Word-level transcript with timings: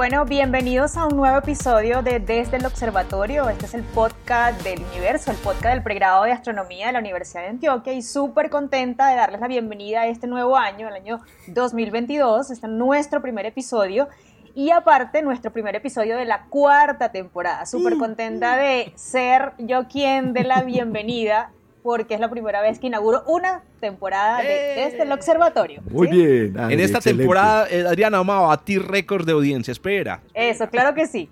Bueno, 0.00 0.24
bienvenidos 0.24 0.96
a 0.96 1.04
un 1.04 1.14
nuevo 1.14 1.36
episodio 1.36 2.00
de 2.00 2.20
Desde 2.20 2.56
el 2.56 2.64
Observatorio. 2.64 3.50
Este 3.50 3.66
es 3.66 3.74
el 3.74 3.82
podcast 3.82 4.58
del 4.62 4.82
universo, 4.82 5.30
el 5.30 5.36
podcast 5.36 5.74
del 5.74 5.82
pregrado 5.82 6.24
de 6.24 6.32
astronomía 6.32 6.86
de 6.86 6.94
la 6.94 7.00
Universidad 7.00 7.42
de 7.42 7.48
Antioquia 7.48 7.92
y 7.92 8.00
súper 8.00 8.48
contenta 8.48 9.08
de 9.08 9.16
darles 9.16 9.42
la 9.42 9.46
bienvenida 9.46 10.00
a 10.00 10.06
este 10.06 10.26
nuevo 10.26 10.56
año, 10.56 10.88
el 10.88 10.94
año 10.94 11.20
2022. 11.48 12.50
Este 12.50 12.66
es 12.66 12.72
nuestro 12.72 13.20
primer 13.20 13.44
episodio 13.44 14.08
y 14.54 14.70
aparte 14.70 15.20
nuestro 15.20 15.52
primer 15.52 15.76
episodio 15.76 16.16
de 16.16 16.24
la 16.24 16.46
cuarta 16.46 17.12
temporada. 17.12 17.66
Súper 17.66 17.98
contenta 17.98 18.56
de 18.56 18.94
ser 18.96 19.52
yo 19.58 19.86
quien 19.86 20.32
de 20.32 20.44
la 20.44 20.62
bienvenida 20.62 21.52
porque 21.82 22.14
es 22.14 22.20
la 22.20 22.28
primera 22.30 22.60
vez 22.60 22.78
que 22.78 22.86
inauguro 22.86 23.22
una 23.26 23.62
temporada 23.80 24.42
de, 24.42 24.74
desde 24.76 25.02
el 25.02 25.12
observatorio. 25.12 25.82
Muy 25.90 26.08
bien. 26.08 26.58
en 26.58 26.80
esta 26.80 27.00
temporada, 27.00 27.66
eh, 27.70 27.84
Adriana, 27.86 28.18
vamos 28.18 28.36
a 28.36 28.46
batir 28.48 28.86
récords 28.86 29.26
de 29.26 29.32
audiencia. 29.32 29.72
Espera. 29.72 30.22
Eso, 30.34 30.68
claro 30.68 30.94
que 30.94 31.06
sí. 31.06 31.28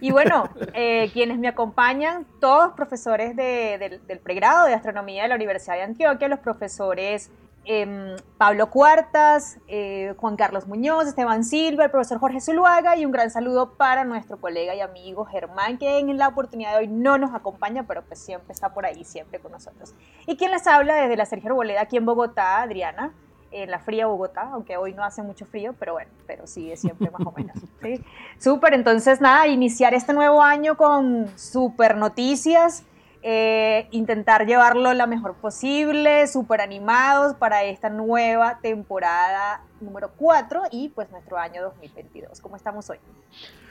Y 0.00 0.10
bueno, 0.10 0.50
eh, 0.74 1.10
quienes 1.12 1.38
me 1.38 1.48
acompañan, 1.48 2.26
todos 2.40 2.72
profesores 2.74 3.34
del 3.36 4.18
pregrado 4.22 4.66
de 4.66 4.74
astronomía 4.74 5.22
de 5.22 5.28
la 5.28 5.34
Universidad 5.34 5.74
de 5.76 5.82
Antioquia, 5.82 6.28
los 6.28 6.40
profesores 6.40 7.30
Em, 7.70 8.16
Pablo 8.38 8.70
Cuartas, 8.70 9.58
eh, 9.68 10.14
Juan 10.16 10.36
Carlos 10.36 10.66
Muñoz, 10.66 11.06
Esteban 11.06 11.44
Silva, 11.44 11.84
el 11.84 11.90
profesor 11.90 12.18
Jorge 12.18 12.40
Zuluaga 12.40 12.96
y 12.96 13.04
un 13.04 13.12
gran 13.12 13.30
saludo 13.30 13.74
para 13.74 14.04
nuestro 14.04 14.40
colega 14.40 14.74
y 14.74 14.80
amigo 14.80 15.26
Germán, 15.26 15.76
que 15.76 15.98
en 15.98 16.16
la 16.16 16.28
oportunidad 16.28 16.72
de 16.72 16.78
hoy 16.78 16.88
no 16.88 17.18
nos 17.18 17.34
acompaña, 17.34 17.82
pero 17.86 18.00
pues 18.04 18.20
siempre 18.20 18.54
está 18.54 18.72
por 18.72 18.86
ahí, 18.86 19.04
siempre 19.04 19.38
con 19.38 19.52
nosotros. 19.52 19.94
Y 20.26 20.38
quien 20.38 20.50
les 20.50 20.66
habla 20.66 20.94
desde 20.94 21.18
la 21.18 21.26
Sergio 21.26 21.50
Arboleda 21.50 21.82
aquí 21.82 21.98
en 21.98 22.06
Bogotá, 22.06 22.62
Adriana, 22.62 23.12
en 23.50 23.70
la 23.70 23.80
fría 23.80 24.06
Bogotá, 24.06 24.48
aunque 24.50 24.78
hoy 24.78 24.94
no 24.94 25.04
hace 25.04 25.22
mucho 25.22 25.44
frío, 25.44 25.74
pero 25.78 25.92
bueno, 25.92 26.10
pero 26.26 26.46
sigue 26.46 26.74
siempre 26.78 27.10
más 27.10 27.20
o 27.26 27.32
menos. 27.32 27.54
¿sí? 27.82 28.02
Súper, 28.38 28.72
entonces 28.72 29.20
nada, 29.20 29.46
iniciar 29.46 29.92
este 29.92 30.14
nuevo 30.14 30.42
año 30.42 30.78
con 30.78 31.28
súper 31.36 31.98
noticias. 31.98 32.84
Eh, 33.22 33.88
intentar 33.90 34.46
llevarlo 34.46 34.94
la 34.94 35.06
mejor 35.06 35.34
posible, 35.34 36.26
súper 36.28 36.60
animados 36.60 37.34
para 37.34 37.64
esta 37.64 37.90
nueva 37.90 38.60
temporada 38.62 39.62
número 39.80 40.12
4 40.16 40.62
y 40.70 40.90
pues 40.90 41.10
nuestro 41.10 41.36
año 41.36 41.62
2022. 41.62 42.40
¿Cómo 42.40 42.56
estamos 42.56 42.88
hoy? 42.90 42.98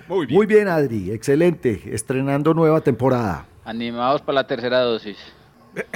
Muy 0.08 0.26
bien. 0.26 0.38
Muy 0.38 0.46
bien, 0.46 0.68
Adri, 0.68 1.12
excelente, 1.12 1.82
estrenando 1.94 2.54
nueva 2.54 2.82
temporada. 2.82 3.46
Animados 3.64 4.22
para 4.22 4.36
la 4.36 4.48
tercera 4.48 4.82
dosis. 4.82 5.18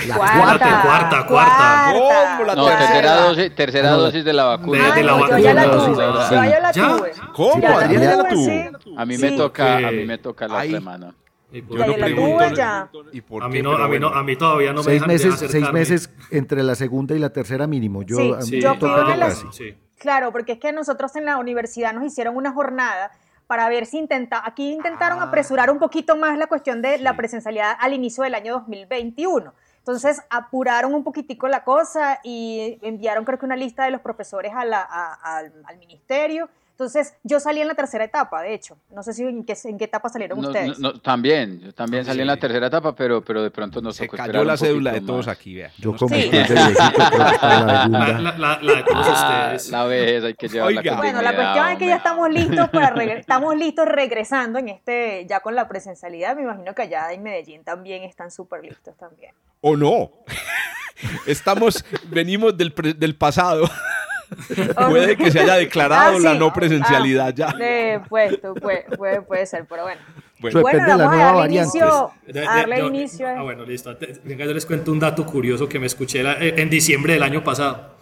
La 0.08 0.16
cuarta, 0.16 0.82
cuarta, 0.84 1.28
cuarta. 1.28 1.94
¿Cómo 1.94 2.46
la 2.46 2.56
no, 2.56 2.66
tercera, 2.66 3.16
dosis, 3.16 3.56
tercera 3.56 3.92
dosis 3.92 4.24
de 4.24 4.34
la 4.34 4.44
vacuna. 4.46 4.96
De, 4.96 5.04
la 5.04 5.14
vacuna. 5.14 5.40
Yo 5.40 5.44
ya 5.44 5.54
la 5.54 5.72
tuve. 5.72 5.96
Yo 5.96 6.44
ya 6.44 6.60
la 6.60 6.72
tuve. 6.72 7.12
¿Cómo? 7.34 7.62
Ya 7.62 8.16
la 8.16 8.30
tuve, 8.30 8.72
A 8.98 9.06
mí 9.06 9.18
me 9.18 9.32
toca, 9.32 9.78
a 9.78 9.92
mí 9.92 10.06
me 10.06 10.18
toca 10.18 10.48
la 10.48 10.62
semana. 10.64 11.16
Y 11.52 11.62
por, 11.62 11.78
yo 11.78 11.86
no 11.86 11.94
pregunto, 11.96 13.10
¿Y 13.12 13.22
por 13.22 13.44
a, 13.44 13.50
mí 13.50 13.62
no, 13.62 13.74
a, 13.74 13.88
mí 13.88 14.00
no, 14.00 14.08
a 14.08 14.24
mí 14.24 14.36
todavía 14.38 14.72
no 14.72 14.84
seis 14.84 15.06
me 15.06 15.14
dejan 15.14 15.30
meses, 15.32 15.52
Seis 15.52 15.72
meses 15.74 16.10
entre 16.32 16.64
la 16.64 16.76
segunda 16.76 17.14
y 17.14 17.20
la 17.20 17.32
tercera 17.32 17.68
mínimo. 17.68 18.04
Yo, 18.04 18.42
sí, 18.42 18.60
sí, 18.60 18.62
yo 18.62 18.76
sí. 19.52 19.76
Claro, 19.98 20.32
porque 20.32 20.54
es 20.54 20.60
que 20.60 20.72
nosotros 20.72 21.16
en 21.16 21.26
la 21.26 21.38
universidad 21.38 21.94
nos 21.94 22.06
hicieron 22.06 22.38
una 22.38 22.54
jornada 22.54 23.12
para 23.48 23.68
ver 23.68 23.86
si 23.86 23.98
intenta, 23.98 24.42
aquí 24.46 24.72
intentaron 24.72 25.20
ah. 25.20 25.24
apresurar 25.24 25.70
un 25.70 25.78
poquito 25.78 26.16
más 26.16 26.38
la 26.38 26.48
cuestión 26.48 26.82
de 26.82 26.98
la 27.00 27.18
presencialidad 27.18 27.76
al 27.80 27.94
inicio 27.94 28.24
del 28.24 28.34
año 28.34 28.54
2021. 28.54 29.54
Entonces 29.80 30.22
apuraron 30.30 30.94
un 30.94 31.04
poquitico 31.04 31.50
la 31.50 31.66
cosa 31.66 32.20
y 32.24 32.80
enviaron 32.82 33.26
creo 33.26 33.40
que 33.40 33.46
una 33.46 33.58
lista 33.58 33.84
de 33.84 33.92
los 33.92 34.00
profesores 34.00 34.54
a 34.56 34.64
la, 34.64 34.82
al, 34.82 35.52
al 35.66 35.78
ministerio 35.80 36.50
entonces, 36.82 37.14
yo 37.24 37.40
salí 37.40 37.62
en 37.62 37.68
la 37.68 37.76
tercera 37.76 38.04
etapa, 38.04 38.42
de 38.42 38.56
hecho. 38.56 38.76
No 38.90 39.04
sé 39.04 39.14
si 39.14 39.22
en 39.22 39.44
qué, 39.44 39.56
en 39.66 39.78
qué 39.78 39.86
etapa 39.86 40.10
salieron 40.10 40.44
ustedes. 40.44 40.80
también, 41.04 41.60
yo 41.60 41.74
también 41.74 42.04
salí 42.04 42.22
en 42.22 42.28
la 42.28 42.38
tercera 42.38 42.68
etapa, 42.68 42.96
pero, 42.96 43.24
pero 43.24 43.44
de 43.44 43.52
pronto 43.52 43.82
nos 43.82 43.96
Se 43.96 44.08
cayó 44.08 44.44
la 44.44 44.58
cédula 44.58 44.92
de 44.92 45.02
todos 45.02 45.28
aquí, 45.28 45.54
vea. 45.54 45.72
Yo 45.78 45.96
como 45.96 46.16
sí. 46.16 46.32
la, 46.32 47.88
la, 47.88 47.88
la, 47.88 48.60
la, 48.62 48.76
de 48.76 48.84
todos 48.84 49.08
ustedes. 49.08 49.70
La 49.70 49.84
vez 49.86 50.24
hay 50.24 50.34
que 50.34 50.48
llevarla 50.48 50.82
Oiga. 50.82 50.98
Bueno, 50.98 51.22
la 51.22 51.36
cuestión 51.36 51.70
es 51.70 51.78
que 51.78 51.86
ya 51.86 51.96
estamos 51.98 52.30
listos 52.32 52.70
para 52.70 53.04
estamos 53.14 53.56
listos 53.56 53.86
regresando 53.86 54.58
en 54.58 54.70
este, 54.70 55.28
ya 55.30 55.42
con 55.42 55.54
la 55.54 55.68
presencialidad. 55.68 56.36
Me 56.36 56.42
imagino 56.42 56.74
que 56.74 56.82
allá 56.82 57.14
en 57.14 57.22
Medellín 57.22 57.64
también 57.64 58.04
están 58.04 58.32
súper 58.32 58.64
listos 58.64 58.98
también. 58.98 59.36
¿O 59.62 59.78
no? 59.78 60.12
Estamos, 61.26 61.84
venimos 62.10 62.56
del, 62.56 62.74
del 62.98 63.16
pasado. 63.16 63.68
puede 64.90 65.18
que 65.18 65.32
se 65.32 65.40
haya 65.40 65.56
declarado 65.56 66.18
ah, 66.18 66.20
la 66.20 66.34
no 66.36 66.54
presencialidad 66.54 67.34
ya. 67.34 67.54
Pues, 68.10 68.38
puede, 68.40 68.86
puede, 68.98 69.22
puede, 69.22 69.46
ser, 69.46 69.66
pero 69.68 69.84
bueno. 69.84 70.02
Bueno, 70.40 70.62
bueno 70.62 70.80
vamos 70.88 71.14
a 71.14 71.18
darle 71.18 71.56
inicio, 71.56 72.12
darle 72.28 72.80
inicio 72.80 73.28
Ah, 73.28 73.44
bueno, 73.44 73.66
listo. 73.66 73.96
Venga, 74.24 74.46
yo 74.46 74.54
les 74.54 74.66
cuento 74.66 74.92
un 74.92 75.00
dato 75.00 75.26
curioso 75.26 75.68
que 75.70 75.80
me 75.80 75.86
escuché 75.86 76.22
eh, 76.22 76.56
en 76.58 76.70
diciembre 76.70 77.14
del 77.14 77.24
año 77.24 77.44
pasado. 77.44 77.96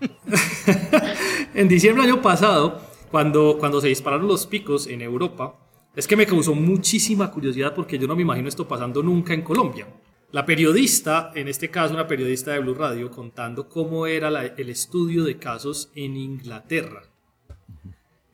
en 1.54 1.68
diciembre 1.68 2.04
del 2.04 2.12
año 2.12 2.22
pasado, 2.22 2.80
cuando, 3.10 3.56
cuando 3.58 3.80
se 3.80 3.88
dispararon 3.88 4.28
los 4.28 4.46
picos 4.46 4.86
en 4.86 5.00
Europa, 5.00 5.54
es 5.94 6.06
que 6.06 6.16
me 6.16 6.26
causó 6.26 6.54
muchísima 6.54 7.30
curiosidad 7.30 7.74
porque 7.74 7.98
yo 7.98 8.06
no 8.06 8.16
me 8.16 8.22
imagino 8.22 8.48
esto 8.48 8.66
pasando 8.66 9.02
nunca 9.02 9.34
en 9.34 9.42
Colombia. 9.42 9.86
La 10.32 10.46
periodista, 10.46 11.30
en 11.34 11.46
este 11.46 11.68
caso 11.70 11.92
una 11.92 12.06
periodista 12.06 12.52
de 12.52 12.58
Blue 12.60 12.72
Radio, 12.72 13.10
contando 13.10 13.68
cómo 13.68 14.06
era 14.06 14.28
el 14.46 14.70
estudio 14.70 15.24
de 15.24 15.36
casos 15.36 15.92
en 15.94 16.16
Inglaterra. 16.16 17.02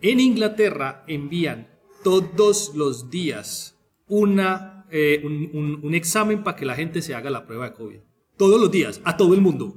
En 0.00 0.20
Inglaterra 0.20 1.02
envían 1.08 1.66
todos 2.04 2.72
los 2.76 3.10
días 3.10 3.76
una, 4.06 4.86
eh, 4.92 5.20
un, 5.24 5.92
examen 5.92 6.44
para 6.44 6.56
que 6.56 6.64
la 6.64 6.76
gente 6.76 7.02
se 7.02 7.16
haga 7.16 7.30
la 7.30 7.44
prueba 7.44 7.70
de 7.70 7.74
COVID. 7.74 7.98
Todos 8.36 8.60
los 8.60 8.70
días, 8.70 9.00
a 9.02 9.16
todo 9.16 9.34
el 9.34 9.40
mundo. 9.40 9.76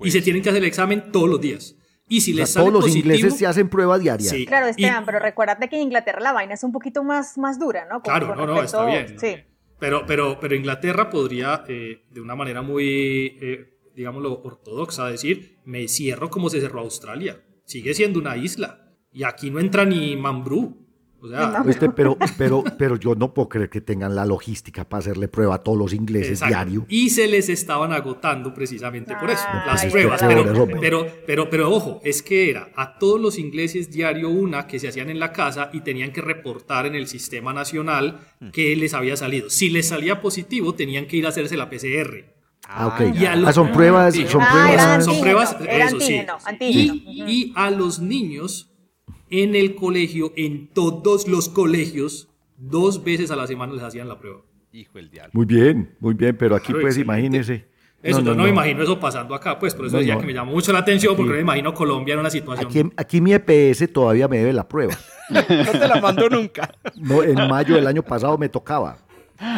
y 0.00 0.10
se 0.10 0.20
tienen 0.20 0.42
que 0.42 0.50
hacer 0.50 0.62
el 0.62 0.68
examen 0.68 1.10
todos 1.10 1.30
los 1.30 1.40
días. 1.40 1.74
Y 2.06 2.20
si 2.20 2.34
les 2.34 2.50
sale 2.50 2.68
todos 2.68 2.84
los 2.84 2.94
ingleses 2.94 3.34
se 3.34 3.46
hacen 3.46 3.70
prueba 3.70 3.98
diaria. 3.98 4.28
Sí. 4.28 4.44
Claro, 4.44 4.66
Esteban, 4.66 5.06
pero 5.06 5.20
recuérdate 5.20 5.70
que 5.70 5.76
en 5.76 5.84
Inglaterra 5.84 6.20
la 6.20 6.32
vaina 6.32 6.52
es 6.52 6.62
un 6.62 6.72
poquito 6.72 7.02
más, 7.02 7.38
más 7.38 7.58
dura, 7.58 7.86
¿no? 7.90 8.02
claro, 8.02 8.34
no, 8.36 8.46
no, 8.46 8.62
está 8.62 8.84
bien. 8.84 9.18
Sí. 9.18 9.36
Pero, 9.78 10.04
pero, 10.06 10.38
pero 10.40 10.54
Inglaterra 10.54 11.10
podría, 11.10 11.64
eh, 11.68 12.04
de 12.10 12.20
una 12.20 12.34
manera 12.34 12.62
muy, 12.62 13.36
eh, 13.40 13.78
digámoslo, 13.94 14.40
ortodoxa, 14.42 15.08
decir, 15.08 15.58
me 15.64 15.86
cierro 15.88 16.30
como 16.30 16.48
se 16.48 16.60
cerró 16.60 16.80
Australia. 16.80 17.42
Sigue 17.64 17.94
siendo 17.94 18.18
una 18.18 18.36
isla. 18.36 18.94
Y 19.12 19.24
aquí 19.24 19.50
no 19.50 19.60
entra 19.60 19.84
ni 19.84 20.16
Mambrú. 20.16 20.85
O 21.26 21.30
sea, 21.30 21.62
este, 21.68 21.90
pero, 21.90 22.16
pero, 22.38 22.64
pero 22.78 22.96
yo 22.96 23.14
no 23.14 23.34
puedo 23.34 23.48
creer 23.48 23.68
que 23.68 23.80
tengan 23.80 24.14
la 24.14 24.24
logística 24.24 24.88
para 24.88 25.00
hacerle 25.00 25.28
prueba 25.28 25.56
a 25.56 25.58
todos 25.58 25.76
los 25.78 25.92
ingleses 25.92 26.40
diario. 26.40 26.86
Y 26.88 27.10
se 27.10 27.26
les 27.26 27.48
estaban 27.48 27.92
agotando 27.92 28.54
precisamente 28.54 29.14
por 29.16 29.30
eso, 29.30 29.44
las 29.66 29.84
pruebas. 29.86 30.22
Pero, 30.22 30.68
pero, 30.80 31.06
pero, 31.26 31.50
pero, 31.50 31.70
ojo, 31.70 32.00
es 32.04 32.22
que 32.22 32.50
era 32.50 32.70
a 32.76 32.98
todos 32.98 33.20
los 33.20 33.38
ingleses 33.38 33.90
diario 33.90 34.30
una 34.30 34.66
que 34.66 34.78
se 34.78 34.88
hacían 34.88 35.10
en 35.10 35.18
la 35.18 35.32
casa 35.32 35.70
y 35.72 35.80
tenían 35.80 36.12
que 36.12 36.20
reportar 36.20 36.86
en 36.86 36.94
el 36.94 37.06
sistema 37.06 37.52
nacional 37.52 38.20
mm. 38.40 38.50
que 38.50 38.76
les 38.76 38.94
había 38.94 39.16
salido. 39.16 39.50
Si 39.50 39.70
les 39.70 39.88
salía 39.88 40.20
positivo, 40.20 40.74
tenían 40.74 41.06
que 41.06 41.16
ir 41.16 41.26
a 41.26 41.30
hacerse 41.30 41.56
la 41.56 41.68
PCR. 41.68 42.36
Ah, 42.68 42.88
ok. 42.88 43.16
ah, 43.46 43.52
son 43.52 43.72
pruebas, 43.72 44.14
son 44.14 44.44
pruebas. 44.44 45.04
son 45.04 45.20
pruebas, 45.20 45.56
eso 45.68 46.00
sí. 46.00 46.22
Y, 46.60 47.22
y 47.26 47.52
a 47.54 47.70
los 47.70 48.00
niños 48.00 48.75
en 49.30 49.54
el 49.54 49.74
colegio, 49.74 50.32
en 50.36 50.68
todos 50.68 51.28
los 51.28 51.48
colegios, 51.48 52.28
dos 52.56 53.02
veces 53.02 53.30
a 53.30 53.36
la 53.36 53.46
semana 53.46 53.72
les 53.72 53.82
hacían 53.82 54.08
la 54.08 54.18
prueba. 54.18 54.40
Hijo 54.72 54.92
del 54.94 55.10
diablo. 55.10 55.30
Muy 55.32 55.46
bien, 55.46 55.94
muy 56.00 56.14
bien, 56.14 56.36
pero 56.36 56.54
aquí 56.54 56.72
pues 56.72 56.98
imagínese. 56.98 57.66
Eso, 58.02 58.20
no, 58.20 58.26
yo 58.26 58.34
no, 58.36 58.44
me 58.44 58.50
imagino 58.50 58.82
eso 58.82 59.00
pasando 59.00 59.34
acá, 59.34 59.58
pues 59.58 59.74
por 59.74 59.86
eso 59.86 59.98
decía 59.98 60.18
que 60.18 60.26
me 60.26 60.32
llamó 60.34 60.52
mucho 60.52 60.72
la 60.72 60.80
atención, 60.80 61.16
porque 61.16 61.30
no 61.30 61.36
me 61.36 61.42
imagino 61.42 61.74
Colombia 61.74 62.14
en 62.14 62.20
una 62.20 62.30
situación. 62.30 62.68
Aquí, 62.68 62.82
aquí, 62.96 63.20
mi 63.20 63.32
EPS 63.32 63.92
todavía 63.92 64.28
me 64.28 64.38
debe 64.38 64.52
la 64.52 64.68
prueba. 64.68 64.96
no 65.30 65.42
te 65.42 65.88
la 65.88 66.00
mandó 66.00 66.28
nunca. 66.28 66.72
No, 66.96 67.22
en 67.22 67.34
mayo 67.48 67.74
del 67.74 67.86
año 67.86 68.02
pasado 68.02 68.36
me 68.38 68.48
tocaba. 68.48 68.98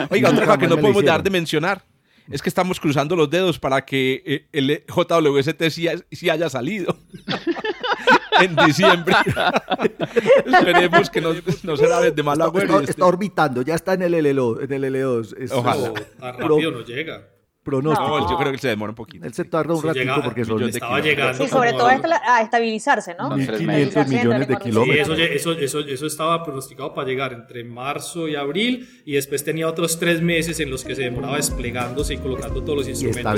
Oiga, 0.08 0.30
otra 0.30 0.46
cosa 0.46 0.58
que 0.58 0.68
no 0.68 0.78
podemos 0.78 1.02
dejar 1.02 1.22
de 1.22 1.30
mencionar 1.30 1.82
es 2.30 2.42
que 2.42 2.48
estamos 2.48 2.80
cruzando 2.80 3.16
los 3.16 3.30
dedos 3.30 3.58
para 3.58 3.84
que 3.84 4.22
eh, 4.24 4.48
el 4.52 4.84
JWST 4.86 5.62
sí, 5.70 5.88
sí 6.10 6.30
haya 6.30 6.48
salido. 6.48 6.96
en 8.40 8.56
diciembre. 8.56 9.14
Esperemos 10.46 11.10
que 11.10 11.20
no, 11.20 11.30
no 11.62 11.76
será 11.76 12.00
de 12.00 12.22
mal 12.22 12.40
agüero. 12.40 12.80
Está, 12.80 12.90
está, 12.90 13.06
orbitando, 13.06 13.62
ya 13.62 13.74
está 13.74 13.94
en 13.94 14.02
el 14.02 14.14
L2. 14.14 14.64
En 14.64 14.72
el 14.72 14.84
L2. 14.84 15.36
Es, 15.38 15.52
Ojalá. 15.52 15.88
No, 15.88 15.94
tan 15.94 16.38
rápido 16.38 16.70
no 16.70 16.84
llega. 16.84 17.28
Pronóstico. 17.68 18.18
No, 18.20 18.30
yo 18.30 18.36
creo 18.38 18.52
que 18.52 18.58
se 18.58 18.68
demora 18.68 18.90
un 18.90 18.96
poquito. 18.96 19.26
Él 19.26 19.34
se 19.34 19.44
tarda 19.44 19.74
un 19.74 19.80
Sí, 19.82 19.86
ratito 19.88 20.04
llega- 20.04 20.22
porque 20.24 20.44
son 20.44 20.62
estaba 20.62 21.00
llegando. 21.00 21.44
Sí, 21.44 21.50
sobre 21.50 21.72
todo 21.72 21.86
a- 21.86 21.94
esta- 21.94 22.22
a 22.36 22.42
estabilizarse, 22.42 23.14
¿no? 23.18 23.28
Son 23.28 23.46
tres 23.46 23.60
1.500 23.60 24.06
meses. 24.06 24.08
millones 24.24 24.48
de 24.48 24.54
Sí, 24.54 24.60
kilómetros. 24.62 24.98
eso, 25.08 25.14
lle- 25.16 25.30
eso, 25.34 25.52
eso, 25.52 25.80
eso 25.80 26.06
estaba 26.06 26.42
pronosticado 26.44 26.94
para 26.94 27.06
llegar 27.08 27.32
entre 27.32 27.64
marzo 27.64 28.26
y 28.28 28.36
abril 28.36 28.88
y 29.04 29.12
después 29.14 29.44
tenía 29.44 29.68
otros 29.68 29.98
tres 29.98 30.22
meses 30.22 30.58
en 30.60 30.70
los 30.70 30.84
que 30.84 30.94
se 30.94 31.02
demoraba 31.02 31.36
desplegándose 31.36 32.14
y 32.14 32.18
colocando 32.18 32.62
todos 32.62 32.78
los 32.78 32.86
y 32.86 32.90
instrumentos 32.90 33.32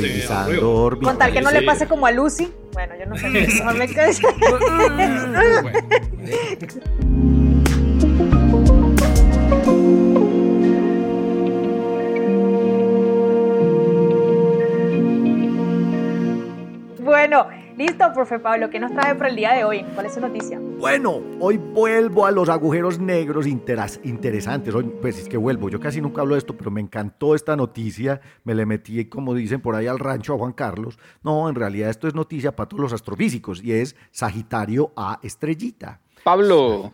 órbita. 0.62 1.10
Con 1.10 1.18
tal 1.18 1.32
que 1.32 1.40
no 1.40 1.50
Sí. 1.50 1.56
le 1.56 1.62
pase 1.62 1.86
como 1.88 2.06
a 2.06 2.12
Lucy. 2.12 2.48
Bueno, 2.72 2.94
yo 2.98 3.06
no 3.06 3.16
sé. 3.16 3.28
mejor 3.30 3.74
me 3.76 3.88
Bueno, 5.62 5.80
listo, 17.76 18.12
profe 18.14 18.38
Pablo, 18.38 18.70
¿qué 18.70 18.78
nos 18.78 18.92
trae 18.92 19.14
para 19.14 19.30
el 19.30 19.36
día 19.36 19.52
de 19.54 19.64
hoy? 19.64 19.84
¿Cuál 19.94 20.06
es 20.06 20.14
su 20.14 20.20
noticia? 20.20 20.60
Bueno, 20.60 21.20
hoy 21.40 21.56
vuelvo 21.56 22.24
a 22.26 22.30
los 22.30 22.48
agujeros 22.48 22.98
negros 22.98 23.46
interas- 23.46 24.00
interesantes. 24.04 24.74
Hoy, 24.74 24.84
pues 25.00 25.18
es 25.18 25.28
que 25.28 25.36
vuelvo, 25.36 25.68
yo 25.68 25.80
casi 25.80 26.00
nunca 26.00 26.20
hablo 26.20 26.34
de 26.34 26.38
esto, 26.38 26.56
pero 26.56 26.70
me 26.70 26.80
encantó 26.80 27.34
esta 27.34 27.56
noticia. 27.56 28.20
Me 28.44 28.54
le 28.54 28.64
metí, 28.64 29.04
como 29.06 29.34
dicen 29.34 29.60
por 29.60 29.74
ahí, 29.74 29.86
al 29.86 29.98
rancho 29.98 30.34
a 30.34 30.38
Juan 30.38 30.52
Carlos. 30.52 30.98
No, 31.22 31.48
en 31.48 31.54
realidad 31.54 31.90
esto 31.90 32.06
es 32.06 32.14
noticia 32.14 32.54
para 32.54 32.68
todos 32.68 32.80
los 32.82 32.92
astrofísicos 32.92 33.62
y 33.62 33.72
es 33.72 33.96
Sagitario 34.10 34.92
A 34.96 35.18
estrellita. 35.22 36.00
Pablo, 36.22 36.92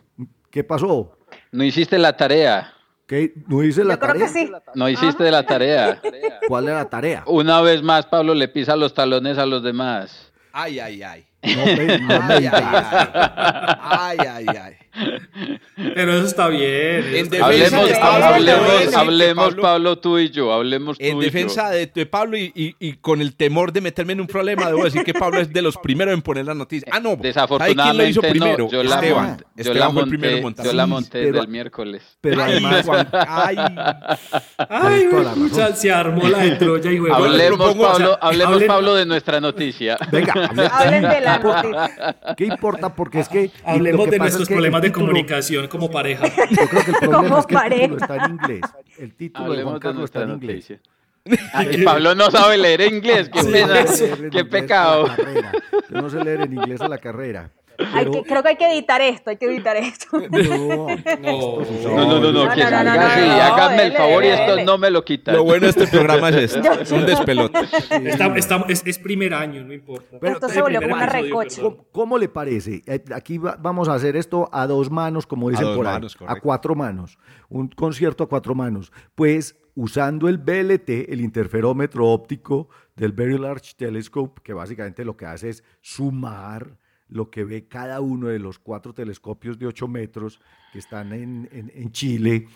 ¿Qué 0.49 0.63
pasó? 0.63 1.17
no 1.51 1.63
hiciste 1.63 1.97
la 1.97 2.15
tarea. 2.17 2.73
¿Qué? 3.07 3.33
¿No 3.47 3.63
hice 3.63 3.83
la 3.83 3.93
Yo 3.95 3.99
creo 4.01 4.11
tarea? 4.13 4.27
que 4.27 4.33
sí. 4.33 4.51
No 4.75 4.89
hiciste 4.89 5.31
la 5.31 5.43
tarea. 5.43 6.01
¿Cuál 6.47 6.65
era 6.65 6.75
la 6.79 6.89
tarea? 6.89 7.23
Una 7.25 7.61
vez 7.61 7.81
más, 7.81 8.05
Pablo 8.05 8.33
le 8.35 8.47
pisa 8.49 8.75
los 8.75 8.93
talones 8.93 9.37
a 9.37 9.45
los 9.45 9.63
demás. 9.63 10.31
Ay, 10.51 10.79
ay, 10.79 11.01
ay. 11.03 11.25
No 11.43 11.63
Ay, 12.29 12.45
ay, 12.45 12.49
ay. 12.51 13.07
Ay, 13.79 14.17
ay, 14.19 14.45
ay. 14.47 14.73
Pero 15.93 16.13
eso 16.17 16.25
está 16.25 16.47
bien. 16.47 17.03
Hablemos, 17.41 17.87
de 17.87 17.95
Pablo, 17.95 18.25
hablemos, 18.25 18.95
hablemos, 18.95 19.45
Pablo- 19.49 19.61
Pablo, 19.61 19.99
tú 19.99 20.17
y 20.17 20.31
yo. 20.31 20.51
Hablemos 20.51 20.97
tú 20.97 21.05
En 21.05 21.17
y 21.21 21.25
defensa 21.25 21.69
de, 21.69 21.85
de 21.85 22.05
Pablo 22.07 22.35
y, 22.37 22.51
y- 22.55 22.75
y 22.79 22.93
con 22.93 23.21
el 23.21 23.35
temor 23.35 23.71
de 23.71 23.81
meterme 23.81 24.13
en 24.13 24.21
un 24.21 24.27
problema, 24.27 24.65
debo 24.67 24.83
decir 24.83 25.03
que 25.03 25.13
Pablo 25.13 25.39
es 25.39 25.53
de 25.53 25.61
los 25.61 25.77
primeros 25.77 26.15
en 26.15 26.23
poner 26.23 26.45
la 26.45 26.55
noticia. 26.55 26.91
Ah, 26.91 26.99
no. 26.99 27.09
¿sabe 27.11 27.21
quién 27.21 27.37
lo 27.97 28.07
hizo 28.07 28.21
Desafortunadamente, 28.21 28.29
primero? 28.31 28.57
no. 28.65 28.71
Yo 28.71 28.83
la, 28.83 28.95
Esteban. 28.95 29.27
monté, 29.27 29.43
yo 29.43 29.61
Esteban 29.61 29.79
la 29.79 29.93
fue 29.93 30.01
el 30.03 30.09
primero 30.09 30.35
en 30.37 30.41
monté, 30.41 30.43
montar. 30.61 30.65
yo 30.65 30.73
la 30.73 30.83
Sí, 30.85 30.89
monté 30.89 31.09
pero- 31.11 31.25
desde 31.33 31.39
el 31.45 31.47
miércoles. 31.49 32.17
Pero 32.21 32.43
Ay, 32.43 32.51
además, 32.53 32.85
Juan, 32.85 33.07
ay. 33.13 33.55
Ay, 34.69 35.07
se 35.75 35.91
armó 35.91 36.27
la 36.27 36.39
de 36.39 36.51
Troya 36.55 36.91
y. 36.91 36.97
Hablemos, 36.97 37.57
propongo, 37.57 37.83
o 37.83 37.85
sea, 37.85 37.91
Pablo, 37.93 38.17
hablemos 38.21 38.55
hablen- 38.55 38.67
Pablo, 38.67 38.95
de 38.95 39.05
nuestra 39.05 39.39
noticia. 39.39 39.97
venga, 40.11 40.33
hable- 40.33 40.67
Hablen 40.73 41.01
de 41.03 41.21
la 41.21 41.26
¿qué 41.27 41.35
importa? 41.35 42.35
¿Qué 42.37 42.45
importa? 42.45 42.93
Porque 42.95 43.19
es 43.19 43.29
que. 43.29 43.51
Hablemos 43.65 44.05
que 44.05 44.11
de 44.11 44.17
nuestros 44.19 44.41
es 44.43 44.47
que 44.47 44.53
el 44.53 44.57
problemas 44.57 44.81
de 44.81 44.89
título- 44.89 45.05
comunicación 45.07 45.67
como 45.67 45.89
pareja. 45.91 46.27
Yo 46.27 46.67
creo 46.69 46.83
que 46.83 46.91
el 46.91 46.97
problema 46.97 47.17
Como 47.23 47.37
es 47.39 47.45
que 47.45 47.55
el 47.55 47.61
título 47.61 47.69
pareja. 47.69 47.95
está 47.95 48.25
en 48.25 48.31
inglés. 48.31 48.61
El 48.99 49.13
título 49.15 49.45
de 49.45 49.51
Hablemos 49.51 49.71
Juan 49.71 49.73
de 49.75 49.79
Carlos 49.81 50.03
está 50.05 50.19
nuestra 50.19 50.23
en 50.23 50.29
inglés. 50.41 50.69
noticia. 50.69 50.79
Ay, 51.53 51.83
Pablo 51.83 52.15
no 52.15 52.31
sabe 52.31 52.57
leer 52.57 52.81
inglés, 52.81 53.29
qué 53.29 53.43
no 53.43 53.51
pena, 53.51 53.85
sé 53.87 54.07
leer 54.07 54.23
en 54.25 54.29
qué 54.29 54.45
pecado. 54.45 55.07
Yo 55.89 56.01
no 56.01 56.09
sé 56.09 56.23
leer 56.23 56.41
en 56.41 56.53
inglés 56.53 56.79
a 56.79 56.87
la 56.87 56.97
carrera. 56.99 57.49
Hay 57.93 58.09
que- 58.09 58.23
creo 58.23 58.41
que 58.43 58.49
hay 58.49 58.55
que 58.57 58.71
editar 58.73 59.01
esto, 59.01 59.29
hay 59.29 59.37
que 59.37 59.45
editar 59.45 59.75
esto. 59.77 60.07
no, 60.29 60.87
No, 60.87 62.05
No, 62.05 62.19
no, 62.19 62.31
no, 62.31 62.41
háganme 62.51 63.83
el 63.87 63.93
favor 63.93 64.23
y 64.23 64.27
esto 64.27 64.63
no 64.65 64.77
me 64.77 64.89
lo 64.89 65.03
quitan. 65.05 65.35
Lo 65.35 65.43
bueno 65.43 65.63
de 65.65 65.69
este 65.69 65.87
programa 65.87 66.29
es 66.29 66.35
esto. 66.55 66.71
Es 66.73 66.91
un 66.91 67.05
despelote. 67.05 67.59
Está- 68.05 68.35
está- 68.35 68.65
es, 68.67 68.83
es 68.85 68.99
primer 68.99 69.33
año, 69.33 69.63
no 69.63 69.73
importa. 69.73 70.17
Pero- 70.19 70.33
Esto 70.33 70.47
Es 70.47 70.53
se 70.53 70.61
volvió 70.61 70.81
como 70.81 70.95
una 70.95 71.07
perdón. 71.07 71.47
¿Cómo, 71.61 71.85
cómo 71.91 72.17
le 72.17 72.29
parece? 72.29 72.81
Eh, 72.85 73.03
Aquí 73.13 73.37
va- 73.37 73.57
vamos 73.59 73.87
a 73.89 73.93
hacer 73.93 74.15
esto 74.15 74.49
a 74.51 74.65
dos 74.67 74.89
manos, 74.91 75.25
como 75.27 75.49
dicen 75.49 75.67
por 75.75 75.85
ahí. 75.87 75.93
manos, 75.93 76.17
a 76.27 76.35
cuatro 76.39 76.75
manos. 76.75 77.17
Un 77.49 77.67
concierto 77.69 78.23
a 78.23 78.27
cuatro 78.27 78.55
manos. 78.55 78.91
Pues 79.15 79.55
usando 79.75 80.27
el 80.27 80.37
BLT, 80.39 80.89
el 81.11 81.21
interferómetro 81.21 82.07
óptico 82.07 82.69
del 82.95 83.11
Very 83.11 83.37
Large 83.37 83.73
Telescope, 83.77 84.41
que 84.43 84.53
básicamente 84.53 85.05
lo 85.05 85.15
que 85.15 85.25
hace 85.27 85.49
es 85.49 85.63
sumar 85.81 86.77
lo 87.09 87.29
que 87.29 87.43
ve 87.43 87.67
cada 87.67 88.01
uno 88.01 88.27
de 88.27 88.39
los 88.39 88.59
cuatro 88.59 88.93
telescopios 88.93 89.57
de 89.57 89.67
8 89.67 89.87
metros 89.87 90.39
que 90.71 90.79
están 90.79 91.13
en, 91.13 91.91
Chile. 91.91 92.47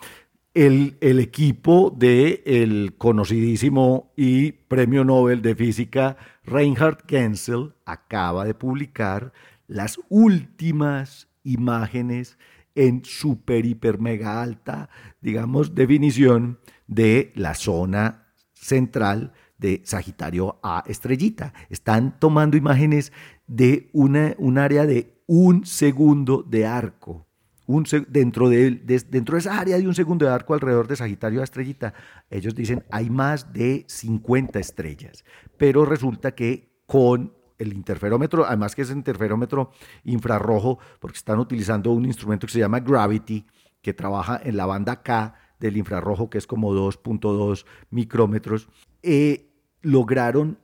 El, 0.53 0.97
el 0.99 1.19
equipo 1.19 1.93
del 1.95 2.41
el 2.45 2.95
conocidísimo 2.97 4.11
y 4.17 4.51
premio 4.51 5.05
Nobel 5.05 5.41
de 5.41 5.55
Física 5.55 6.17
Reinhard 6.43 7.05
Genzel 7.07 7.73
acaba 7.85 8.43
de 8.43 8.53
publicar 8.53 9.31
las 9.67 9.97
últimas 10.09 11.29
imágenes 11.43 12.37
en 12.75 13.03
super, 13.05 13.65
hiper, 13.65 13.99
mega 13.99 14.41
alta, 14.41 14.89
digamos, 15.21 15.75
definición 15.75 16.59
de 16.87 17.31
la 17.35 17.53
zona 17.53 18.27
central 18.53 19.33
de 19.57 19.81
Sagitario 19.85 20.59
A 20.63 20.83
estrellita. 20.87 21.53
Están 21.69 22.19
tomando 22.19 22.57
imágenes 22.57 23.13
de 23.51 23.89
una, 23.91 24.33
un 24.37 24.57
área 24.57 24.85
de 24.85 25.21
un 25.27 25.65
segundo 25.65 26.41
de 26.41 26.65
arco. 26.65 27.27
Un 27.67 27.85
dentro, 28.07 28.47
de, 28.49 28.71
de- 28.71 29.05
dentro 29.09 29.35
de 29.35 29.39
esa 29.39 29.59
área 29.59 29.77
de 29.77 29.87
un 29.87 29.93
segundo 29.93 30.25
de 30.25 30.31
arco 30.31 30.53
alrededor 30.53 30.87
de 30.87 30.95
Sagitario 30.95 31.41
A 31.41 31.43
estrellita, 31.43 31.93
ellos 32.29 32.55
dicen 32.55 32.83
hay 32.89 33.09
más 33.09 33.51
de 33.53 33.83
50 33.87 34.57
estrellas. 34.59 35.23
Pero 35.57 35.85
resulta 35.85 36.33
que 36.33 36.81
con 36.85 37.33
el 37.57 37.73
interferómetro, 37.73 38.45
además 38.45 38.73
que 38.73 38.81
es 38.83 38.89
interferómetro 38.91 39.71
infrarrojo, 40.05 40.79
porque 40.99 41.17
están 41.17 41.39
utilizando 41.39 41.91
un 41.91 42.05
instrumento 42.05 42.47
que 42.47 42.53
se 42.53 42.59
llama 42.59 42.79
Gravity, 42.79 43.45
que 43.81 43.93
trabaja 43.93 44.39
en 44.43 44.55
la 44.57 44.65
banda 44.65 45.01
K 45.03 45.35
del 45.59 45.75
infrarrojo, 45.77 46.29
que 46.29 46.37
es 46.37 46.47
como 46.47 46.73
2.2 46.73 47.65
micrómetros, 47.89 48.67
eh, 49.03 49.51
lograron 49.81 50.57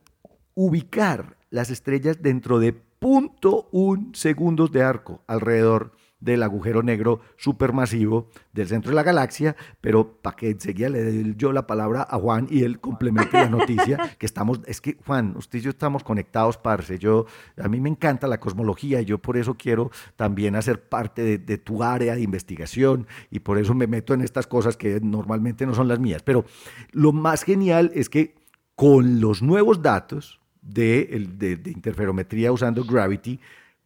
ubicar 0.54 1.37
las 1.50 1.70
estrellas 1.70 2.22
dentro 2.22 2.58
de 2.58 2.74
0.1 3.00 4.14
segundos 4.14 4.72
de 4.72 4.82
arco 4.82 5.22
alrededor 5.26 5.92
del 6.20 6.42
agujero 6.42 6.82
negro 6.82 7.20
supermasivo 7.36 8.28
del 8.52 8.66
centro 8.66 8.90
de 8.90 8.96
la 8.96 9.02
galaxia, 9.02 9.54
pero 9.80 10.20
para 10.20 10.34
que 10.34 10.50
enseguida 10.50 10.88
le 10.88 11.02
dé 11.02 11.34
yo 11.36 11.52
la 11.52 11.66
palabra 11.66 12.06
a 12.08 12.18
Juan 12.18 12.48
y 12.50 12.64
él 12.64 12.80
complemente 12.80 13.36
la 13.36 13.48
noticia, 13.48 14.16
que 14.18 14.26
estamos, 14.26 14.60
es 14.66 14.80
que 14.80 14.96
Juan, 15.06 15.34
usted 15.36 15.60
y 15.60 15.62
yo 15.62 15.70
estamos 15.70 16.02
conectados, 16.02 16.56
parce, 16.56 16.98
yo, 16.98 17.26
a 17.56 17.68
mí 17.68 17.80
me 17.80 17.88
encanta 17.88 18.26
la 18.26 18.40
cosmología 18.40 19.00
y 19.00 19.04
yo 19.04 19.18
por 19.18 19.36
eso 19.36 19.54
quiero 19.54 19.90
también 20.16 20.56
hacer 20.56 20.88
parte 20.88 21.22
de, 21.22 21.38
de 21.38 21.58
tu 21.58 21.84
área 21.84 22.16
de 22.16 22.22
investigación 22.22 23.06
y 23.30 23.38
por 23.38 23.58
eso 23.58 23.74
me 23.74 23.86
meto 23.86 24.12
en 24.12 24.22
estas 24.22 24.46
cosas 24.46 24.76
que 24.76 25.00
normalmente 25.00 25.66
no 25.66 25.74
son 25.74 25.86
las 25.86 26.00
mías, 26.00 26.22
pero 26.22 26.44
lo 26.90 27.12
más 27.12 27.44
genial 27.44 27.92
es 27.94 28.08
que 28.08 28.34
con 28.74 29.20
los 29.20 29.42
nuevos 29.42 29.82
datos 29.82 30.40
de, 30.68 31.08
el- 31.12 31.62
interferometría 31.66 32.52
usando 32.52 32.84
Gravity, 32.84 33.40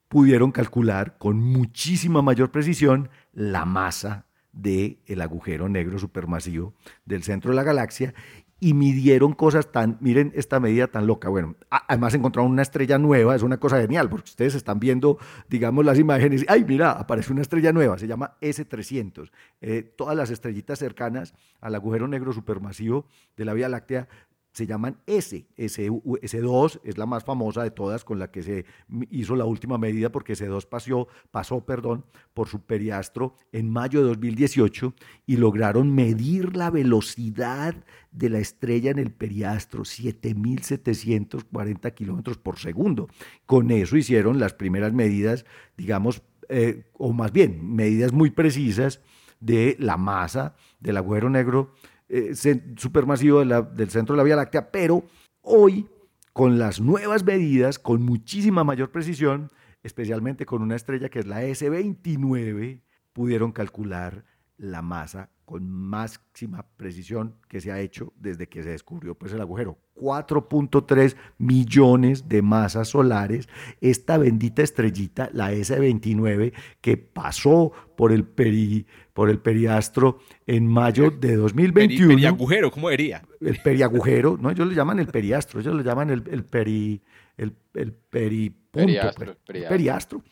pudieron 0.08 0.52
calcular 0.52 1.16
con 1.18 1.38
muchísima 1.40 2.20
mayor 2.22 2.50
precisión 2.50 3.08
la 3.32 3.64
masa 3.64 4.26
del 4.52 4.98
agujero 5.22 5.68
negro 5.68 5.98
supermasivo 5.98 6.74
del 7.06 7.22
centro 7.22 7.50
de 7.50 7.56
la 7.56 7.62
galaxia 7.62 8.12
y 8.60 8.74
midieron 8.74 9.32
cosas 9.32 9.72
tan, 9.72 9.96
miren 10.00 10.30
esta 10.36 10.60
medida 10.60 10.86
tan 10.86 11.06
loca. 11.08 11.28
Bueno, 11.28 11.56
además 11.68 12.14
encontraron 12.14 12.52
una 12.52 12.62
estrella 12.62 12.96
nueva, 12.98 13.34
es 13.34 13.42
una 13.42 13.56
cosa 13.56 13.80
genial, 13.80 14.08
porque 14.08 14.28
ustedes 14.30 14.54
están 14.54 14.78
viendo, 14.78 15.18
digamos, 15.48 15.84
las 15.84 15.98
imágenes, 15.98 16.44
ay, 16.46 16.64
mira, 16.64 16.92
aparece 16.92 17.32
una 17.32 17.42
estrella 17.42 17.72
nueva, 17.72 17.98
se 17.98 18.06
llama 18.06 18.36
S300. 18.40 19.30
Eh, 19.62 19.82
todas 19.96 20.16
las 20.16 20.30
estrellitas 20.30 20.78
cercanas 20.78 21.34
al 21.60 21.74
agujero 21.74 22.06
negro 22.06 22.32
supermasivo 22.32 23.06
de 23.36 23.44
la 23.46 23.54
Vía 23.54 23.68
Láctea 23.68 24.06
se 24.52 24.66
llaman 24.66 24.98
S. 25.06 25.46
S, 25.56 25.90
S2 25.90 26.80
es 26.84 26.98
la 26.98 27.06
más 27.06 27.24
famosa 27.24 27.62
de 27.62 27.70
todas 27.70 28.04
con 28.04 28.18
la 28.18 28.30
que 28.30 28.42
se 28.42 28.66
hizo 29.10 29.34
la 29.34 29.46
última 29.46 29.78
medida 29.78 30.12
porque 30.12 30.34
S2 30.34 30.68
pasó, 30.68 31.08
pasó 31.30 31.64
perdón, 31.64 32.04
por 32.34 32.48
su 32.48 32.60
periastro 32.60 33.34
en 33.50 33.70
mayo 33.70 34.02
de 34.02 34.08
2018 34.08 34.92
y 35.26 35.38
lograron 35.38 35.94
medir 35.94 36.54
la 36.56 36.70
velocidad 36.70 37.74
de 38.10 38.28
la 38.28 38.40
estrella 38.40 38.90
en 38.90 38.98
el 38.98 39.10
periastro, 39.10 39.84
7.740 39.84 41.94
kilómetros 41.94 42.36
por 42.36 42.58
segundo. 42.58 43.08
Con 43.46 43.70
eso 43.70 43.96
hicieron 43.96 44.38
las 44.38 44.52
primeras 44.52 44.92
medidas, 44.92 45.46
digamos, 45.78 46.20
eh, 46.50 46.84
o 46.92 47.14
más 47.14 47.32
bien, 47.32 47.74
medidas 47.74 48.12
muy 48.12 48.28
precisas 48.30 49.00
de 49.40 49.76
la 49.78 49.96
masa 49.96 50.54
del 50.80 50.98
agujero 50.98 51.30
negro 51.30 51.72
eh, 52.14 52.34
supermasivo 52.76 53.42
del 53.42 53.88
centro 53.88 54.14
de 54.14 54.18
la 54.18 54.22
Vía 54.22 54.36
Láctea, 54.36 54.70
pero 54.70 55.02
hoy, 55.40 55.88
con 56.34 56.58
las 56.58 56.78
nuevas 56.78 57.24
medidas, 57.24 57.78
con 57.78 58.02
muchísima 58.02 58.64
mayor 58.64 58.90
precisión, 58.90 59.50
especialmente 59.82 60.44
con 60.44 60.60
una 60.60 60.76
estrella 60.76 61.08
que 61.08 61.20
es 61.20 61.26
la 61.26 61.42
S29, 61.42 62.82
pudieron 63.14 63.52
calcular 63.52 64.26
la 64.56 64.82
masa 64.82 65.30
con 65.44 65.68
máxima 65.68 66.66
precisión 66.76 67.34
que 67.48 67.60
se 67.60 67.70
ha 67.72 67.80
hecho 67.80 68.12
desde 68.16 68.48
que 68.48 68.62
se 68.62 68.70
descubrió 68.70 69.14
pues, 69.14 69.32
el 69.32 69.40
agujero. 69.40 69.78
4.3 69.96 71.14
millones 71.36 72.28
de 72.28 72.40
masas 72.40 72.88
solares. 72.88 73.48
Esta 73.80 74.16
bendita 74.16 74.62
estrellita, 74.62 75.28
la 75.32 75.52
S29, 75.52 76.54
que 76.80 76.96
pasó 76.96 77.72
por 77.96 78.12
el, 78.12 78.24
peri, 78.24 78.86
por 79.12 79.28
el 79.28 79.40
periastro 79.40 80.20
en 80.46 80.66
mayo 80.66 81.10
de 81.10 81.36
2021. 81.36 82.08
Peri, 82.08 82.14
periagujero, 82.14 82.70
¿cómo 82.70 82.88
diría? 82.88 83.22
El 83.40 83.58
periagujero, 83.58 84.38
¿no? 84.40 84.50
Ellos 84.50 84.66
le 84.68 84.74
llaman 84.74 85.00
el 85.00 85.08
periastro, 85.08 85.60
ellos 85.60 85.74
le 85.74 85.82
llaman 85.82 86.10
el, 86.10 86.22
el 86.30 86.44
peri... 86.44 87.02
El, 87.34 87.56
el 87.74 87.92
peripunto, 87.92 88.86
Periastro, 88.86 89.24
pues, 89.24 89.38
periastro. 89.46 89.76
periastro 89.76 90.22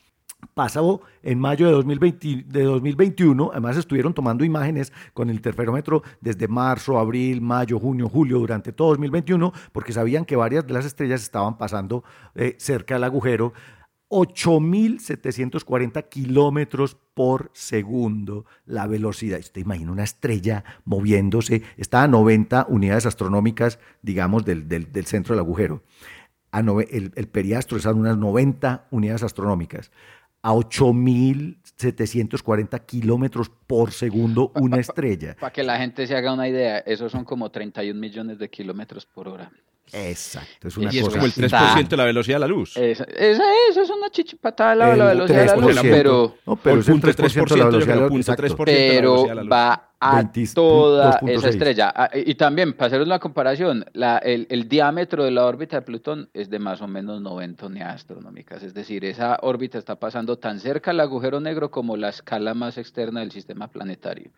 pasó 0.54 1.00
en 1.22 1.38
mayo 1.38 1.66
de, 1.66 1.72
2020 1.72 2.44
de 2.46 2.64
2021. 2.64 3.50
Además, 3.52 3.76
estuvieron 3.76 4.14
tomando 4.14 4.44
imágenes 4.44 4.92
con 5.14 5.30
el 5.30 5.36
interferómetro 5.36 6.02
desde 6.20 6.48
marzo, 6.48 6.98
abril, 6.98 7.40
mayo, 7.40 7.78
junio, 7.78 8.08
julio, 8.08 8.38
durante 8.38 8.72
todo 8.72 8.88
2021, 8.88 9.52
porque 9.72 9.92
sabían 9.92 10.24
que 10.24 10.36
varias 10.36 10.66
de 10.66 10.72
las 10.72 10.84
estrellas 10.84 11.22
estaban 11.22 11.58
pasando 11.58 12.04
eh, 12.34 12.56
cerca 12.58 12.94
del 12.94 13.04
agujero. 13.04 13.52
8.740 14.10 16.08
kilómetros 16.08 16.96
por 17.14 17.50
segundo 17.54 18.44
la 18.66 18.88
velocidad. 18.88 19.38
Usted 19.38 19.60
imagina 19.60 19.92
una 19.92 20.02
estrella 20.02 20.64
moviéndose, 20.84 21.62
está 21.76 22.02
a 22.02 22.08
90 22.08 22.66
unidades 22.68 23.06
astronómicas, 23.06 23.78
digamos, 24.02 24.44
del, 24.44 24.66
del, 24.68 25.06
centro 25.06 25.36
del 25.36 25.44
agujero. 25.44 25.84
El, 26.52 27.12
el 27.14 27.28
periastro 27.28 27.78
es 27.78 27.86
a 27.86 27.92
unas 27.92 28.18
90 28.18 28.88
unidades 28.90 29.22
astronómicas 29.22 29.92
a 30.42 30.52
8.740 30.52 32.84
kilómetros 32.86 33.50
por 33.66 33.92
segundo 33.92 34.52
una 34.56 34.78
estrella. 34.78 35.36
Para 35.38 35.52
que 35.52 35.62
la 35.62 35.76
gente 35.78 36.06
se 36.06 36.16
haga 36.16 36.32
una 36.32 36.48
idea, 36.48 36.78
esos 36.78 37.12
son 37.12 37.24
como 37.24 37.50
31 37.50 37.98
millones 37.98 38.38
de 38.38 38.48
kilómetros 38.48 39.04
por 39.06 39.28
hora. 39.28 39.50
Exacto, 39.92 40.68
es 40.68 40.76
una 40.76 40.92
y 40.94 40.98
es 40.98 41.04
cosa 41.04 41.16
como 41.18 41.26
el 41.26 41.32
3% 41.32 41.88
de 41.88 41.96
la 41.96 42.04
velocidad 42.04 42.36
de 42.36 42.40
la 42.40 42.46
luz. 42.46 42.76
Esa, 42.76 43.02
esa, 43.04 43.42
esa 43.70 43.82
es 43.82 43.90
una 43.90 44.08
chichipatada 44.10 44.74
la, 44.76 44.94
la 44.96 45.10
El 45.12 45.18
velocidad 45.18 45.40
de 45.40 45.46
la 45.46 45.56
luz, 45.56 45.76
3%. 45.76 45.80
pero, 45.82 46.36
No, 46.46 46.56
pero 46.56 46.80
es 46.80 46.88
el 46.88 47.00
3% 47.02 47.48
de 47.48 47.56
la 47.56 47.64
velocidad 47.66 47.94
de 47.94 48.00
la 48.00 48.06
luz. 48.06 48.10
punto 48.10 48.32
exacto. 48.32 48.56
3% 48.56 48.64
de 48.66 48.72
la 48.72 48.78
pero 48.94 49.10
velocidad 49.12 49.28
de 49.30 49.34
la 49.34 49.42
luz. 49.42 49.52
va 49.52 49.89
a 50.02 50.16
20 50.16 50.54
toda 50.54 51.20
2.6. 51.20 51.30
esa 51.38 51.48
estrella. 51.50 51.92
Ah, 51.94 52.08
Y 52.14 52.34
también, 52.34 52.72
para 52.72 52.86
hacer 52.86 53.02
una 53.02 53.18
comparación, 53.18 53.84
la- 53.92 54.16
el, 54.18 54.46
el 54.50 54.66
diámetro 54.68 55.24
de 55.24 55.30
la 55.30 55.44
órbita 55.44 55.76
de 55.76 55.82
Plutón 55.82 56.30
es 56.32 56.48
de 56.48 56.58
más 56.58 56.80
o 56.80 56.88
menos 56.88 57.20
90 57.20 57.66
unidades 57.66 57.96
astronómicas. 57.96 58.62
Es 58.62 58.72
decir, 58.72 59.04
esa 59.04 59.38
órbita 59.42 59.76
está 59.78 59.96
pasando 59.96 60.38
tan 60.38 60.58
cerca 60.58 60.90
al 60.92 61.00
agujero 61.00 61.38
negro 61.40 61.70
como 61.70 61.96
la 61.98 62.08
escala 62.08 62.54
más 62.54 62.78
externa 62.78 63.20
del 63.20 63.30
sistema 63.30 63.68
planetario, 63.68 64.30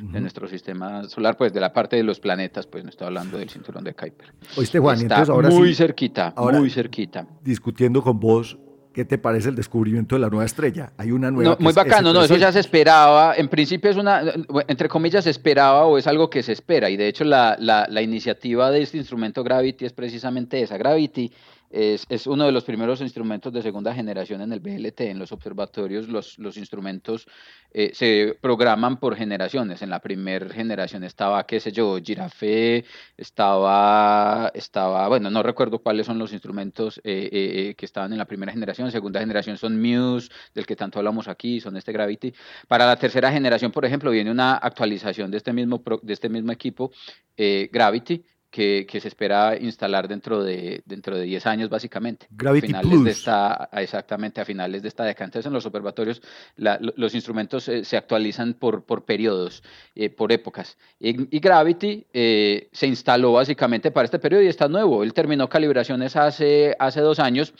de 0.00 0.20
nuestro 0.20 0.46
sistema 0.46 1.04
solar, 1.08 1.36
pues 1.36 1.52
de 1.52 1.60
la 1.60 1.72
parte 1.72 1.96
de 1.96 2.04
los 2.04 2.20
planetas, 2.20 2.66
pues 2.68 2.84
no 2.84 2.90
estoy 2.90 3.08
hablando 3.08 3.38
del 3.38 3.50
cinturón 3.50 3.82
de 3.84 3.94
Kuiper. 3.94 4.32
Oíste, 4.56 4.78
Juan, 4.78 4.94
está 4.96 5.04
entonces 5.16 5.30
ahora 5.34 5.48
muy 5.50 5.68
sí, 5.68 5.74
cerquita, 5.74 6.32
ahora- 6.36 6.58
muy 6.60 6.70
cerquita. 6.70 7.26
discutiendo 7.42 8.02
con 8.02 8.20
vos, 8.20 8.56
¿qué 8.98 9.04
te 9.04 9.16
parece 9.16 9.50
el 9.50 9.54
descubrimiento 9.54 10.16
de 10.16 10.22
la 10.22 10.28
nueva 10.28 10.44
estrella? 10.44 10.90
Hay 10.96 11.12
una 11.12 11.30
nueva. 11.30 11.52
No, 11.52 11.56
muy 11.60 11.72
bacano, 11.72 12.12
no, 12.12 12.24
eso 12.24 12.34
ya 12.34 12.48
S300. 12.48 12.52
se 12.52 12.58
esperaba. 12.58 13.34
En 13.36 13.46
principio 13.46 13.92
es 13.92 13.96
una, 13.96 14.22
entre 14.66 14.88
comillas, 14.88 15.22
se 15.22 15.30
esperaba 15.30 15.84
o 15.84 15.98
es 15.98 16.08
algo 16.08 16.28
que 16.28 16.42
se 16.42 16.50
espera. 16.50 16.90
Y 16.90 16.96
de 16.96 17.06
hecho, 17.06 17.22
la, 17.22 17.56
la, 17.60 17.86
la 17.88 18.02
iniciativa 18.02 18.72
de 18.72 18.82
este 18.82 18.96
instrumento 18.96 19.44
Gravity 19.44 19.84
es 19.84 19.92
precisamente 19.92 20.60
esa. 20.60 20.76
Gravity 20.78 21.30
es, 21.70 22.26
uno 22.26 22.46
de 22.46 22.52
los 22.52 22.64
primeros 22.64 23.00
instrumentos 23.00 23.52
de 23.52 23.62
segunda 23.62 23.94
generación 23.94 24.40
en 24.40 24.52
el 24.52 24.60
BLT. 24.60 25.00
En 25.02 25.18
los 25.18 25.32
observatorios, 25.32 26.08
los, 26.08 26.56
instrumentos 26.56 27.26
eh, 27.70 27.90
se 27.94 28.38
programan 28.40 28.98
por 28.98 29.16
generaciones. 29.16 29.82
En 29.82 29.90
la 29.90 30.00
primera 30.00 30.48
generación 30.48 31.04
estaba, 31.04 31.44
qué 31.46 31.60
sé 31.60 31.72
yo, 31.72 31.98
Girafe, 32.02 32.84
estaba, 33.16 34.50
estaba, 34.54 35.08
bueno, 35.08 35.30
no 35.30 35.42
recuerdo 35.42 35.80
cuáles 35.80 36.06
son 36.06 36.18
los 36.18 36.32
instrumentos 36.32 36.98
eh, 37.04 37.28
eh, 37.32 37.74
que 37.76 37.84
estaban 37.84 38.12
en 38.12 38.18
la 38.18 38.24
primera 38.24 38.52
generación. 38.52 38.90
Segunda 38.90 39.20
generación 39.20 39.58
son 39.58 39.80
Muse, 39.80 40.30
del 40.54 40.66
que 40.66 40.76
tanto 40.76 40.98
hablamos 40.98 41.28
aquí, 41.28 41.60
son 41.60 41.76
este 41.76 41.92
Gravity. 41.92 42.32
Para 42.66 42.86
la 42.86 42.96
tercera 42.96 43.30
generación, 43.30 43.72
por 43.72 43.84
ejemplo, 43.84 44.10
viene 44.10 44.30
una 44.30 44.54
actualización 44.54 45.30
de 45.30 45.36
este 45.36 45.52
mismo, 45.52 45.82
de 46.02 46.12
este 46.12 46.28
mismo 46.28 46.52
equipo, 46.52 46.90
Gravity, 47.36 48.24
que, 48.50 48.86
que 48.88 49.00
se 49.00 49.08
espera 49.08 49.56
instalar 49.60 50.08
dentro 50.08 50.42
de, 50.42 50.82
dentro 50.86 51.16
de 51.16 51.24
10 51.24 51.46
años, 51.46 51.68
básicamente. 51.68 52.26
Gravity 52.30 52.66
a 52.66 52.68
finales 52.68 52.90
Plus. 52.90 53.04
De 53.04 53.10
esta, 53.10 53.68
a- 53.70 53.82
exactamente, 53.82 54.40
a 54.40 54.44
finales 54.44 54.82
de 54.82 54.88
esta 54.88 55.04
década. 55.04 55.26
Entonces, 55.26 55.46
en 55.46 55.52
los 55.52 55.66
observatorios, 55.66 56.22
la- 56.56 56.78
lo- 56.80 56.94
los 56.96 57.14
instrumentos 57.14 57.68
eh, 57.68 57.84
se 57.84 57.96
actualizan 57.96 58.54
por, 58.54 58.84
por 58.84 59.04
periodos, 59.04 59.62
eh, 59.94 60.08
por 60.10 60.32
épocas. 60.32 60.78
Y, 60.98 61.34
y 61.36 61.40
Gravity 61.40 62.06
eh, 62.12 62.68
se 62.72 62.86
instaló 62.86 63.32
básicamente 63.34 63.90
para 63.90 64.06
este 64.06 64.18
periodo 64.18 64.42
y 64.42 64.46
está 64.48 64.66
nuevo. 64.68 65.02
Él 65.02 65.12
terminó 65.12 65.48
calibraciones 65.48 66.16
hace, 66.16 66.74
hace 66.78 67.00
dos 67.00 67.18
años. 67.18 67.52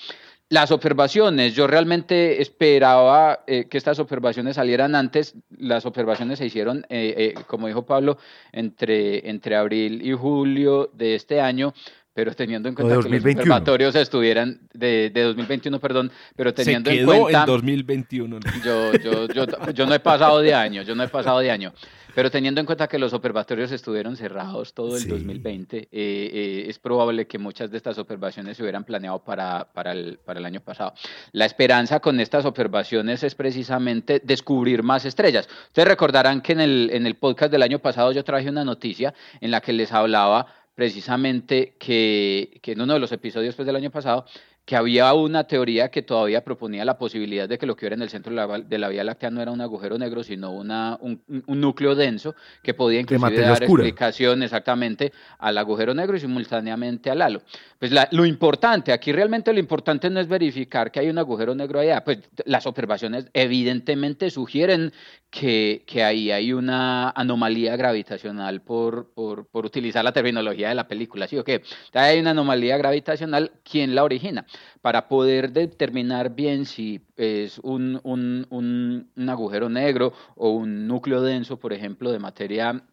Las 0.50 0.71
observaciones, 0.71 1.55
yo 1.55 1.67
realmente 1.67 2.40
esperaba 2.40 3.40
eh, 3.47 3.67
que 3.69 3.76
estas 3.76 3.99
observaciones 3.99 4.57
salieran 4.57 4.95
antes. 4.95 5.35
Las 5.50 5.85
observaciones 5.85 6.38
se 6.38 6.47
hicieron, 6.47 6.87
eh, 6.88 7.35
eh, 7.37 7.40
como 7.47 7.67
dijo 7.67 7.85
Pablo, 7.85 8.17
entre, 8.52 9.28
entre 9.28 9.57
abril 9.57 10.00
y 10.00 10.12
julio 10.12 10.90
de 10.95 11.17
este 11.17 11.43
año, 11.43 11.75
pero 12.14 12.35
teniendo 12.35 12.69
en 12.69 12.75
cuenta 12.75 12.93
que 12.93 12.97
los 12.97 13.05
2021. 13.05 13.40
observatorios 13.43 13.95
estuvieran 13.95 14.61
de, 14.73 15.11
de 15.11 15.23
2021, 15.23 15.78
perdón, 15.81 16.11
pero 16.35 16.50
Se 16.50 16.64
teniendo 16.64 16.90
en 16.90 16.97
quedó 16.97 17.21
cuenta... 17.21 17.40
en 17.40 17.47
2021. 17.47 18.38
Yo, 18.64 18.93
yo, 18.95 19.28
yo, 19.28 19.47
yo 19.75 19.87
no 19.87 19.95
he 19.95 20.00
pasado 20.00 20.40
de 20.40 20.55
año, 20.55 20.81
yo 20.81 20.95
no 20.95 21.02
he 21.02 21.09
pasado 21.09 21.40
de 21.40 21.50
año. 21.50 21.75
Pero 22.19 22.33
teniendo 22.33 22.59
en 22.61 22.67
cuenta 22.67 22.89
que 22.89 22.99
los 22.99 23.13
observatorios 23.13 23.71
estuvieron 23.71 24.17
cerrados 24.17 24.75
todo 24.75 24.97
el 24.97 25.03
Sí. 25.03 25.09
2020, 25.09 25.79
eh, 25.79 25.89
eh, 25.93 26.65
es 26.67 26.77
probable 26.81 27.29
que 27.29 27.39
muchas 27.39 27.71
de 27.71 27.77
estas 27.77 27.97
observaciones 27.97 28.57
se 28.57 28.65
hubieran 28.65 28.83
planeado 28.83 29.21
para, 29.21 29.69
para, 29.73 29.93
el, 29.93 30.19
para 30.25 30.41
el 30.41 30.45
año 30.45 30.61
pasado. 30.61 30.95
La 31.31 31.45
esperanza 31.45 32.01
con 32.01 32.19
estas 32.19 32.45
observaciones 32.45 33.23
es 33.23 33.37
precisamente 33.37 34.21
descubrir 34.25 34.83
más 34.83 35.05
estrellas. 35.05 35.49
Ustedes 35.69 35.87
recordarán 35.87 36.41
que 36.41 36.55
en 36.55 36.61
el, 36.61 36.91
en 36.93 37.07
el 37.07 37.15
podcast 37.15 37.53
del 37.53 37.63
año 37.63 37.79
pasado 37.79 38.11
yo 38.11 38.25
traje 38.25 38.51
una 38.51 38.65
noticia 38.65 39.15
en 39.41 39.53
la 39.53 39.61
que 39.61 39.73
les 39.73 39.93
hablaba 39.93 40.49
precisamente 40.75 41.77
que, 41.79 42.59
que 42.63 42.73
en 42.73 42.81
uno 42.81 42.95
de 42.95 42.99
los 42.99 43.13
episodios 43.13 43.55
pues, 43.55 43.65
del 43.65 43.77
año 43.77 43.93
pasado, 43.93 44.25
que 44.69 44.77
había 44.77 45.15
una 45.15 45.45
teoría 45.45 45.89
que 45.91 46.03
todavía 46.03 46.45
proponía 46.45 46.85
la 46.85 46.99
posibilidad 46.99 47.49
de 47.49 47.57
que 47.57 47.65
lo 47.65 47.75
que 47.75 47.87
hubiera 47.87 47.95
en 47.97 48.03
el 48.03 48.11
centro 48.11 48.35
de 48.35 48.37
la, 48.37 48.59
de 48.59 48.77
la 48.79 48.91
Vía 48.91 49.03
Láctea 49.03 49.31
no 49.31 49.41
era 49.41 49.51
un 49.51 49.63
agujero 49.63 49.97
negro, 49.97 50.23
sino 50.23 50.51
una, 50.51 50.99
un, 51.01 51.23
un 51.47 51.59
núcleo 51.59 51.95
denso 51.95 52.35
que 52.63 52.75
podía 52.75 53.01
inclusive 53.01 53.31
dar 53.41 53.63
oscura. 53.63 53.85
explicación 53.85 54.43
exactamente 54.43 55.11
al 55.39 55.57
agujero 55.57 55.95
negro 55.95 56.19
y 56.19 56.21
simultáneamente 56.21 57.09
al 57.11 57.23
halo. 57.23 57.41
Pues 57.79 57.93
la- 57.93 58.09
lo 58.13 58.27
importante, 58.27 58.93
aquí 58.93 59.11
realmente 59.11 59.55
lo 59.55 59.59
importante 59.59 60.11
no 60.11 60.21
es 60.21 60.29
verificar 60.29 60.91
que 60.93 61.01
hay 61.01 61.09
un 61.09 61.17
agujero 61.17 61.55
negro 61.55 61.81
allá, 61.81 62.05
pues 62.05 62.19
las 62.45 62.67
observaciones 62.67 63.25
evidentemente 63.33 64.29
sugieren 64.31 64.93
que, 65.31 65.83
que 65.87 66.05
ahí 66.05 66.31
hay 66.31 66.53
una 66.53 67.11
anomalía 67.11 67.75
gravitacional 67.77 68.61
por, 68.61 69.13
por, 69.15 69.47
por 69.47 69.65
utilizar 69.65 70.05
la 70.05 70.13
terminología 70.13 70.69
de 70.71 70.75
la 70.75 70.89
película, 70.89 71.27
¿sí 71.27 71.39
o 71.39 71.45
qué? 71.45 71.63
Hay 71.95 72.19
una 72.21 72.31
anomalía 72.31 72.77
gravitacional, 72.77 73.53
¿quién 73.63 73.95
la 73.95 74.05
origina? 74.05 74.45
Para 74.81 75.09
poder 75.09 75.53
determinar 75.53 76.35
bien 76.35 76.65
si 76.67 77.00
es 77.17 77.59
un, 77.61 78.00
un, 78.05 78.47
un, 78.50 79.11
un 79.17 79.29
agujero 79.29 79.69
negro 79.69 80.12
o 80.37 80.50
un 80.50 80.87
núcleo 80.87 81.23
denso, 81.23 81.59
por 81.59 81.73
ejemplo, 81.73 82.12
de 82.12 82.19
materia 82.19 82.85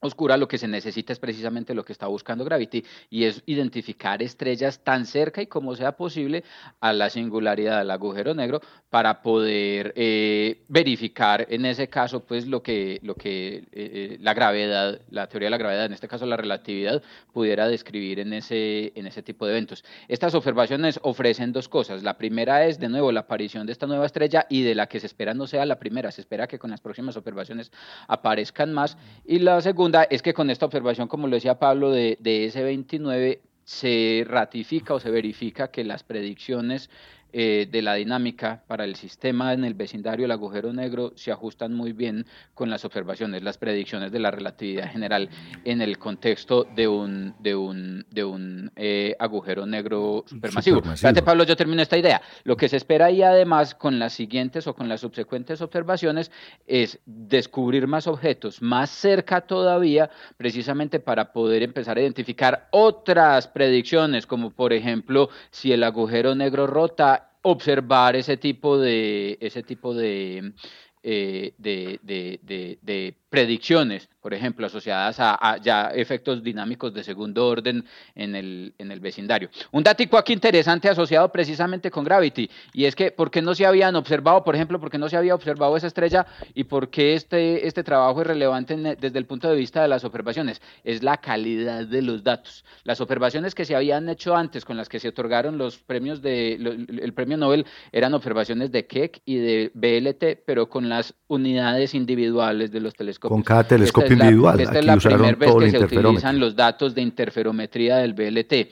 oscura, 0.00 0.36
lo 0.36 0.46
que 0.46 0.58
se 0.58 0.68
necesita 0.68 1.12
es 1.12 1.18
precisamente 1.18 1.74
lo 1.74 1.84
que 1.84 1.92
está 1.92 2.06
buscando 2.06 2.44
Gravity 2.44 2.84
y 3.10 3.24
es 3.24 3.42
identificar 3.46 4.22
estrellas 4.22 4.84
tan 4.84 5.06
cerca 5.06 5.42
y 5.42 5.46
como 5.46 5.74
sea 5.74 5.92
posible 5.92 6.44
a 6.80 6.92
la 6.92 7.10
singularidad 7.10 7.78
del 7.78 7.90
agujero 7.90 8.34
negro 8.34 8.60
para 8.90 9.22
poder 9.22 9.92
eh, 9.96 10.64
verificar 10.68 11.46
en 11.50 11.66
ese 11.66 11.88
caso 11.88 12.20
pues 12.20 12.46
lo 12.46 12.62
que, 12.62 13.00
lo 13.02 13.14
que 13.14 13.56
eh, 13.56 13.64
eh, 13.72 14.18
la 14.20 14.34
gravedad, 14.34 15.00
la 15.10 15.28
teoría 15.28 15.46
de 15.46 15.50
la 15.50 15.58
gravedad, 15.58 15.86
en 15.86 15.92
este 15.92 16.08
caso 16.08 16.26
la 16.26 16.36
relatividad, 16.36 17.02
pudiera 17.32 17.68
describir 17.68 18.20
en 18.20 18.32
ese, 18.32 18.92
en 18.94 19.06
ese 19.06 19.22
tipo 19.22 19.46
de 19.46 19.52
eventos. 19.52 19.84
Estas 20.06 20.34
observaciones 20.34 21.00
ofrecen 21.02 21.52
dos 21.52 21.68
cosas. 21.68 22.02
La 22.02 22.16
primera 22.18 22.66
es, 22.66 22.78
de 22.78 22.88
nuevo, 22.88 23.10
la 23.10 23.20
aparición 23.20 23.66
de 23.66 23.72
esta 23.72 23.86
nueva 23.86 24.06
estrella 24.06 24.46
y 24.48 24.62
de 24.62 24.74
la 24.74 24.86
que 24.86 25.00
se 25.00 25.06
espera 25.06 25.34
no 25.34 25.46
sea 25.46 25.66
la 25.66 25.78
primera, 25.78 26.12
se 26.12 26.20
espera 26.20 26.46
que 26.46 26.58
con 26.58 26.70
las 26.70 26.80
próximas 26.80 27.16
observaciones 27.16 27.72
aparezcan 28.06 28.72
más. 28.72 28.96
Y 29.24 29.40
la 29.40 29.60
segunda 29.60 29.87
es 30.10 30.22
que 30.22 30.34
con 30.34 30.50
esta 30.50 30.66
observación, 30.66 31.08
como 31.08 31.26
lo 31.26 31.36
decía 31.36 31.58
Pablo, 31.58 31.90
de, 31.90 32.16
de 32.20 32.46
S29 32.52 33.40
se 33.64 34.24
ratifica 34.26 34.94
o 34.94 35.00
se 35.00 35.10
verifica 35.10 35.70
que 35.70 35.84
las 35.84 36.02
predicciones 36.02 36.88
eh, 37.32 37.68
de 37.70 37.82
la 37.82 37.94
dinámica 37.94 38.62
para 38.66 38.84
el 38.84 38.96
sistema 38.96 39.52
en 39.52 39.64
el 39.64 39.74
vecindario 39.74 40.24
del 40.24 40.32
agujero 40.32 40.72
negro 40.72 41.12
se 41.16 41.32
ajustan 41.32 41.74
muy 41.74 41.92
bien 41.92 42.26
con 42.54 42.70
las 42.70 42.84
observaciones, 42.84 43.42
las 43.42 43.58
predicciones 43.58 44.12
de 44.12 44.18
la 44.18 44.30
relatividad 44.30 44.90
general 44.90 45.28
en 45.64 45.82
el 45.82 45.98
contexto 45.98 46.64
de 46.74 46.88
un, 46.88 47.34
de 47.40 47.54
un, 47.54 48.06
de 48.10 48.24
un 48.24 48.70
eh, 48.76 49.16
agujero 49.18 49.66
negro 49.66 50.24
supermasivo. 50.26 50.82
Fíjate, 50.82 51.22
Pablo, 51.22 51.44
yo 51.44 51.56
termino 51.56 51.82
esta 51.82 51.98
idea. 51.98 52.20
Lo 52.44 52.56
que 52.56 52.68
se 52.68 52.76
espera 52.76 53.06
ahí 53.06 53.22
además 53.22 53.74
con 53.74 53.98
las 53.98 54.12
siguientes 54.12 54.66
o 54.66 54.74
con 54.74 54.88
las 54.88 55.00
subsecuentes 55.00 55.60
observaciones 55.60 56.30
es 56.66 56.98
descubrir 57.04 57.86
más 57.86 58.06
objetos 58.06 58.28
más 58.60 58.90
cerca 58.90 59.40
todavía, 59.42 60.10
precisamente 60.36 61.00
para 61.00 61.32
poder 61.32 61.62
empezar 61.62 61.96
a 61.96 62.02
identificar 62.02 62.68
otras 62.70 63.48
predicciones, 63.48 64.26
como 64.26 64.50
por 64.50 64.72
ejemplo 64.72 65.28
si 65.50 65.72
el 65.72 65.84
agujero 65.84 66.34
negro 66.34 66.66
rota 66.66 67.17
observar 67.42 68.16
ese 68.16 68.36
tipo 68.36 68.78
de, 68.78 69.38
ese 69.40 69.62
tipo 69.62 69.94
de, 69.94 70.54
eh, 71.02 71.54
de, 71.58 72.00
de, 72.02 72.40
de, 72.82 73.18
predicciones, 73.28 74.08
por 74.20 74.32
ejemplo, 74.32 74.66
asociadas 74.66 75.16
a, 75.20 75.58
ya 75.62 75.90
efectos 75.94 76.42
dinámicos 76.42 76.94
de 76.94 77.04
segundo 77.04 77.46
orden 77.46 77.84
en 78.14 78.34
el, 78.34 78.74
en 78.78 78.90
el 78.90 79.00
vecindario. 79.00 79.50
Un 79.70 79.82
dato 79.82 80.16
aquí 80.16 80.32
interesante 80.32 80.88
asociado 80.88 81.30
precisamente 81.30 81.90
con 81.90 82.04
Gravity, 82.04 82.48
y 82.72 82.86
es 82.86 82.94
que 82.94 83.10
por 83.10 83.30
qué 83.30 83.42
no 83.42 83.54
se 83.54 83.66
habían 83.66 83.96
observado, 83.96 84.44
por 84.44 84.54
ejemplo, 84.54 84.80
por 84.80 84.90
qué 84.90 84.98
no 84.98 85.08
se 85.08 85.16
había 85.16 85.34
observado 85.34 85.76
esa 85.76 85.86
estrella 85.86 86.26
y 86.54 86.64
por 86.64 86.88
qué 86.88 87.14
este, 87.14 87.66
este 87.66 87.82
trabajo 87.84 88.22
es 88.22 88.26
relevante 88.26 88.76
desde 88.76 89.18
el 89.18 89.26
punto 89.26 89.50
de 89.50 89.56
vista 89.56 89.82
de 89.82 89.88
las 89.88 90.04
observaciones, 90.04 90.62
es 90.84 91.02
la 91.02 91.18
calidad 91.18 91.86
de 91.86 92.02
los 92.02 92.24
datos. 92.24 92.64
Las 92.84 93.00
observaciones 93.00 93.54
que 93.54 93.64
se 93.64 93.76
habían 93.76 94.08
hecho 94.08 94.36
antes, 94.36 94.64
con 94.64 94.76
las 94.76 94.88
que 94.88 95.00
se 95.00 95.08
otorgaron 95.08 95.58
los 95.58 95.78
premios 95.78 96.22
de, 96.22 96.54
el 96.54 97.12
premio 97.12 97.36
Nobel, 97.36 97.66
eran 97.92 98.14
observaciones 98.14 98.72
de 98.72 98.86
Keck 98.86 99.20
y 99.26 99.36
de 99.36 99.70
BLT, 99.74 100.44
pero 100.46 100.68
con 100.68 100.88
las 100.88 101.14
unidades 101.26 101.94
individuales 101.94 102.70
de 102.70 102.80
los 102.80 102.94
telescopios 102.94 103.17
con 103.18 103.42
cada 103.42 103.64
telescopio 103.64 104.12
individual. 104.12 104.60
esta 104.60 104.78
es 104.78 104.84
la 104.84 104.96
primera 104.96 105.34
vez 105.34 105.54
que 105.54 105.70
se 105.70 105.96
utilizan 105.96 106.38
los 106.38 106.54
datos 106.54 106.94
de 106.94 107.02
interferometría 107.02 107.96
del 107.96 108.14
BLT. 108.14 108.70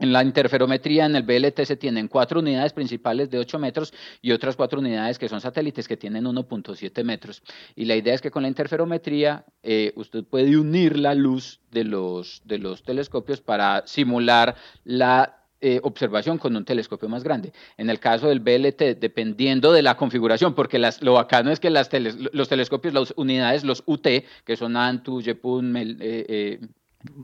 En 0.00 0.12
la 0.12 0.22
interferometría, 0.22 1.06
en 1.06 1.16
el 1.16 1.24
BLT, 1.24 1.64
se 1.64 1.76
tienen 1.76 2.06
cuatro 2.06 2.38
unidades 2.38 2.72
principales 2.72 3.30
de 3.30 3.38
8 3.38 3.58
metros 3.58 3.92
y 4.22 4.30
otras 4.30 4.54
cuatro 4.54 4.78
unidades 4.78 5.18
que 5.18 5.28
son 5.28 5.40
satélites 5.40 5.88
que 5.88 5.96
tienen 5.96 6.24
1.7 6.24 7.02
metros. 7.02 7.42
Y 7.74 7.84
la 7.84 7.96
idea 7.96 8.14
es 8.14 8.20
que 8.20 8.30
con 8.30 8.42
la 8.42 8.48
interferometría 8.48 9.44
eh, 9.64 9.92
usted 9.96 10.22
puede 10.22 10.56
unir 10.56 10.96
la 10.96 11.14
luz 11.14 11.60
de 11.72 11.82
los, 11.82 12.42
de 12.44 12.58
los 12.58 12.84
telescopios 12.84 13.40
para 13.40 13.84
simular 13.88 14.54
la 14.84 15.37
eh, 15.60 15.80
observación 15.82 16.38
con 16.38 16.54
un 16.54 16.64
telescopio 16.64 17.08
más 17.08 17.24
grande. 17.24 17.52
En 17.76 17.90
el 17.90 17.98
caso 17.98 18.28
del 18.28 18.38
BLT, 18.38 19.00
dependiendo 19.00 19.72
de 19.72 19.82
la 19.82 19.96
configuración, 19.96 20.54
porque 20.54 20.78
las, 20.78 21.02
lo 21.02 21.14
bacano 21.14 21.50
es 21.50 21.58
que 21.58 21.70
las 21.70 21.90
los 22.32 22.48
telescopios, 22.48 22.94
las 22.94 23.12
unidades, 23.16 23.64
los 23.64 23.82
UT, 23.86 24.06
que 24.44 24.56
son 24.56 24.76
ANTU, 24.76 25.20
JEPUN, 25.20 25.76
eh, 25.76 25.96
eh, 26.00 26.60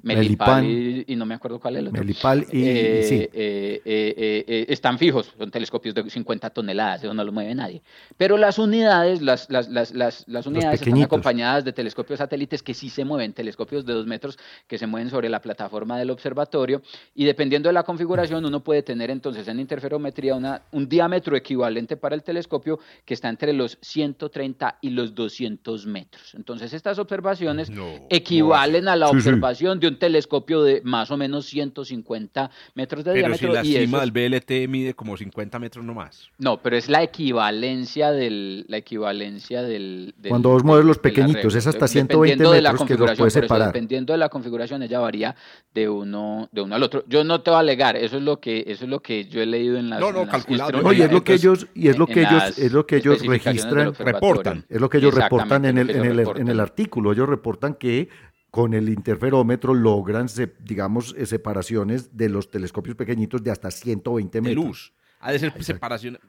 Melipal, 0.02 0.64
y, 0.64 1.16
no 1.16 1.26
me 1.26 1.34
acuerdo 1.34 1.58
cuál 1.58 1.74
es 1.74 1.80
el 1.80 1.88
otro. 1.88 2.00
Melipal 2.00 2.46
y, 2.52 3.02
sí. 3.02 3.28
están 3.34 4.98
fijos, 4.98 5.32
son 5.36 5.50
telescopios 5.50 5.96
de 5.96 6.08
50 6.08 6.50
toneladas, 6.50 7.02
eso 7.02 7.12
no 7.12 7.24
lo 7.24 7.32
mueve 7.32 7.54
nadie. 7.56 7.82
Pero 8.16 8.36
las 8.36 8.60
unidades, 8.60 9.20
las, 9.20 9.50
las, 9.50 9.68
las, 9.68 9.92
las, 10.28 10.46
unidades 10.46 10.80
están 10.80 11.02
acompañadas 11.02 11.64
de 11.64 11.72
telescopios 11.72 12.18
satélites 12.18 12.62
que 12.62 12.72
sí 12.72 12.88
se 12.88 13.04
mueven, 13.04 13.32
telescopios 13.32 13.84
de 13.84 13.94
dos 13.94 14.06
metros 14.06 14.38
que 14.68 14.78
se 14.78 14.86
mueven 14.86 15.10
sobre 15.10 15.28
la 15.28 15.40
plataforma 15.40 15.98
del 15.98 16.10
observatorio 16.10 16.80
y 17.16 17.24
dependiendo 17.24 17.68
de 17.68 17.72
la 17.72 17.82
configuración 17.82 18.44
uno 18.44 18.62
puede 18.62 18.84
tener 18.84 19.10
entonces 19.10 19.48
en 19.48 19.58
interferometría 19.58 20.36
una, 20.36 20.62
un 20.70 20.88
diámetro 20.88 21.36
equivalente 21.36 21.96
para 21.96 22.14
el 22.14 22.22
telescopio 22.22 22.78
que 23.04 23.14
está 23.14 23.28
entre 23.28 23.52
los 23.52 23.78
130 23.80 24.78
y 24.82 24.90
los 24.90 25.16
200 25.16 25.86
metros. 25.86 26.34
Entonces 26.34 26.72
estas 26.72 27.00
observaciones 27.00 27.72
equivalen 28.08 28.86
a 28.86 28.94
la 28.94 29.08
observación 29.08 29.63
de 29.72 29.88
un 29.88 29.98
telescopio 29.98 30.62
de 30.62 30.82
más 30.84 31.10
o 31.10 31.16
menos 31.16 31.46
150 31.46 32.50
metros 32.74 33.04
de 33.04 33.12
pero 33.12 33.28
diámetro. 33.28 33.62
Si 33.62 33.72
la 33.72 33.80
cima 33.80 34.00
del 34.00 34.12
BLT 34.12 34.68
mide 34.68 34.94
como 34.94 35.16
50 35.16 35.58
metros 35.58 35.84
nomás. 35.84 36.30
No, 36.38 36.60
pero 36.60 36.76
es 36.76 36.88
la 36.88 37.02
equivalencia 37.02 38.12
del. 38.12 38.66
La 38.68 38.76
equivalencia 38.76 39.62
del, 39.62 40.14
Cuando 40.28 40.50
vos 40.50 40.64
mueves 40.64 40.84
los 40.84 40.98
pequeñitos, 40.98 41.54
es 41.54 41.66
hasta 41.66 41.88
120 41.88 42.36
metros 42.36 42.84
que 42.84 42.94
los 42.94 43.16
puedes 43.16 43.32
separar. 43.32 43.68
dependiendo 43.68 44.12
de 44.12 44.18
la 44.18 44.28
configuración, 44.28 44.82
ella 44.82 45.00
varía 45.00 45.34
de 45.72 45.88
uno, 45.88 46.48
de 46.52 46.62
uno 46.62 46.74
al 46.74 46.82
otro. 46.82 47.04
Yo 47.08 47.24
no 47.24 47.40
te 47.40 47.50
voy 47.50 47.56
a 47.56 47.60
alegar, 47.60 47.96
eso 47.96 48.16
es 48.16 48.22
lo 48.22 48.40
que, 48.40 48.64
eso 48.66 48.84
es 48.84 48.90
lo 48.90 49.00
que 49.00 49.24
yo 49.26 49.40
he 49.40 49.46
leído 49.46 49.76
en 49.78 49.90
las. 49.90 50.00
No, 50.00 50.12
no, 50.12 50.26
calculado. 50.26 50.80
Oye, 50.84 51.04
es 51.04 51.12
lo 51.12 51.24
que 51.24 51.34
ellos, 51.34 51.66
y 51.74 51.88
es 51.88 51.98
lo 51.98 52.06
que 52.06 52.22
ellos, 52.22 52.58
es 52.58 52.72
lo 52.72 52.86
que 52.86 52.96
ellos 52.96 53.24
registran, 53.24 53.94
reportan. 53.94 54.64
Es 54.68 54.80
lo 54.80 54.88
que 54.88 54.98
ellos 54.98 55.14
reportan 55.14 55.64
en 55.64 55.78
el, 55.78 55.90
en 55.90 56.04
el, 56.04 56.20
en 56.20 56.48
el 56.48 56.60
artículo. 56.60 57.12
Ellos 57.12 57.28
reportan 57.28 57.74
que 57.74 58.08
con 58.54 58.72
el 58.72 58.88
interferómetro 58.88 59.74
logran, 59.74 60.28
digamos, 60.60 61.12
eh, 61.18 61.26
separaciones 61.26 62.16
de 62.16 62.28
los 62.28 62.52
telescopios 62.52 62.94
pequeñitos 62.94 63.42
de 63.42 63.50
hasta 63.50 63.68
120 63.68 64.40
metros. 64.40 64.54
De 64.54 64.68
luz. 64.68 64.92
Ha 65.18 65.32
de 65.32 65.40
ser 65.40 65.64
separación. 65.64 66.20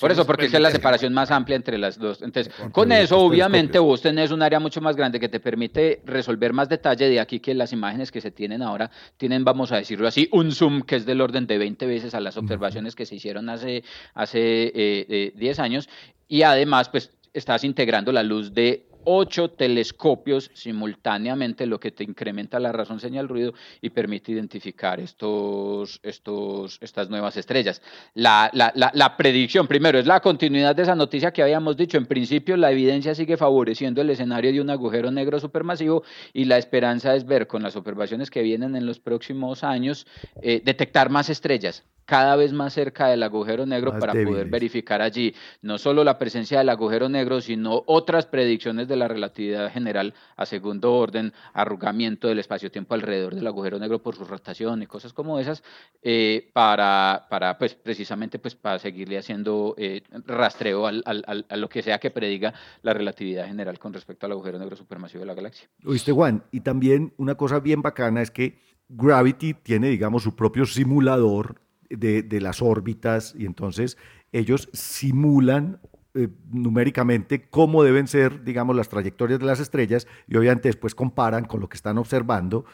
Por 0.00 0.10
eso, 0.10 0.24
porque 0.24 0.46
es 0.46 0.52
la 0.58 0.70
separación 0.70 1.12
más 1.12 1.30
amplia 1.30 1.56
entre 1.56 1.76
las 1.76 1.98
dos. 1.98 2.22
Entonces, 2.22 2.50
con 2.72 2.90
eso, 2.90 3.18
obviamente, 3.18 3.78
vos 3.78 4.00
tenés 4.00 4.30
un 4.30 4.40
área 4.40 4.60
mucho 4.60 4.80
más 4.80 4.96
grande 4.96 5.20
que 5.20 5.28
te 5.28 5.40
permite 5.40 6.00
resolver 6.06 6.54
más 6.54 6.70
detalle. 6.70 7.10
De 7.10 7.20
aquí 7.20 7.38
que 7.38 7.52
las 7.52 7.74
imágenes 7.74 8.10
que 8.10 8.22
se 8.22 8.30
tienen 8.30 8.62
ahora 8.62 8.90
tienen, 9.18 9.44
vamos 9.44 9.72
a 9.72 9.76
decirlo 9.76 10.08
así, 10.08 10.30
un 10.32 10.52
zoom 10.52 10.80
que 10.80 10.96
es 10.96 11.04
del 11.04 11.20
orden 11.20 11.46
de 11.46 11.58
20 11.58 11.84
veces 11.84 12.14
a 12.14 12.20
las 12.20 12.38
observaciones 12.38 12.96
que 12.96 13.04
se 13.04 13.16
hicieron 13.16 13.50
hace, 13.50 13.84
hace 14.14 14.72
eh, 14.74 15.34
10 15.36 15.58
eh, 15.58 15.60
años. 15.60 15.90
Y 16.28 16.44
además, 16.44 16.88
pues, 16.88 17.10
estás 17.34 17.62
integrando 17.62 18.10
la 18.10 18.22
luz 18.22 18.54
de 18.54 18.86
ocho 19.04 19.50
telescopios 19.50 20.50
simultáneamente, 20.54 21.66
lo 21.66 21.78
que 21.80 21.90
te 21.90 22.04
incrementa 22.04 22.60
la 22.60 22.72
razón 22.72 23.00
señal 23.00 23.28
ruido 23.28 23.52
y 23.80 23.90
permite 23.90 24.32
identificar 24.32 25.00
estos, 25.00 26.00
estos, 26.02 26.78
estas 26.80 27.10
nuevas 27.10 27.36
estrellas. 27.36 27.82
La, 28.14 28.50
la, 28.52 28.72
la, 28.74 29.16
predicción, 29.16 29.66
primero, 29.66 29.98
es 29.98 30.06
la 30.06 30.20
continuidad 30.20 30.74
de 30.74 30.82
esa 30.82 30.94
noticia 30.94 31.32
que 31.32 31.42
habíamos 31.42 31.76
dicho. 31.76 31.98
En 31.98 32.06
principio, 32.06 32.56
la 32.56 32.70
evidencia 32.70 33.14
sigue 33.14 33.36
favoreciendo 33.36 34.00
el 34.00 34.10
escenario 34.10 34.52
de 34.52 34.60
un 34.60 34.70
agujero 34.70 35.10
negro 35.10 35.38
supermasivo 35.40 36.02
y 36.32 36.44
la 36.44 36.58
esperanza 36.58 37.14
es 37.14 37.24
ver 37.24 37.46
con 37.46 37.62
las 37.62 37.76
observaciones 37.76 38.30
que 38.30 38.42
vienen 38.42 38.76
en 38.76 38.86
los 38.86 39.00
próximos 39.00 39.64
años, 39.64 40.06
eh, 40.40 40.60
detectar 40.64 41.10
más 41.10 41.28
estrellas 41.30 41.84
cada 42.04 42.36
vez 42.36 42.52
más 42.52 42.72
cerca 42.72 43.08
del 43.08 43.22
agujero 43.22 43.64
negro 43.66 43.98
para 43.98 44.12
poder 44.12 44.46
verificar 44.48 45.00
allí 45.00 45.34
no 45.60 45.78
solo 45.78 46.04
la 46.04 46.18
presencia 46.18 46.58
del 46.58 46.68
agujero 46.68 47.08
negro, 47.08 47.40
sino 47.40 47.84
otras 47.86 48.26
predicciones 48.26 48.88
de 48.88 48.91
la 48.96 49.08
relatividad 49.08 49.72
general 49.72 50.14
a 50.36 50.46
segundo 50.46 50.94
orden, 50.94 51.32
arrugamiento 51.52 52.28
del 52.28 52.38
espacio-tiempo 52.38 52.94
alrededor 52.94 53.34
del 53.34 53.46
agujero 53.46 53.78
negro 53.78 54.02
por 54.02 54.16
su 54.16 54.24
rotación 54.24 54.82
y 54.82 54.86
cosas 54.86 55.12
como 55.12 55.38
esas, 55.38 55.62
eh, 56.02 56.50
para, 56.52 57.26
para, 57.28 57.58
pues, 57.58 57.74
precisamente 57.74 58.38
pues, 58.38 58.54
para 58.54 58.78
seguirle 58.78 59.18
haciendo 59.18 59.74
eh, 59.78 60.02
rastreo 60.26 60.86
al, 60.86 61.02
al, 61.06 61.46
a 61.48 61.56
lo 61.56 61.68
que 61.68 61.82
sea 61.82 61.98
que 61.98 62.10
prediga 62.10 62.54
la 62.82 62.94
relatividad 62.94 63.46
general 63.46 63.78
con 63.78 63.92
respecto 63.92 64.26
al 64.26 64.32
agujero 64.32 64.58
negro 64.58 64.76
supermasivo 64.76 65.20
de 65.20 65.26
la 65.26 65.34
galaxia. 65.34 65.68
Oíste, 65.84 66.12
Juan, 66.12 66.44
y 66.50 66.60
también 66.60 67.12
una 67.16 67.34
cosa 67.34 67.60
bien 67.60 67.82
bacana 67.82 68.22
es 68.22 68.30
que 68.30 68.58
Gravity 68.88 69.54
tiene, 69.54 69.88
digamos, 69.88 70.22
su 70.22 70.36
propio 70.36 70.66
simulador 70.66 71.60
de, 71.88 72.40
las 72.40 72.62
órbitas 72.62 73.34
y 73.36 73.46
entonces 73.46 73.98
ellos 74.32 74.68
simulan 74.72 75.80
eh, 76.14 76.28
numéricamente 76.50 77.48
cómo 77.48 77.82
deben 77.82 78.06
ser, 78.06 78.44
digamos, 78.44 78.76
las 78.76 78.88
trayectorias 78.88 79.40
de 79.40 79.46
las 79.46 79.60
estrellas 79.60 80.06
y 80.28 80.36
obviamente 80.36 80.68
después 80.68 80.94
comparan 80.94 81.44
con 81.44 81.60
lo 81.60 81.68
que 81.68 81.76
están 81.76 81.96
observando 81.98 82.64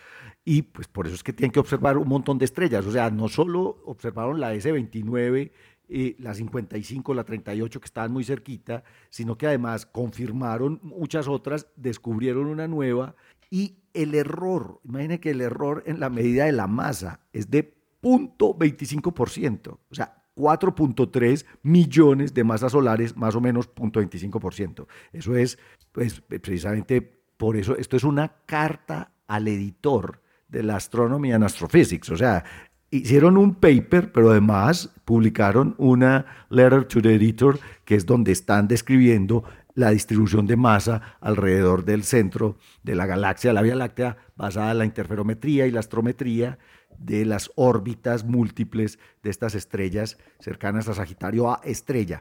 y 0.44 0.62
pues 0.62 0.88
por 0.88 1.06
eso 1.06 1.14
es 1.14 1.22
que 1.22 1.32
tienen 1.32 1.52
que 1.52 1.60
observar 1.60 1.98
un 1.98 2.08
montón 2.08 2.38
de 2.38 2.46
estrellas, 2.46 2.86
o 2.86 2.90
sea, 2.90 3.10
no 3.10 3.28
solo 3.28 3.82
observaron 3.84 4.40
la 4.40 4.54
S29, 4.54 5.52
eh, 5.90 6.16
la 6.18 6.34
55, 6.34 7.14
la 7.14 7.24
38 7.24 7.80
que 7.80 7.84
estaban 7.84 8.12
muy 8.12 8.24
cerquita, 8.24 8.82
sino 9.10 9.38
que 9.38 9.46
además 9.46 9.86
confirmaron 9.86 10.80
muchas 10.82 11.28
otras, 11.28 11.68
descubrieron 11.76 12.46
una 12.46 12.66
nueva 12.66 13.14
y 13.50 13.78
el 13.94 14.14
error, 14.14 14.80
imaginen 14.84 15.18
que 15.18 15.30
el 15.30 15.40
error 15.40 15.82
en 15.86 16.00
la 16.00 16.10
medida 16.10 16.44
de 16.46 16.52
la 16.52 16.66
masa 16.66 17.20
es 17.32 17.50
de 17.50 17.74
0.25%, 18.02 19.68
o 19.68 19.94
sea, 19.94 20.17
4.3 20.38 21.44
millones 21.62 22.32
de 22.32 22.44
masas 22.44 22.72
solares, 22.72 23.16
más 23.16 23.34
o 23.34 23.40
menos 23.40 23.68
0.25%. 23.74 24.86
Eso 25.12 25.36
es, 25.36 25.58
pues, 25.92 26.20
precisamente 26.20 27.02
por 27.36 27.56
eso, 27.56 27.76
esto 27.76 27.96
es 27.96 28.04
una 28.04 28.28
carta 28.46 29.12
al 29.26 29.48
editor 29.48 30.22
de 30.48 30.62
la 30.62 30.76
Astronomy 30.76 31.32
and 31.32 31.44
Astrophysics, 31.44 32.10
o 32.10 32.16
sea, 32.16 32.44
hicieron 32.90 33.36
un 33.36 33.56
paper, 33.56 34.12
pero 34.12 34.30
además 34.30 34.94
publicaron 35.04 35.74
una 35.78 36.46
letter 36.48 36.84
to 36.84 37.02
the 37.02 37.14
editor, 37.14 37.58
que 37.84 37.94
es 37.94 38.06
donde 38.06 38.32
están 38.32 38.66
describiendo 38.66 39.44
la 39.74 39.90
distribución 39.90 40.46
de 40.46 40.56
masa 40.56 41.16
alrededor 41.20 41.84
del 41.84 42.02
centro 42.02 42.56
de 42.82 42.94
la 42.94 43.06
galaxia, 43.06 43.52
la 43.52 43.62
Vía 43.62 43.76
Láctea, 43.76 44.16
basada 44.36 44.72
en 44.72 44.78
la 44.78 44.84
interferometría 44.84 45.66
y 45.66 45.70
la 45.70 45.80
astrometría 45.80 46.58
de 46.98 47.24
las 47.24 47.50
órbitas 47.54 48.24
múltiples 48.24 48.98
de 49.22 49.30
estas 49.30 49.54
estrellas 49.54 50.18
cercanas 50.40 50.88
a 50.88 50.94
Sagitario 50.94 51.50
A 51.50 51.60
estrella. 51.64 52.20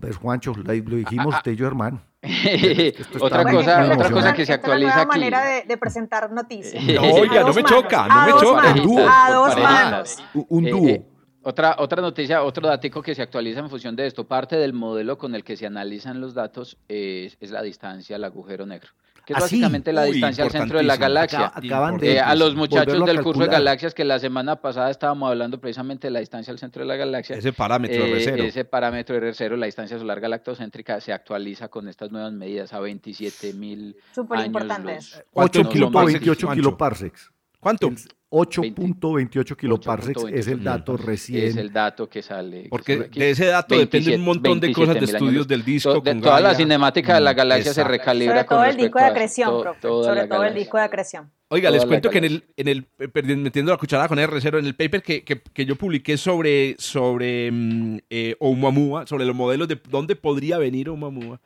Pues 0.00 0.16
Juancho, 0.16 0.52
lo 0.54 0.72
dijimos 0.72 1.34
Ah, 1.34 1.38
usted 1.38 1.52
y 1.52 1.56
yo, 1.56 1.66
hermano. 1.66 2.02
otra 3.20 3.44
cosa, 3.44 3.82
esta 3.82 3.94
otra 3.94 4.10
cosa 4.10 4.32
que 4.34 4.42
esta 4.42 4.42
se 4.42 4.42
es 4.42 4.48
la 4.48 4.54
actualiza 4.54 4.88
nueva 4.96 5.00
aquí. 5.02 5.08
manera 5.08 5.44
de, 5.44 5.62
de 5.62 5.76
presentar 5.76 6.30
noticias. 6.32 6.82
No, 6.94 7.02
oiga, 7.02 7.40
no 7.42 7.52
me 7.52 7.62
manos, 7.62 7.70
choca, 7.70 8.06
no 8.08 8.14
a 8.14 8.26
me 8.26 8.32
choca. 8.32 8.62
manos, 8.62 8.82
Dúo. 8.84 9.06
A 9.08 9.30
dos 9.32 9.56
manos. 9.62 10.16
Un 10.48 10.66
Eh, 10.66 10.70
dúo. 10.70 10.88
eh, 10.88 11.06
otra, 11.42 11.76
otra 11.78 12.02
noticia, 12.02 12.42
otro 12.42 12.66
datico 12.66 13.00
que 13.02 13.14
se 13.14 13.22
actualiza 13.22 13.60
en 13.60 13.70
función 13.70 13.94
de 13.94 14.06
esto, 14.06 14.26
parte 14.26 14.56
del 14.56 14.72
modelo 14.72 15.16
con 15.18 15.34
el 15.36 15.44
que 15.44 15.56
se 15.56 15.66
analizan 15.66 16.20
los 16.20 16.34
datos 16.34 16.76
es, 16.88 17.36
es 17.40 17.50
la 17.52 17.62
distancia 17.62 18.16
al 18.16 18.24
agujero 18.24 18.66
negro, 18.66 18.88
que 19.26 19.32
es 19.32 19.38
Ah, 19.38 19.40
sí. 19.48 19.56
básicamente 19.56 19.92
la 19.92 20.04
Uy, 20.04 20.12
distancia 20.12 20.44
al 20.44 20.50
centro 20.52 20.78
de 20.78 20.84
la 20.84 20.96
galaxia. 20.96 21.52
Acaban 21.52 21.98
de 21.98 22.12
Eh, 22.14 22.20
a 22.20 22.34
los 22.36 22.54
muchachos 22.54 23.04
del 23.04 23.22
curso 23.22 23.42
de 23.42 23.48
galaxias 23.48 23.92
que 23.92 24.04
la 24.04 24.20
semana 24.20 24.56
pasada 24.62 24.88
estábamos 24.90 25.28
hablando 25.28 25.58
precisamente 25.60 26.06
de 26.06 26.12
la 26.12 26.20
distancia 26.20 26.52
al 26.52 26.58
centro 26.60 26.82
de 26.82 26.86
la 26.86 26.94
galaxia. 26.94 27.36
Ese 27.36 27.52
parámetro 27.52 28.04
Eh, 28.06 28.12
R0. 28.24 28.44
ese 28.44 28.64
parámetro 28.64 29.16
R0, 29.16 29.56
la 29.56 29.66
distancia 29.66 29.98
solar 29.98 30.20
galactocéntrica, 30.20 31.00
se 31.00 31.12
actualiza 31.12 31.66
con 31.68 31.88
estas 31.88 32.12
nuevas 32.12 32.32
medidas 32.32 32.72
a 32.72 32.78
27 32.78 33.52
mil 33.54 33.96
Súper 34.14 34.38
años 34.38 34.46
importante 34.46 34.94
luz. 34.94 35.04
eso. 35.12 35.22
¿Cuánto 35.32 35.62
no 35.64 35.70
son 35.72 35.92
más 35.92 36.04
8.28 36.06 36.46
Juancho? 36.46 36.48
kiloparsecs. 36.62 37.32
¿Cuánto? 37.66 37.88
El 37.88 37.96
8.28 38.30 39.56
kiloparsecs 39.56 40.22
8.28 40.22 40.38
es 40.38 40.46
el 40.46 40.62
dato 40.62 40.96
recién. 40.96 41.44
Es 41.46 41.56
el 41.56 41.72
dato 41.72 42.08
que 42.08 42.22
sale. 42.22 42.62
que 42.62 42.68
Porque 42.68 43.08
de 43.12 43.30
ese 43.30 43.46
dato 43.46 43.76
depende 43.76 44.10
27 44.10 44.18
un 44.20 44.24
montón 44.24 44.60
de 44.60 44.72
cosas 44.72 44.94
de 44.94 45.00
27.000 45.00 45.04
estudios 45.14 45.32
años. 45.32 45.48
del 45.48 45.64
disco. 45.64 45.92
To- 45.94 46.00
de 46.00 46.10
con 46.12 46.20
toda 46.20 46.40
la 46.40 46.54
cinemática 46.54 47.14
de 47.16 47.20
la 47.22 47.34
galaxia 47.34 47.74
se 47.74 47.82
recalibra 47.82 48.36
Sobre 48.36 48.48
todo 48.48 48.58
con 48.60 48.68
el 48.68 48.76
disco 48.76 48.98
de 49.00 49.04
acreción, 49.04 49.50
to- 49.50 49.60
profe. 49.62 49.80
Sobre 49.80 50.28
todo 50.28 50.44
el 50.44 50.54
disco 50.54 50.76
de 50.78 50.84
acreción. 50.84 51.32
Oiga, 51.48 51.68
toda 51.70 51.78
les 51.78 51.86
cuento 51.86 52.08
que 52.08 52.18
en 52.18 52.24
el, 52.24 52.44
en 52.56 52.68
el 52.68 52.86
eh, 53.00 53.36
metiendo 53.36 53.72
la 53.72 53.78
cucharada 53.78 54.06
con 54.08 54.18
R0, 54.18 54.60
en 54.60 54.66
el 54.66 54.76
paper 54.76 55.02
que, 55.02 55.24
que, 55.24 55.40
que 55.40 55.66
yo 55.66 55.74
publiqué 55.74 56.16
sobre, 56.16 56.76
sobre 56.78 57.50
mm, 57.50 57.98
eh, 58.10 58.36
Oumuamua, 58.38 59.08
sobre 59.08 59.24
los 59.24 59.34
modelos 59.34 59.66
de 59.66 59.80
dónde 59.90 60.14
podría 60.14 60.58
venir 60.58 60.88
Oumuamua, 60.88 61.40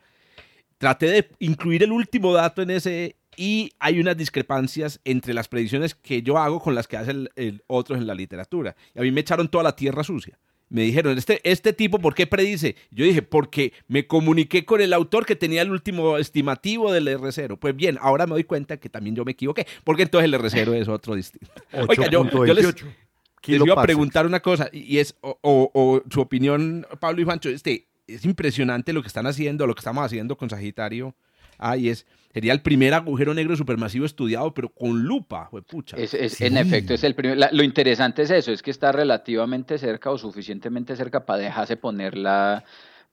traté 0.77 1.07
de 1.07 1.29
incluir 1.39 1.81
el 1.81 1.91
último 1.91 2.31
dato 2.31 2.61
en 2.61 2.69
ese 2.69 3.15
y 3.37 3.71
hay 3.79 3.99
unas 3.99 4.17
discrepancias 4.17 4.99
entre 5.05 5.33
las 5.33 5.47
predicciones 5.47 5.95
que 5.95 6.21
yo 6.21 6.37
hago 6.37 6.59
con 6.61 6.75
las 6.75 6.87
que 6.87 6.97
hacen 6.97 7.29
otros 7.67 7.99
en 7.99 8.07
la 8.07 8.15
literatura. 8.15 8.75
Y 8.95 8.99
a 8.99 9.01
mí 9.03 9.11
me 9.11 9.21
echaron 9.21 9.47
toda 9.49 9.63
la 9.63 9.75
tierra 9.75 10.03
sucia. 10.03 10.37
Me 10.69 10.83
dijeron, 10.83 11.17
este, 11.17 11.41
este 11.43 11.73
tipo, 11.73 11.99
¿por 11.99 12.15
qué 12.15 12.27
predice? 12.27 12.77
Yo 12.91 13.03
dije, 13.03 13.21
porque 13.21 13.73
me 13.89 14.07
comuniqué 14.07 14.63
con 14.63 14.79
el 14.79 14.93
autor 14.93 15.25
que 15.25 15.35
tenía 15.35 15.61
el 15.63 15.71
último 15.71 16.17
estimativo 16.17 16.93
del 16.93 17.07
R0. 17.09 17.57
Pues 17.59 17.75
bien, 17.75 17.97
ahora 18.01 18.25
me 18.25 18.33
doy 18.33 18.45
cuenta 18.45 18.77
que 18.77 18.87
también 18.89 19.13
yo 19.15 19.25
me 19.25 19.33
equivoqué, 19.33 19.67
porque 19.83 20.03
entonces 20.03 20.25
el 20.31 20.33
R0 20.33 20.73
es 20.75 20.87
otro 20.87 21.15
distinto. 21.15 21.51
Oiga, 21.89 22.09
yo, 22.09 22.23
yo 22.45 22.53
les, 22.53 22.65
8.28 22.67 22.85
les 23.47 23.61
iba 23.65 23.73
a 23.73 23.83
preguntar 23.83 24.25
una 24.25 24.39
cosa, 24.39 24.69
y 24.71 24.99
es, 24.99 25.15
o, 25.19 25.37
o- 25.41 25.71
o 25.73 26.03
su 26.09 26.21
opinión, 26.21 26.85
Pablo 27.01 27.21
y 27.21 27.25
Juancho, 27.25 27.49
este, 27.49 27.87
es 28.07 28.23
impresionante 28.23 28.93
lo 28.93 29.01
que 29.01 29.07
están 29.09 29.27
haciendo, 29.27 29.67
lo 29.67 29.75
que 29.75 29.79
estamos 29.79 30.05
haciendo 30.05 30.37
con 30.37 30.49
Sagitario. 30.49 31.15
Ah, 31.57 31.75
y 31.75 31.89
es, 31.89 32.05
sería 32.33 32.53
el 32.53 32.61
primer 32.61 32.93
agujero 32.93 33.33
negro 33.33 33.55
supermasivo 33.55 34.05
estudiado, 34.05 34.53
pero 34.53 34.69
con 34.69 35.03
lupa, 35.03 35.49
pucha. 35.67 35.97
Es, 35.97 36.13
es- 36.13 36.33
Sí. 36.33 36.45
En 36.45 36.57
efecto, 36.57 36.93
es 36.93 37.03
el 37.03 37.15
primer. 37.15 37.37
la- 37.37 37.49
lo 37.51 37.63
interesante 37.63 38.23
es 38.23 38.31
eso, 38.31 38.51
es 38.51 38.61
que 38.61 38.71
está 38.71 38.91
relativamente 38.91 39.77
cerca 39.77 40.09
o 40.11 40.17
suficientemente 40.17 40.95
cerca 40.95 41.25
para 41.25 41.39
dejarse 41.43 41.77
poner 41.77 42.17
la, 42.17 42.63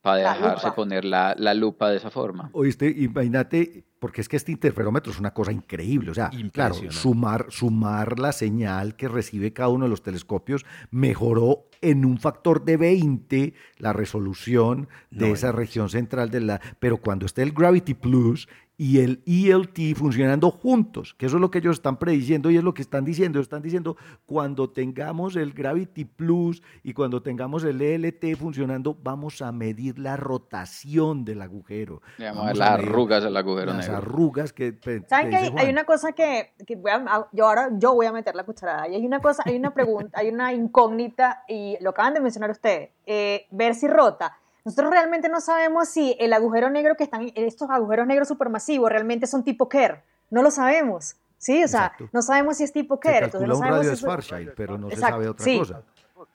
para 0.00 0.22
La 0.22 0.32
dejarse 0.34 0.66
lupa. 0.66 0.74
poner 0.76 1.04
la, 1.04 1.34
la 1.38 1.54
lupa 1.54 1.90
de 1.90 1.96
esa 1.96 2.10
forma. 2.10 2.50
Oíste, 2.52 2.88
imagínate, 2.96 3.84
porque 3.98 4.20
es 4.20 4.28
que 4.28 4.36
este 4.36 4.52
interferómetro 4.52 5.10
es 5.12 5.18
una 5.18 5.34
cosa 5.34 5.50
increíble. 5.50 6.12
O 6.12 6.14
sea, 6.14 6.30
claro, 6.52 6.76
sumar, 6.90 7.46
sumar 7.48 8.20
la 8.20 8.30
señal 8.32 8.94
que 8.94 9.08
recibe 9.08 9.52
cada 9.52 9.70
uno 9.70 9.86
de 9.86 9.90
los 9.90 10.02
telescopios 10.02 10.64
mejoró 10.92 11.64
en 11.80 12.04
un 12.04 12.18
factor 12.18 12.64
de 12.64 12.76
20 12.76 13.54
la 13.78 13.92
resolución 13.92 14.88
de 15.10 15.28
No, 15.28 15.34
esa 15.34 15.50
región 15.52 15.88
central 15.88 16.30
de 16.30 16.40
la. 16.42 16.60
Pero 16.78 16.98
cuando 16.98 17.26
esté 17.26 17.42
el 17.42 17.52
Gravity 17.52 17.94
Plus 17.94 18.48
y 18.80 19.00
el 19.00 19.24
ELT 19.26 19.96
funcionando 19.96 20.52
juntos, 20.52 21.12
que 21.18 21.26
eso 21.26 21.34
es 21.36 21.40
lo 21.40 21.50
que 21.50 21.58
ellos 21.58 21.74
están 21.76 21.98
prediciendo 21.98 22.48
y 22.48 22.56
es 22.56 22.62
lo 22.62 22.74
que 22.74 22.82
están 22.82 23.04
diciendo. 23.04 23.40
Están 23.40 23.60
diciendo 23.60 23.96
cuando 24.24 24.70
tengamos 24.70 25.34
el 25.34 25.52
Gravity 25.52 26.04
Plus 26.04 26.62
y 26.84 26.92
cuando 26.92 27.20
tengamos 27.20 27.64
el 27.64 27.82
ELT 27.82 28.36
funcionando, 28.36 28.96
vamos 29.02 29.42
a 29.42 29.50
medir 29.50 29.98
la 29.98 30.16
rotación 30.16 31.24
del 31.24 31.42
agujero. 31.42 32.02
Le 32.18 32.26
Vamos 32.26 32.38
a 32.38 32.44
Vamos 32.44 32.46
ver 32.46 32.56
las 32.56 32.70
arrugas 32.70 33.24
al 33.24 33.36
agujero 33.36 33.66
las 33.72 33.78
negro. 33.88 33.96
arrugas 33.96 34.52
que, 34.52 34.78
¿Saben 35.08 35.30
que 35.30 35.36
hay, 35.36 35.50
Juan. 35.50 35.58
hay 35.64 35.70
una 35.72 35.82
cosa 35.84 36.12
que, 36.12 36.52
que 36.64 36.76
voy 36.76 36.92
a- 36.92 37.26
yo 37.32 37.46
ahora 37.48 37.70
yo 37.72 37.94
voy 37.94 38.06
a 38.06 38.12
meter 38.12 38.36
la 38.36 38.44
cucharada 38.44 38.86
y 38.88 38.94
hay 38.94 39.04
una 39.04 39.18
cosa, 39.18 39.42
hay 39.44 39.56
una 39.56 39.74
pregunta, 39.74 40.20
hay 40.20 40.28
una 40.28 40.52
incógnita 40.52 41.42
y 41.48 41.76
lo 41.80 41.90
acaban 41.90 42.14
de 42.14 42.20
mencionar 42.20 42.50
ustedes, 42.52 42.90
eh, 43.06 43.46
ver 43.50 43.74
si 43.74 43.88
rota. 43.88 44.38
Nosotros 44.68 44.90
realmente 44.90 45.30
no 45.30 45.40
sabemos 45.40 45.88
si 45.88 46.14
el 46.20 46.32
agujero 46.34 46.68
negro 46.68 46.94
que 46.94 47.04
están, 47.04 47.32
estos 47.34 47.70
agujeros 47.70 48.06
negros 48.06 48.28
supermasivos 48.28 48.90
realmente 48.90 49.26
son 49.26 49.42
tipo 49.42 49.66
Kerr. 49.66 50.02
No 50.28 50.42
lo 50.42 50.50
sabemos. 50.50 51.16
Sí, 51.38 51.64
o 51.64 51.68
sea, 51.68 51.92
no 52.12 52.20
sabemos 52.20 52.58
si 52.58 52.64
es 52.64 52.72
tipo 52.74 52.96
Se 52.96 53.00
Kerr. 53.08 53.24
Entonces 53.24 53.32
calcula 53.32 53.46
no 53.48 53.54
un 53.54 53.58
sabemos 53.60 53.78
radio 53.78 53.90
de 53.90 53.96
si 53.96 54.00
eso- 54.00 54.06
Schwarzschild, 54.06 54.54
pero 54.54 54.76
no 54.76 54.90
se 54.90 54.96
sabe 54.96 55.26
otra 55.28 55.44
sí. 55.44 55.58
cosa. 55.58 55.82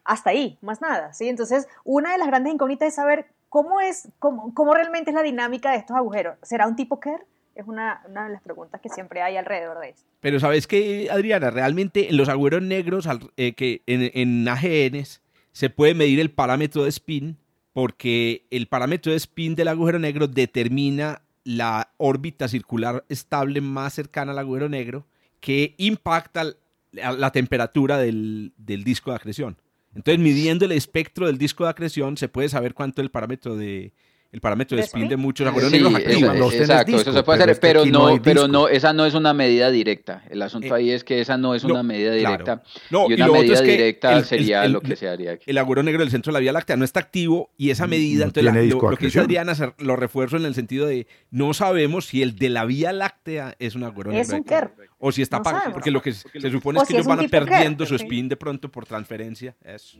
hasta 0.03 0.31
ahí, 0.31 0.57
más 0.61 0.81
nada, 0.81 1.13
¿sí? 1.13 1.29
Entonces, 1.29 1.67
una 1.83 2.11
de 2.13 2.17
las 2.17 2.27
grandes 2.27 2.51
incógnitas 2.53 2.87
es 2.87 2.95
saber 2.95 3.27
cómo 3.49 3.79
es, 3.81 4.07
cómo, 4.17 4.51
cómo 4.55 4.73
realmente 4.73 5.11
es 5.11 5.15
la 5.15 5.21
dinámica 5.21 5.69
de 5.71 5.77
estos 5.77 5.95
agujeros. 5.95 6.37
¿Será 6.41 6.67
un 6.67 6.75
tipo 6.75 6.99
Kerr? 6.99 7.23
Es 7.53 7.67
una, 7.67 8.01
una 8.09 8.25
de 8.25 8.31
las 8.33 8.41
preguntas 8.41 8.81
que 8.81 8.89
siempre 8.89 9.21
hay 9.21 9.37
alrededor 9.37 9.79
de 9.79 9.89
esto. 9.89 10.01
Pero 10.21 10.39
sabes 10.39 10.65
que, 10.65 11.07
Adriana, 11.11 11.51
realmente 11.51 12.09
en 12.09 12.17
los 12.17 12.29
agujeros 12.29 12.63
negros, 12.63 13.05
al- 13.05 13.31
eh, 13.37 13.53
que 13.53 13.83
en, 13.85 14.09
en 14.15 14.47
AGNs, 14.47 15.21
se 15.51 15.69
puede 15.69 15.93
medir 15.93 16.19
el 16.19 16.31
parámetro 16.31 16.81
de 16.83 16.89
spin, 16.89 17.37
porque 17.73 18.45
el 18.51 18.67
parámetro 18.67 19.11
de 19.11 19.17
spin 19.17 19.55
del 19.55 19.67
agujero 19.67 19.99
negro 19.99 20.27
determina 20.27 21.23
la 21.43 21.91
órbita 21.97 22.47
circular 22.47 23.03
estable 23.09 23.59
más 23.59 23.93
cercana 23.93 24.31
al 24.31 24.39
agujero 24.39 24.69
negro, 24.69 25.05
que 25.39 25.75
impacta 25.77 26.53
la, 26.91 27.31
temperatura 27.31 27.97
del, 27.97 28.53
del 28.55 28.83
disco 28.83 29.09
de 29.09 29.17
acreción. 29.17 29.57
Entonces, 29.95 30.23
midiendo 30.23 30.65
el 30.65 30.71
espectro 30.71 31.27
del 31.27 31.37
disco 31.37 31.65
de 31.65 31.71
acreción, 31.71 32.15
se 32.15 32.29
puede 32.29 32.49
saber 32.49 32.73
cuánto 32.73 33.01
el 33.01 33.11
parámetro 33.11 33.57
de, 33.57 33.93
el 34.33 34.41
parámetro 34.41 34.75
de 34.75 34.81
¿De 34.81 34.85
spin 34.87 35.03
spin? 35.03 35.09
de 35.09 35.15
muchos 35.17 35.47
agujeros 35.47 35.69
Sí, 35.71 35.77
negros 35.77 35.95
activa. 35.95 36.33
es 36.35 36.53
exacto, 36.55 36.91
disco, 36.91 37.01
eso 37.01 37.13
se 37.13 37.23
puede 37.23 37.37
pero 37.37 37.43
hacer, 37.43 37.49
es 37.51 37.57
que 37.59 37.61
pero 37.61 37.85
no 37.85 38.21
pero 38.21 38.47
no, 38.47 38.67
esa 38.67 38.91
no 38.91 39.05
es 39.05 39.13
una 39.13 39.33
medida 39.33 39.69
directa. 39.71 40.23
El 40.29 40.41
asunto 40.41 40.75
Eh, 40.75 40.79
ahí 40.79 40.89
es 40.91 41.03
que 41.03 41.21
esa 41.21 41.37
no 41.37 41.53
es 41.55 41.63
no, 41.63 41.73
una 41.75 41.83
medida 41.83 42.11
claro. 42.17 42.31
directa. 42.43 42.63
No, 42.89 43.09
y 43.09 43.13
una 43.13 43.27
lo 43.27 43.31
otro 43.33 43.41
medida 43.43 43.53
es 43.55 43.61
que 43.61 43.71
directa 43.71 44.17
el- 44.17 44.25
sería 44.25 44.65
el- 44.65 44.71
lo 44.73 44.81
que 44.81 44.95
se 44.95 45.07
haría 45.07 45.33
aquí. 45.33 45.43
el 45.47 45.57
agujero 45.57 45.83
negro 45.83 46.01
del 46.01 46.09
centro 46.11 46.31
de 46.31 46.33
la 46.33 46.39
Vía 46.39 46.51
Láctea 46.51 46.75
no 46.75 46.83
está 46.83 46.99
activo 46.99 47.51
y 47.57 47.69
esa 47.69 47.85
medida, 47.87 48.25
No 48.25 48.29
entonces 48.29 48.43
la- 48.43 48.51
tiene 48.59 48.67
lo, 48.73 48.89
lo 48.89 48.97
que 48.97 49.05
dice. 49.05 49.19
Adriana 49.19 49.53
lo 49.77 49.95
refuerzo 49.95 50.37
en 50.37 50.45
el 50.45 50.55
sentido 50.55 50.87
de 50.87 51.05
no 51.29 51.53
sabemos 51.53 52.07
si 52.07 52.21
el 52.23 52.35
de 52.35 52.49
la 52.49 52.65
Vía 52.65 52.91
Láctea 52.91 53.55
es 53.59 53.75
un 53.75 53.83
agujero 53.83 54.11
Es 54.13 54.29
negro. 54.29 54.37
un 54.37 54.43
Kerr. 54.43 54.73
Kerr. 54.75 54.89
O 55.05 55.11
si 55.11 55.21
está 55.21 55.39
No 55.39 55.43
sabemos. 55.43 55.73
porque 55.73 55.91
lo 55.91 56.01
que 56.01 56.13
se 56.13 56.29
se 56.39 56.49
supone 56.49 56.79
es 56.79 56.83
que 56.83 56.87
si 56.87 56.93
ellos 56.93 57.05
es 57.05 57.17
van 57.17 57.29
perdiendo 57.29 57.85
su 57.85 57.95
spin 57.95 58.29
de 58.29 58.37
pronto 58.37 58.71
por 58.71 58.85
transferencia. 58.85 59.53
Eso. 59.61 59.97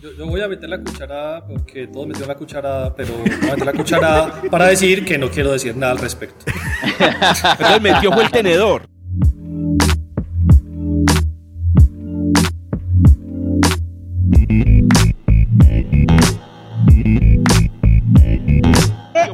Yo, 0.00 0.12
yo 0.16 0.26
voy 0.26 0.40
a 0.40 0.48
meter 0.48 0.66
la 0.70 0.80
cucharada 0.80 1.46
porque 1.46 1.86
todos 1.88 2.06
metieron 2.06 2.28
la 2.28 2.36
cucharada, 2.36 2.94
pero 2.94 3.12
voy 3.18 3.30
a 3.30 3.36
meter 3.50 3.66
la 3.66 3.72
cucharada 3.74 4.40
para 4.50 4.68
decir 4.68 5.04
que 5.04 5.18
no 5.18 5.30
quiero 5.30 5.52
decir 5.52 5.76
nada 5.76 5.92
al 5.92 5.98
respecto. 5.98 6.46
Entonces 6.98 7.82
metió 7.82 8.10
fue 8.12 8.24
el 8.24 8.30
tenedor. 8.30 8.88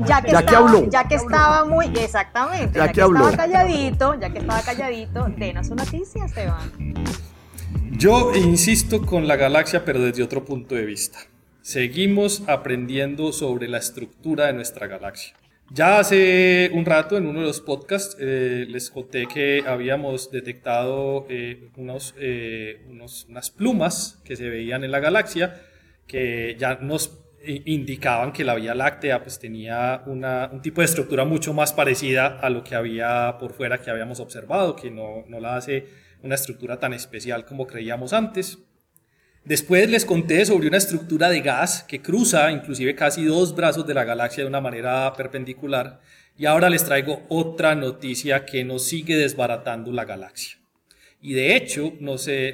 Ya, 0.07 0.23
que 0.23 0.33
Ya 0.33 0.39
que 0.39 0.45
estaba, 0.47 0.69
habló. 0.71 0.91
ya 0.91 1.09
que 1.09 1.15
estaba 1.15 1.65
muy, 1.65 1.87
exactamente, 1.99 2.79
Ya 2.79 2.87
ya, 2.87 2.93
que 2.93 3.01
que, 3.01 3.07
estaba 3.07 3.37
calladito, 3.37 4.21
ya 4.21 4.31
que 4.33 4.39
estaba 4.39 4.63
calladito, 4.63 5.25
denos 5.37 5.67
su 5.69 5.75
noticia, 5.75 6.25
Esteban. 6.25 6.73
Yo 7.93 8.33
insisto 8.35 9.03
con 9.03 9.29
la 9.29 9.37
galaxia, 9.37 9.85
pero 9.85 10.01
desde 10.01 10.23
otro 10.23 10.45
punto 10.45 10.75
de 10.75 10.85
vista. 10.85 11.19
Seguimos 11.61 12.43
aprendiendo 12.49 13.33
sobre 13.33 13.69
la 13.69 13.79
estructura 13.79 14.47
de 14.47 14.55
nuestra 14.55 14.87
galaxia. 14.89 15.35
Ya 15.71 16.01
hace 16.01 16.71
un 16.75 16.85
rato 16.85 17.17
en 17.17 17.27
uno 17.27 17.41
de 17.41 17.47
los 17.47 17.61
podcasts 17.61 18.17
eh, 18.21 18.67
les 18.69 18.91
conté 18.91 19.27
que 19.27 19.65
habíamos 19.67 20.31
detectado 20.31 21.25
eh, 21.31 21.71
unos, 21.77 22.15
eh, 22.19 22.85
unos- 22.91 23.27
unas 23.31 23.51
plumas 23.51 24.21
que 24.25 24.37
se 24.37 24.51
veían 24.51 24.85
en 24.85 24.91
la 24.91 25.01
galaxia 25.01 25.63
que 26.07 26.57
ya 26.59 26.75
nos 26.83 27.09
indicaban 27.47 28.33
que 28.33 28.45
la 28.45 28.55
Vía 28.55 28.75
Láctea 28.75 29.23
pues, 29.23 29.39
tenía 29.39 30.03
una- 30.07 30.49
un 30.53 30.61
tipo 30.63 30.81
de 30.81 30.87
estructura 30.87 31.25
mucho 31.25 31.53
más 31.55 31.73
parecida 31.73 32.39
a 32.41 32.51
lo 32.51 32.63
que 32.65 32.75
había 32.75 33.37
por 33.39 33.53
fuera 33.53 33.79
que 33.81 33.91
habíamos 33.91 34.21
observado, 34.21 34.77
que 34.77 34.91
no, 34.91 35.25
no 35.29 35.41
la 35.41 35.57
hace 35.57 35.87
una 36.23 36.35
estructura 36.37 36.79
tan 36.79 36.93
especial 36.93 37.45
como 37.45 37.67
creíamos 37.67 38.13
antes. 38.13 38.59
Después 39.45 39.91
les 39.91 40.05
conté 40.05 40.45
sobre 40.47 40.69
una 40.69 40.77
estructura 40.77 41.29
de 41.29 41.41
gas 41.41 41.83
que 41.83 42.01
cruza 42.01 42.51
inclusive 42.53 42.95
casi 42.95 43.25
dos 43.25 43.57
brazos 43.57 43.85
de 43.87 43.95
la 43.95 44.05
galaxia 44.05 44.45
de 44.45 44.49
una 44.49 44.61
manera 44.61 45.13
perpendicular. 45.17 46.01
Y 46.39 46.47
ahora 46.47 46.71
les 46.71 46.85
traigo 46.85 47.25
otra 47.29 47.75
noticia 47.75 48.45
que 48.47 48.65
nos 48.65 48.85
sigue 48.85 49.17
desbaratando 49.17 49.91
la 49.93 50.05
galaxia. 50.05 50.59
Y 51.21 51.35
de 51.35 51.57
hecho, 51.57 51.93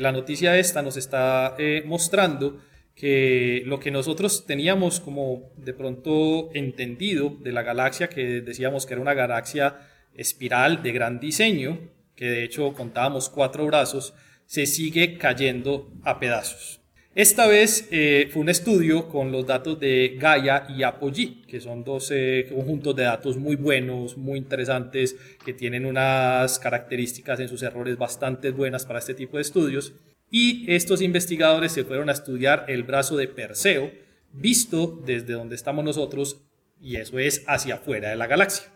la 0.00 0.12
noticia 0.12 0.58
esta 0.58 0.82
nos 0.82 0.96
está 0.96 1.54
eh, 1.58 1.82
mostrando 1.86 2.60
que 2.98 3.62
lo 3.64 3.78
que 3.78 3.92
nosotros 3.92 4.44
teníamos 4.44 4.98
como 4.98 5.52
de 5.56 5.72
pronto 5.72 6.50
entendido 6.52 7.36
de 7.40 7.52
la 7.52 7.62
galaxia, 7.62 8.08
que 8.08 8.40
decíamos 8.40 8.86
que 8.86 8.94
era 8.94 9.00
una 9.00 9.14
galaxia 9.14 9.76
espiral 10.14 10.82
de 10.82 10.90
gran 10.90 11.20
diseño, 11.20 11.78
que 12.16 12.28
de 12.28 12.42
hecho 12.42 12.72
contábamos 12.72 13.28
cuatro 13.28 13.64
brazos, 13.66 14.14
se 14.46 14.66
sigue 14.66 15.16
cayendo 15.16 15.92
a 16.02 16.18
pedazos. 16.18 16.80
Esta 17.14 17.46
vez 17.46 17.88
eh, 17.92 18.28
fue 18.32 18.42
un 18.42 18.48
estudio 18.48 19.08
con 19.08 19.30
los 19.30 19.46
datos 19.46 19.78
de 19.78 20.16
Gaia 20.18 20.66
y 20.68 20.82
Apogee, 20.82 21.42
que 21.46 21.60
son 21.60 21.84
dos 21.84 22.10
eh, 22.12 22.46
conjuntos 22.48 22.96
de 22.96 23.04
datos 23.04 23.36
muy 23.36 23.54
buenos, 23.54 24.16
muy 24.16 24.38
interesantes, 24.38 25.16
que 25.44 25.52
tienen 25.52 25.86
unas 25.86 26.58
características 26.58 27.38
en 27.40 27.48
sus 27.48 27.62
errores 27.62 27.96
bastante 27.96 28.50
buenas 28.50 28.86
para 28.86 28.98
este 28.98 29.14
tipo 29.14 29.36
de 29.36 29.42
estudios. 29.42 29.94
Y 30.30 30.70
estos 30.72 31.00
investigadores 31.00 31.72
se 31.72 31.84
fueron 31.84 32.10
a 32.10 32.12
estudiar 32.12 32.66
el 32.68 32.82
brazo 32.82 33.16
de 33.16 33.28
Perseo, 33.28 33.90
visto 34.32 35.02
desde 35.04 35.32
donde 35.32 35.54
estamos 35.54 35.84
nosotros, 35.84 36.42
y 36.80 36.96
eso 36.96 37.18
es 37.18 37.44
hacia 37.46 37.76
afuera 37.76 38.10
de 38.10 38.16
la 38.16 38.26
galaxia. 38.26 38.66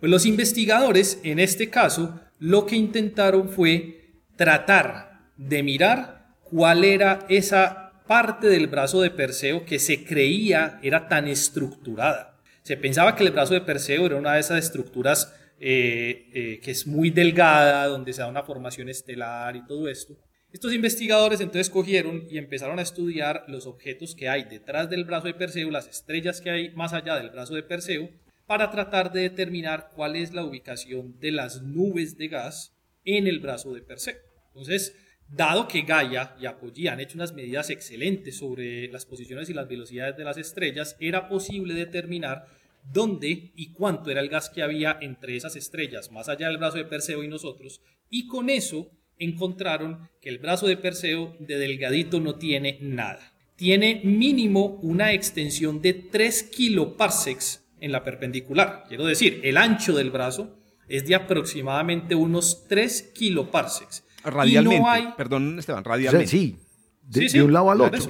Pues 0.00 0.10
los 0.10 0.26
investigadores, 0.26 1.20
en 1.24 1.38
este 1.38 1.70
caso, 1.70 2.20
lo 2.38 2.66
que 2.66 2.76
intentaron 2.76 3.48
fue 3.48 4.12
tratar 4.36 5.32
de 5.36 5.62
mirar 5.62 6.36
cuál 6.44 6.84
era 6.84 7.26
esa 7.28 8.02
parte 8.06 8.48
del 8.48 8.68
brazo 8.68 9.00
de 9.00 9.10
Perseo 9.10 9.64
que 9.64 9.78
se 9.78 10.04
creía 10.04 10.78
era 10.82 11.08
tan 11.08 11.28
estructurada. 11.28 12.40
Se 12.62 12.76
pensaba 12.76 13.14
que 13.14 13.24
el 13.24 13.32
brazo 13.32 13.54
de 13.54 13.60
Perseo 13.60 14.06
era 14.06 14.16
una 14.16 14.34
de 14.34 14.40
esas 14.40 14.64
estructuras 14.64 15.34
eh, 15.60 16.28
eh, 16.32 16.60
que 16.62 16.70
es 16.70 16.86
muy 16.86 17.10
delgada, 17.10 17.86
donde 17.86 18.12
se 18.12 18.20
da 18.20 18.28
una 18.28 18.42
formación 18.42 18.88
estelar 18.88 19.56
y 19.56 19.66
todo 19.66 19.88
esto. 19.88 20.14
Estos 20.50 20.72
investigadores 20.72 21.40
entonces 21.40 21.68
cogieron 21.68 22.26
y 22.30 22.38
empezaron 22.38 22.78
a 22.78 22.82
estudiar 22.82 23.44
los 23.48 23.66
objetos 23.66 24.14
que 24.14 24.30
hay 24.30 24.44
detrás 24.44 24.88
del 24.88 25.04
brazo 25.04 25.26
de 25.26 25.34
Perseo, 25.34 25.70
las 25.70 25.86
estrellas 25.86 26.40
que 26.40 26.48
hay 26.48 26.70
más 26.70 26.94
allá 26.94 27.16
del 27.16 27.28
brazo 27.28 27.54
de 27.54 27.62
Perseo, 27.62 28.08
para 28.46 28.70
tratar 28.70 29.12
de 29.12 29.20
determinar 29.20 29.90
cuál 29.94 30.16
es 30.16 30.32
la 30.32 30.44
ubicación 30.44 31.20
de 31.20 31.32
las 31.32 31.60
nubes 31.60 32.16
de 32.16 32.28
gas 32.28 32.74
en 33.04 33.26
el 33.26 33.40
brazo 33.40 33.74
de 33.74 33.82
Perseo. 33.82 34.16
Entonces, 34.48 34.96
dado 35.28 35.68
que 35.68 35.82
Gaia 35.82 36.34
y 36.40 36.46
Apogee 36.46 36.88
han 36.88 37.00
hecho 37.00 37.16
unas 37.16 37.34
medidas 37.34 37.68
excelentes 37.68 38.38
sobre 38.38 38.88
las 38.88 39.04
posiciones 39.04 39.50
y 39.50 39.54
las 39.54 39.68
velocidades 39.68 40.16
de 40.16 40.24
las 40.24 40.38
estrellas, 40.38 40.96
era 40.98 41.28
posible 41.28 41.74
determinar 41.74 42.46
dónde 42.90 43.52
y 43.54 43.72
cuánto 43.74 44.10
era 44.10 44.20
el 44.20 44.30
gas 44.30 44.48
que 44.48 44.62
había 44.62 44.96
entre 45.02 45.36
esas 45.36 45.56
estrellas, 45.56 46.10
más 46.10 46.30
allá 46.30 46.48
del 46.48 46.56
brazo 46.56 46.78
de 46.78 46.86
Perseo 46.86 47.22
y 47.22 47.28
nosotros, 47.28 47.82
y 48.08 48.26
con 48.26 48.48
eso 48.48 48.90
encontraron 49.18 50.08
que 50.20 50.28
el 50.28 50.38
brazo 50.38 50.66
de 50.66 50.76
Perseo 50.76 51.36
de 51.38 51.58
delgadito 51.58 52.20
no 52.20 52.36
tiene 52.36 52.78
nada. 52.80 53.32
Tiene 53.56 54.00
mínimo 54.04 54.78
una 54.82 55.12
extensión 55.12 55.82
de 55.82 55.94
3 55.94 56.44
kiloparsecs 56.44 57.64
en 57.80 57.92
la 57.92 58.04
perpendicular. 58.04 58.84
Quiero 58.88 59.04
decir, 59.04 59.40
el 59.42 59.56
ancho 59.56 59.94
del 59.94 60.10
brazo 60.10 60.56
es 60.88 61.06
de 61.06 61.14
aproximadamente 61.14 62.14
unos 62.14 62.66
3 62.68 63.12
kiloparsecs. 63.14 64.04
Radialmente. 64.24 65.14
Perdón, 65.16 65.58
Esteban, 65.58 65.84
radialmente. 65.84 66.28
sí, 66.28 66.56
de, 67.02 67.42
un 67.42 67.52
lado 67.52 67.70
al 67.70 67.80
otro. 67.80 68.00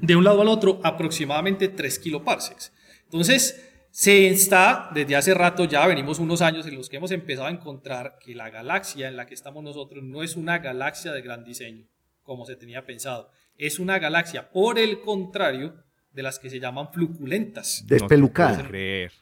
De 0.00 0.16
un 0.16 0.24
lado 0.24 0.42
al 0.42 0.48
otro, 0.48 0.80
aproximadamente 0.84 1.68
3 1.68 1.98
kiloparsecs. 1.98 2.72
Entonces, 3.04 3.65
se 3.96 4.28
está, 4.28 4.90
desde 4.92 5.16
hace 5.16 5.32
rato 5.32 5.64
ya, 5.64 5.86
venimos 5.86 6.18
unos 6.18 6.42
años 6.42 6.66
en 6.66 6.74
los 6.76 6.90
que 6.90 6.98
hemos 6.98 7.12
empezado 7.12 7.48
a 7.48 7.50
encontrar 7.50 8.18
que 8.20 8.34
la 8.34 8.50
galaxia 8.50 9.08
en 9.08 9.16
la 9.16 9.24
que 9.24 9.32
estamos 9.32 9.64
nosotros 9.64 10.04
no 10.04 10.22
es 10.22 10.36
una 10.36 10.58
galaxia 10.58 11.12
de 11.12 11.22
gran 11.22 11.44
diseño, 11.44 11.86
como 12.22 12.44
se 12.44 12.56
tenía 12.56 12.84
pensado. 12.84 13.30
Es 13.56 13.78
una 13.78 13.98
galaxia, 13.98 14.50
por 14.50 14.78
el 14.78 15.00
contrario, 15.00 15.82
de 16.12 16.22
las 16.22 16.38
que 16.38 16.50
se 16.50 16.60
llaman 16.60 16.92
fluculentas. 16.92 17.84
Despelucada. 17.86 18.64
No 18.64 18.68
creer. 18.68 19.12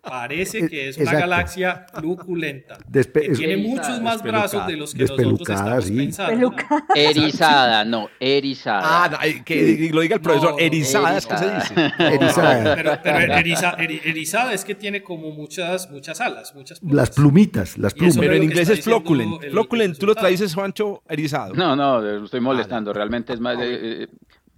Parece 0.00 0.68
que 0.68 0.88
es 0.88 0.98
una 0.98 1.12
galaxia 1.12 1.86
fluculenta. 1.92 2.78
que 2.92 3.30
tiene 3.30 3.56
muchos 3.56 4.00
más 4.00 4.22
brazos 4.22 4.66
de 4.66 4.76
los 4.76 4.94
que 4.94 5.02
nosotros 5.02 5.50
estamos 5.50 5.90
pensando. 5.90 6.54
Erizada, 6.94 7.84
no, 7.84 8.08
erizada. 8.20 9.04
Ah, 9.04 9.20
que 9.44 9.90
lo 9.92 10.00
diga 10.00 10.16
el 10.16 10.20
profesor, 10.20 10.54
erizada, 10.58 11.18
es 11.18 11.26
que 11.26 11.36
se 11.36 11.54
dice. 11.54 11.92
Erizada. 11.98 12.74
Pero, 12.76 12.98
pero 13.02 13.34
erizada 14.04 14.52
es 14.52 14.64
que 14.64 14.74
tiene 14.74 15.02
como 15.02 15.32
muchas, 15.32 15.90
muchas 15.90 16.20
alas, 16.20 16.54
muchas 16.54 16.78
plumas. 16.78 16.96
Las 16.96 17.10
plumitas, 17.10 17.78
las 17.78 17.94
plumas. 17.94 18.16
Pero 18.16 18.34
en 18.34 18.44
inglés 18.44 18.68
es 18.68 18.82
floculent. 18.82 19.42
Floculent, 19.50 19.98
tú 19.98 20.06
lo 20.06 20.14
traduces, 20.14 20.54
Juancho, 20.54 21.02
erizado. 21.08 21.54
No, 21.54 21.74
no, 21.74 22.00
lo 22.00 22.24
estoy 22.24 22.40
molestando. 22.40 22.92
Realmente 22.92 23.32
es 23.32 23.40
más... 23.40 23.58
de... 23.58 24.08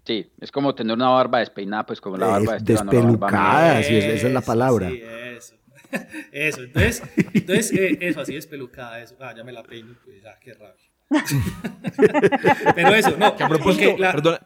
Sí, 0.09 0.27
es 0.40 0.51
como 0.51 0.75
tener 0.75 0.97
una 0.97 1.11
barba 1.11 1.40
despeinada, 1.40 1.85
pues 1.85 2.01
como 2.01 2.16
la 2.16 2.29
barba 2.29 2.57
de 2.57 2.64
Despelucada, 2.64 3.83
sí, 3.83 3.94
esa 3.94 4.27
es 4.27 4.33
la 4.33 4.40
palabra. 4.40 4.88
Sí, 4.88 5.03
eso. 5.03 5.55
eso, 6.33 6.62
entonces, 6.62 7.03
entonces 7.35 7.73
eh, 7.75 7.99
eso, 8.01 8.23
así 8.23 8.33
despelucada, 8.33 9.03
eso. 9.03 9.16
Ah, 9.21 9.35
ya 9.37 9.44
me 9.44 9.53
la 9.53 9.62
peino, 9.62 9.94
pues, 10.07 10.25
ah, 10.25 10.38
qué 10.40 10.55
rabia. 10.55 10.75
Pero 12.75 12.94
eso, 12.94 13.18
no. 13.18 13.37
Que 13.37 13.44
a 13.44 13.49
propósito, 13.49 13.97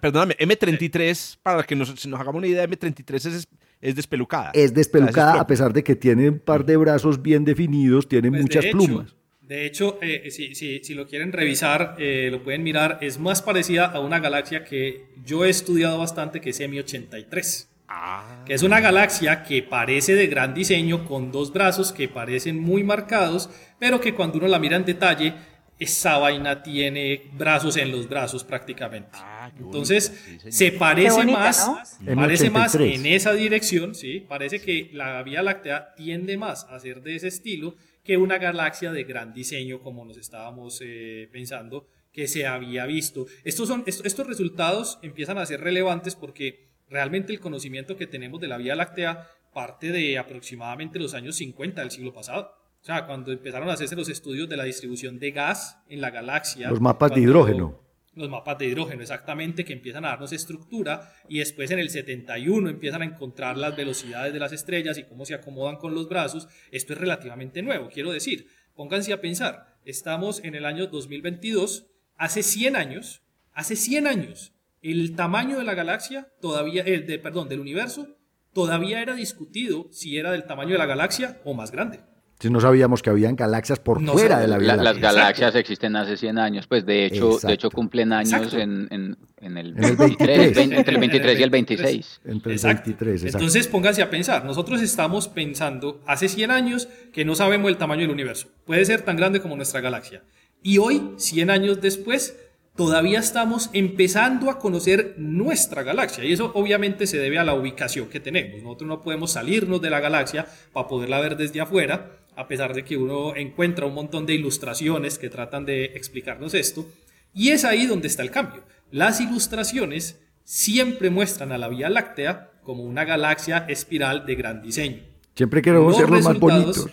perdóname, 0.00 0.36
M33, 0.36 1.38
para 1.40 1.62
que 1.62 1.76
nos, 1.76 1.90
nos, 2.08 2.20
hagamos 2.20 2.40
una 2.40 2.48
idea, 2.48 2.66
M33 2.66 3.14
es, 3.14 3.48
es 3.80 3.94
despelucada. 3.94 4.50
Es 4.54 4.74
despelucada, 4.74 5.40
a 5.40 5.46
pesar 5.46 5.72
de 5.72 5.84
que 5.84 5.94
tiene 5.94 6.28
un 6.28 6.40
par 6.40 6.64
de 6.64 6.76
brazos 6.76 7.22
bien 7.22 7.44
definidos, 7.44 8.08
tiene 8.08 8.30
pues 8.30 8.42
muchas 8.42 8.66
plumas. 8.66 9.14
De 9.52 9.66
hecho, 9.66 9.98
eh, 10.00 10.30
si, 10.30 10.54
si, 10.54 10.78
si, 10.82 10.94
lo 10.94 11.06
quieren 11.06 11.30
revisar, 11.30 11.96
eh, 11.98 12.28
lo 12.30 12.42
pueden 12.42 12.62
mirar, 12.62 12.96
es 13.02 13.18
más 13.18 13.42
parecida 13.42 13.84
a 13.84 14.00
una 14.00 14.18
galaxia 14.18 14.64
que 14.64 15.08
yo 15.26 15.44
he 15.44 15.50
estudiado 15.50 15.98
bastante, 15.98 16.40
que 16.40 16.48
es 16.50 16.60
M83. 16.62 17.66
Ah. 17.86 18.44
Que 18.46 18.54
es 18.54 18.62
una 18.62 18.80
galaxia 18.80 19.42
que 19.42 19.62
parece 19.62 20.14
de 20.14 20.26
gran 20.26 20.54
diseño, 20.54 21.04
con 21.04 21.30
dos 21.30 21.52
brazos 21.52 21.92
que 21.92 22.08
parecen 22.08 22.58
muy 22.58 22.82
marcados, 22.82 23.50
pero 23.78 24.00
que 24.00 24.14
cuando 24.14 24.38
uno 24.38 24.48
la 24.48 24.58
mira 24.58 24.78
en 24.78 24.86
detalle, 24.86 25.34
esa 25.78 26.16
vaina 26.16 26.62
tiene 26.62 27.24
brazos 27.34 27.76
en 27.76 27.92
los 27.92 28.08
brazos 28.08 28.44
prácticamente. 28.44 29.10
Ah, 29.20 29.50
Entonces, 29.58 30.14
se 30.48 30.72
parece 30.72 31.26
más, 31.26 31.98
parece 32.14 32.48
más 32.48 32.74
en 32.76 33.04
esa 33.04 33.34
dirección, 33.34 33.94
¿sí? 33.94 34.24
Parece 34.26 34.62
que 34.62 34.88
la 34.94 35.22
Vía 35.22 35.42
Láctea 35.42 35.94
tiende 35.94 36.38
más 36.38 36.64
a 36.70 36.78
ser 36.80 37.02
de 37.02 37.16
ese 37.16 37.28
estilo, 37.28 37.76
que 38.04 38.16
una 38.16 38.38
galaxia 38.38 38.92
de 38.92 39.04
gran 39.04 39.32
diseño 39.32 39.80
como 39.80 40.04
nos 40.04 40.16
estábamos 40.16 40.80
eh, 40.82 41.28
pensando 41.32 41.86
que 42.12 42.28
se 42.28 42.46
había 42.46 42.84
visto. 42.86 43.26
Estos, 43.44 43.68
son, 43.68 43.84
estos 43.86 44.26
resultados 44.26 44.98
empiezan 45.02 45.38
a 45.38 45.46
ser 45.46 45.60
relevantes 45.60 46.14
porque 46.14 46.68
realmente 46.88 47.32
el 47.32 47.40
conocimiento 47.40 47.96
que 47.96 48.06
tenemos 48.06 48.40
de 48.40 48.48
la 48.48 48.58
Vía 48.58 48.76
Láctea 48.76 49.28
parte 49.54 49.92
de 49.92 50.18
aproximadamente 50.18 50.98
los 50.98 51.14
años 51.14 51.36
50 51.36 51.80
del 51.80 51.90
siglo 51.90 52.12
pasado. 52.12 52.52
O 52.80 52.84
sea, 52.84 53.06
cuando 53.06 53.30
empezaron 53.32 53.68
a 53.68 53.74
hacerse 53.74 53.94
los 53.94 54.08
estudios 54.08 54.48
de 54.48 54.56
la 54.56 54.64
distribución 54.64 55.18
de 55.18 55.30
gas 55.30 55.78
en 55.88 56.00
la 56.00 56.10
galaxia. 56.10 56.68
Los 56.68 56.80
mapas 56.80 57.14
de 57.14 57.20
hidrógeno 57.20 57.80
los 58.14 58.28
mapas 58.28 58.58
de 58.58 58.66
hidrógeno 58.66 59.02
exactamente 59.02 59.64
que 59.64 59.72
empiezan 59.72 60.04
a 60.04 60.08
darnos 60.08 60.32
estructura 60.32 61.12
y 61.28 61.38
después 61.38 61.70
en 61.70 61.78
el 61.78 61.88
71 61.88 62.68
empiezan 62.68 63.02
a 63.02 63.06
encontrar 63.06 63.56
las 63.56 63.76
velocidades 63.76 64.32
de 64.32 64.38
las 64.38 64.52
estrellas 64.52 64.98
y 64.98 65.04
cómo 65.04 65.24
se 65.24 65.34
acomodan 65.34 65.76
con 65.76 65.94
los 65.94 66.08
brazos. 66.08 66.48
Esto 66.70 66.92
es 66.92 66.98
relativamente 66.98 67.62
nuevo, 67.62 67.88
quiero 67.88 68.12
decir. 68.12 68.48
Pónganse 68.74 69.12
a 69.12 69.20
pensar, 69.20 69.76
estamos 69.84 70.42
en 70.44 70.54
el 70.54 70.64
año 70.64 70.86
2022, 70.86 71.86
hace 72.16 72.42
100 72.42 72.76
años, 72.76 73.22
hace 73.52 73.76
100 73.76 74.06
años, 74.06 74.54
el 74.80 75.14
tamaño 75.14 75.58
de 75.58 75.64
la 75.64 75.74
galaxia 75.74 76.32
todavía, 76.40 76.82
el 76.82 77.06
de, 77.06 77.18
perdón, 77.18 77.48
del 77.48 77.60
universo, 77.60 78.16
todavía 78.52 79.02
era 79.02 79.14
discutido 79.14 79.88
si 79.90 80.16
era 80.16 80.32
del 80.32 80.44
tamaño 80.44 80.72
de 80.72 80.78
la 80.78 80.86
galaxia 80.86 81.40
o 81.44 81.54
más 81.54 81.70
grande 81.70 82.00
no 82.50 82.60
sabíamos 82.60 83.02
que 83.02 83.10
habían 83.10 83.36
galaxias 83.36 83.78
por 83.78 84.04
fuera 84.04 84.40
de 84.40 84.48
la 84.48 84.58
Vía 84.58 84.76
Láctea. 84.76 84.92
Las 84.92 84.98
galaxias 84.98 85.54
existen 85.54 85.96
hace 85.96 86.16
100 86.16 86.38
años, 86.38 86.66
pues 86.66 86.84
de 86.84 87.06
hecho, 87.06 87.38
de 87.38 87.52
hecho 87.52 87.70
cumplen 87.70 88.12
años 88.12 88.52
en, 88.54 88.88
en, 88.90 89.16
en, 89.40 89.56
el, 89.58 89.74
23, 89.74 90.56
entre 90.56 90.94
el 90.94 91.00
23 91.00 91.38
y 91.38 91.42
el 91.42 91.50
26. 91.50 92.20
Entre 92.24 92.54
el 92.54 92.60
23, 92.60 93.24
Entonces 93.26 93.68
pónganse 93.68 94.02
a 94.02 94.10
pensar, 94.10 94.44
nosotros 94.44 94.80
estamos 94.82 95.28
pensando 95.28 96.00
hace 96.06 96.28
100 96.28 96.50
años 96.50 96.88
que 97.12 97.24
no 97.24 97.34
sabemos 97.34 97.70
el 97.70 97.76
tamaño 97.76 98.02
del 98.02 98.10
universo. 98.10 98.48
Puede 98.64 98.84
ser 98.84 99.02
tan 99.02 99.16
grande 99.16 99.40
como 99.40 99.56
nuestra 99.56 99.80
galaxia. 99.80 100.22
Y 100.62 100.78
hoy, 100.78 101.14
100 101.16 101.50
años 101.50 101.80
después, 101.80 102.36
todavía 102.76 103.20
estamos 103.20 103.70
empezando 103.72 104.50
a 104.50 104.58
conocer 104.58 105.14
nuestra 105.18 105.82
galaxia. 105.82 106.24
Y 106.24 106.32
eso 106.32 106.52
obviamente 106.54 107.06
se 107.06 107.18
debe 107.18 107.38
a 107.38 107.44
la 107.44 107.54
ubicación 107.54 108.08
que 108.08 108.20
tenemos. 108.20 108.62
Nosotros 108.62 108.88
no 108.88 109.02
podemos 109.02 109.32
salirnos 109.32 109.80
de 109.80 109.90
la 109.90 110.00
galaxia 110.00 110.46
para 110.72 110.88
poderla 110.88 111.20
ver 111.20 111.36
desde 111.36 111.60
afuera 111.60 112.18
a 112.36 112.48
pesar 112.48 112.74
de 112.74 112.84
que 112.84 112.96
uno 112.96 113.36
encuentra 113.36 113.86
un 113.86 113.94
montón 113.94 114.26
de 114.26 114.34
ilustraciones 114.34 115.18
que 115.18 115.28
tratan 115.28 115.66
de 115.66 115.84
explicarnos 115.84 116.54
esto. 116.54 116.86
Y 117.34 117.50
es 117.50 117.64
ahí 117.64 117.86
donde 117.86 118.08
está 118.08 118.22
el 118.22 118.30
cambio. 118.30 118.62
las 118.90 119.20
ilustraciones 119.20 120.20
siempre 120.44 121.08
muestran 121.08 121.52
a 121.52 121.58
la 121.58 121.68
Vía 121.68 121.88
Láctea 121.88 122.50
como 122.62 122.84
una 122.84 123.04
galaxia 123.04 123.64
espiral 123.68 124.26
de 124.26 124.34
gran 124.34 124.60
diseño. 124.60 125.02
Siempre 125.34 125.62
queremos 125.62 125.96
ser 125.96 126.10
los 126.10 126.24
más 126.24 126.38
bonitos. 126.38 126.90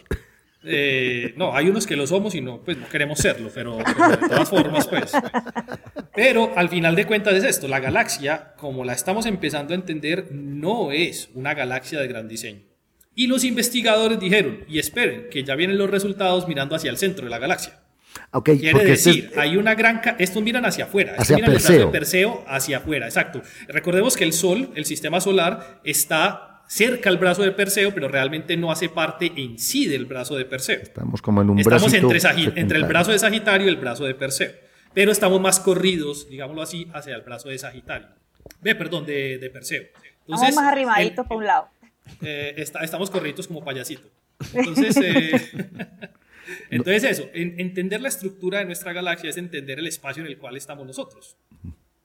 Eh, 0.63 1.33
no, 1.37 1.55
hay 1.55 1.69
unos 1.69 1.87
que 1.87 1.95
lo 1.95 2.05
somos 2.05 2.35
y 2.35 2.41
no, 2.41 2.61
pues 2.61 2.77
no 2.77 2.87
queremos 2.89 3.19
serlo, 3.19 3.49
pero, 3.53 3.77
pero, 3.77 4.09
de 4.09 4.27
todas 4.27 4.49
formas, 4.49 4.87
pues. 4.87 5.11
Pero 6.13 6.51
al 6.55 6.69
final 6.69 6.95
de 6.95 7.05
cuentas 7.05 7.33
es 7.35 7.43
esto, 7.43 7.67
la 7.67 7.79
galaxia, 7.79 8.53
como 8.57 8.83
la 8.83 8.93
estamos 8.93 9.25
empezando 9.25 9.73
a 9.73 9.75
entender, 9.75 10.31
no 10.31 10.91
es 10.91 11.29
una 11.33 11.53
galaxia 11.53 11.99
de 11.99 12.07
gran 12.07 12.27
diseño. 12.27 12.61
Y 13.15 13.27
los 13.27 13.43
investigadores 13.43 14.19
dijeron, 14.19 14.65
y 14.67 14.79
esperen, 14.79 15.27
que 15.31 15.43
ya 15.43 15.55
vienen 15.55 15.77
los 15.77 15.89
resultados 15.89 16.47
mirando 16.47 16.75
hacia 16.75 16.89
el 16.89 16.97
centro 16.97 17.25
de 17.25 17.31
la 17.31 17.39
galaxia. 17.39 17.79
Okay, 18.31 18.59
Quiere 18.59 18.83
decir, 18.85 19.25
este 19.25 19.33
es, 19.33 19.37
hay 19.37 19.57
una 19.57 19.75
gran... 19.75 20.01
Estos 20.19 20.43
miran 20.43 20.65
hacia 20.65 20.85
afuera, 20.85 21.15
hacia 21.17 21.35
miran 21.35 21.51
Perseo. 21.53 21.75
el 21.75 21.79
de 21.79 21.87
Perseo 21.87 22.45
hacia 22.47 22.77
afuera, 22.77 23.07
exacto. 23.07 23.41
Recordemos 23.67 24.15
que 24.15 24.23
el 24.23 24.33
Sol, 24.33 24.71
el 24.75 24.85
sistema 24.85 25.19
solar, 25.21 25.81
está 25.83 26.48
cerca 26.69 27.09
al 27.09 27.17
brazo 27.17 27.41
de 27.41 27.51
Perseo, 27.51 27.93
pero 27.93 28.07
realmente 28.07 28.55
no 28.55 28.71
hace 28.71 28.89
parte 28.89 29.31
en 29.35 29.57
sí 29.57 29.87
del 29.87 30.05
brazo 30.05 30.35
de 30.37 30.45
Perseo. 30.45 30.79
Estamos 30.81 31.21
como 31.21 31.41
en 31.41 31.49
un 31.49 31.59
Estamos 31.59 31.81
bracito 31.91 32.11
entre, 32.13 32.61
entre 32.61 32.77
el 32.77 32.83
brazo 32.85 33.11
de 33.11 33.17
Sagitario 33.19 33.65
y 33.65 33.69
el 33.69 33.77
brazo 33.77 34.05
de 34.05 34.13
Perseo. 34.13 34.51
Pero 34.93 35.11
estamos 35.11 35.41
más 35.41 35.59
corridos, 35.59 36.29
digámoslo 36.29 36.61
así, 36.61 36.87
hacia 36.93 37.15
el 37.15 37.21
brazo 37.21 37.49
de 37.49 37.57
Sagitario. 37.57 38.07
Ve, 38.61 38.75
perdón, 38.75 39.05
de, 39.05 39.37
de 39.39 39.49
Perseo. 39.49 39.83
Vamos 40.27 40.55
más 40.55 40.65
arrimaditos 40.71 41.23
el- 41.23 41.27
para 41.27 41.37
un 41.37 41.45
lado. 41.45 41.67
eh, 42.21 42.53
está- 42.57 42.83
estamos 42.83 43.09
corriditos 43.09 43.47
como 43.47 43.63
payasito. 43.63 44.07
Entonces, 44.53 44.95
eh, 45.03 45.31
entonces 46.69 47.03
eso, 47.03 47.29
en- 47.33 47.59
entender 47.59 48.01
la 48.01 48.09
estructura 48.09 48.59
de 48.59 48.65
nuestra 48.65 48.93
galaxia 48.93 49.29
es 49.29 49.37
entender 49.37 49.79
el 49.79 49.87
espacio 49.87 50.23
en 50.23 50.27
el 50.29 50.37
cual 50.37 50.55
estamos 50.57 50.85
nosotros. 50.85 51.35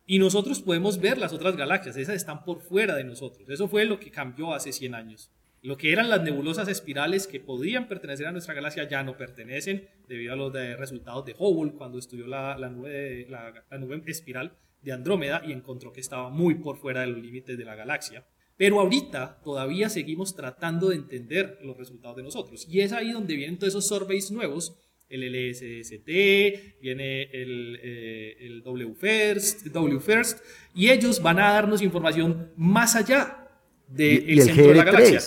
Y 0.07 0.19
nosotros 0.19 0.61
podemos 0.61 1.01
ver 1.01 1.19
las 1.19 1.33
otras 1.33 1.57
galaxias, 1.57 1.97
esas 1.97 2.17
están 2.17 2.45
por 2.45 2.61
fuera 2.61 2.95
de 2.95 3.05
nosotros. 3.05 3.49
Eso 3.49 3.69
fue 3.69 3.85
lo 3.85 3.99
que 3.99 4.11
cambió 4.11 4.53
hace 4.53 4.73
100 4.73 4.95
años. 4.95 5.31
Lo 5.63 5.79
que 5.79 5.93
eran 5.93 6.11
las 6.11 6.23
nebulosas 6.23 6.69
espirales 6.69 7.27
que 7.27 7.41
podían 7.41 7.89
pertenecer 7.89 8.27
a 8.27 8.33
nuestra 8.33 8.53
galaxia 8.53 8.87
ya 8.87 9.03
no 9.03 9.17
pertenecen 9.17 9.89
debido 10.07 10.35
a 10.35 10.37
los 10.37 10.53
resultados 10.53 11.25
de 11.25 11.35
Hubble 11.39 11.73
cuando 11.73 11.99
estudió 11.99 12.27
la, 12.27 12.57
nube, 12.69 13.27
la 13.31 13.79
nube 13.79 14.03
espiral 14.07 14.59
de 14.83 14.93
Andrómeda 14.93 15.43
y 15.47 15.53
encontró 15.53 15.91
que 15.93 16.01
estaba 16.01 16.29
muy 16.29 16.57
por 16.57 16.77
fuera 16.77 17.01
de 17.01 17.07
los 17.07 17.19
límites 17.19 17.57
de 17.57 17.65
la 17.65 17.75
galaxia. 17.75 18.27
Pero 18.57 18.79
ahorita 18.79 19.41
todavía 19.43 19.89
seguimos 19.89 20.37
tratando 20.37 20.91
de 20.91 20.97
entender 20.97 21.59
los 21.63 21.77
resultados 21.77 22.17
de 22.17 22.23
nosotros. 22.23 22.67
Y 22.69 22.81
es 22.81 22.93
ahí 22.93 23.11
donde 23.11 23.35
vienen 23.35 23.59
todos 23.59 23.73
esos 23.73 23.89
surveys 23.89 24.31
nuevos. 24.31 24.77
El 25.15 25.51
LSST, 25.51 26.81
viene 26.81 27.23
el, 27.33 27.79
eh, 27.83 28.37
el 28.41 28.63
WFIRST, 28.63 29.69
WFIRST, 29.73 30.39
y 30.75 30.91
ellos 30.91 31.23
van 31.23 31.39
a 31.39 31.53
darnos 31.53 31.83
información 31.83 32.51
más 32.57 32.97
allá 32.97 33.49
del 33.87 34.43
centro 34.43 34.69
de 34.69 34.75
la 34.75 34.85
GR3. 34.85 34.93
galaxia. 34.93 35.23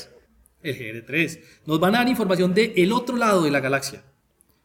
El 0.62 0.78
GR3. 0.78 1.40
Nos 1.66 1.80
van 1.80 1.96
a 1.96 2.00
dar 2.00 2.10
información 2.10 2.54
del 2.54 2.92
otro 2.92 3.16
lado 3.16 3.44
de 3.44 3.52
la 3.52 3.62
galaxia. 3.62 4.04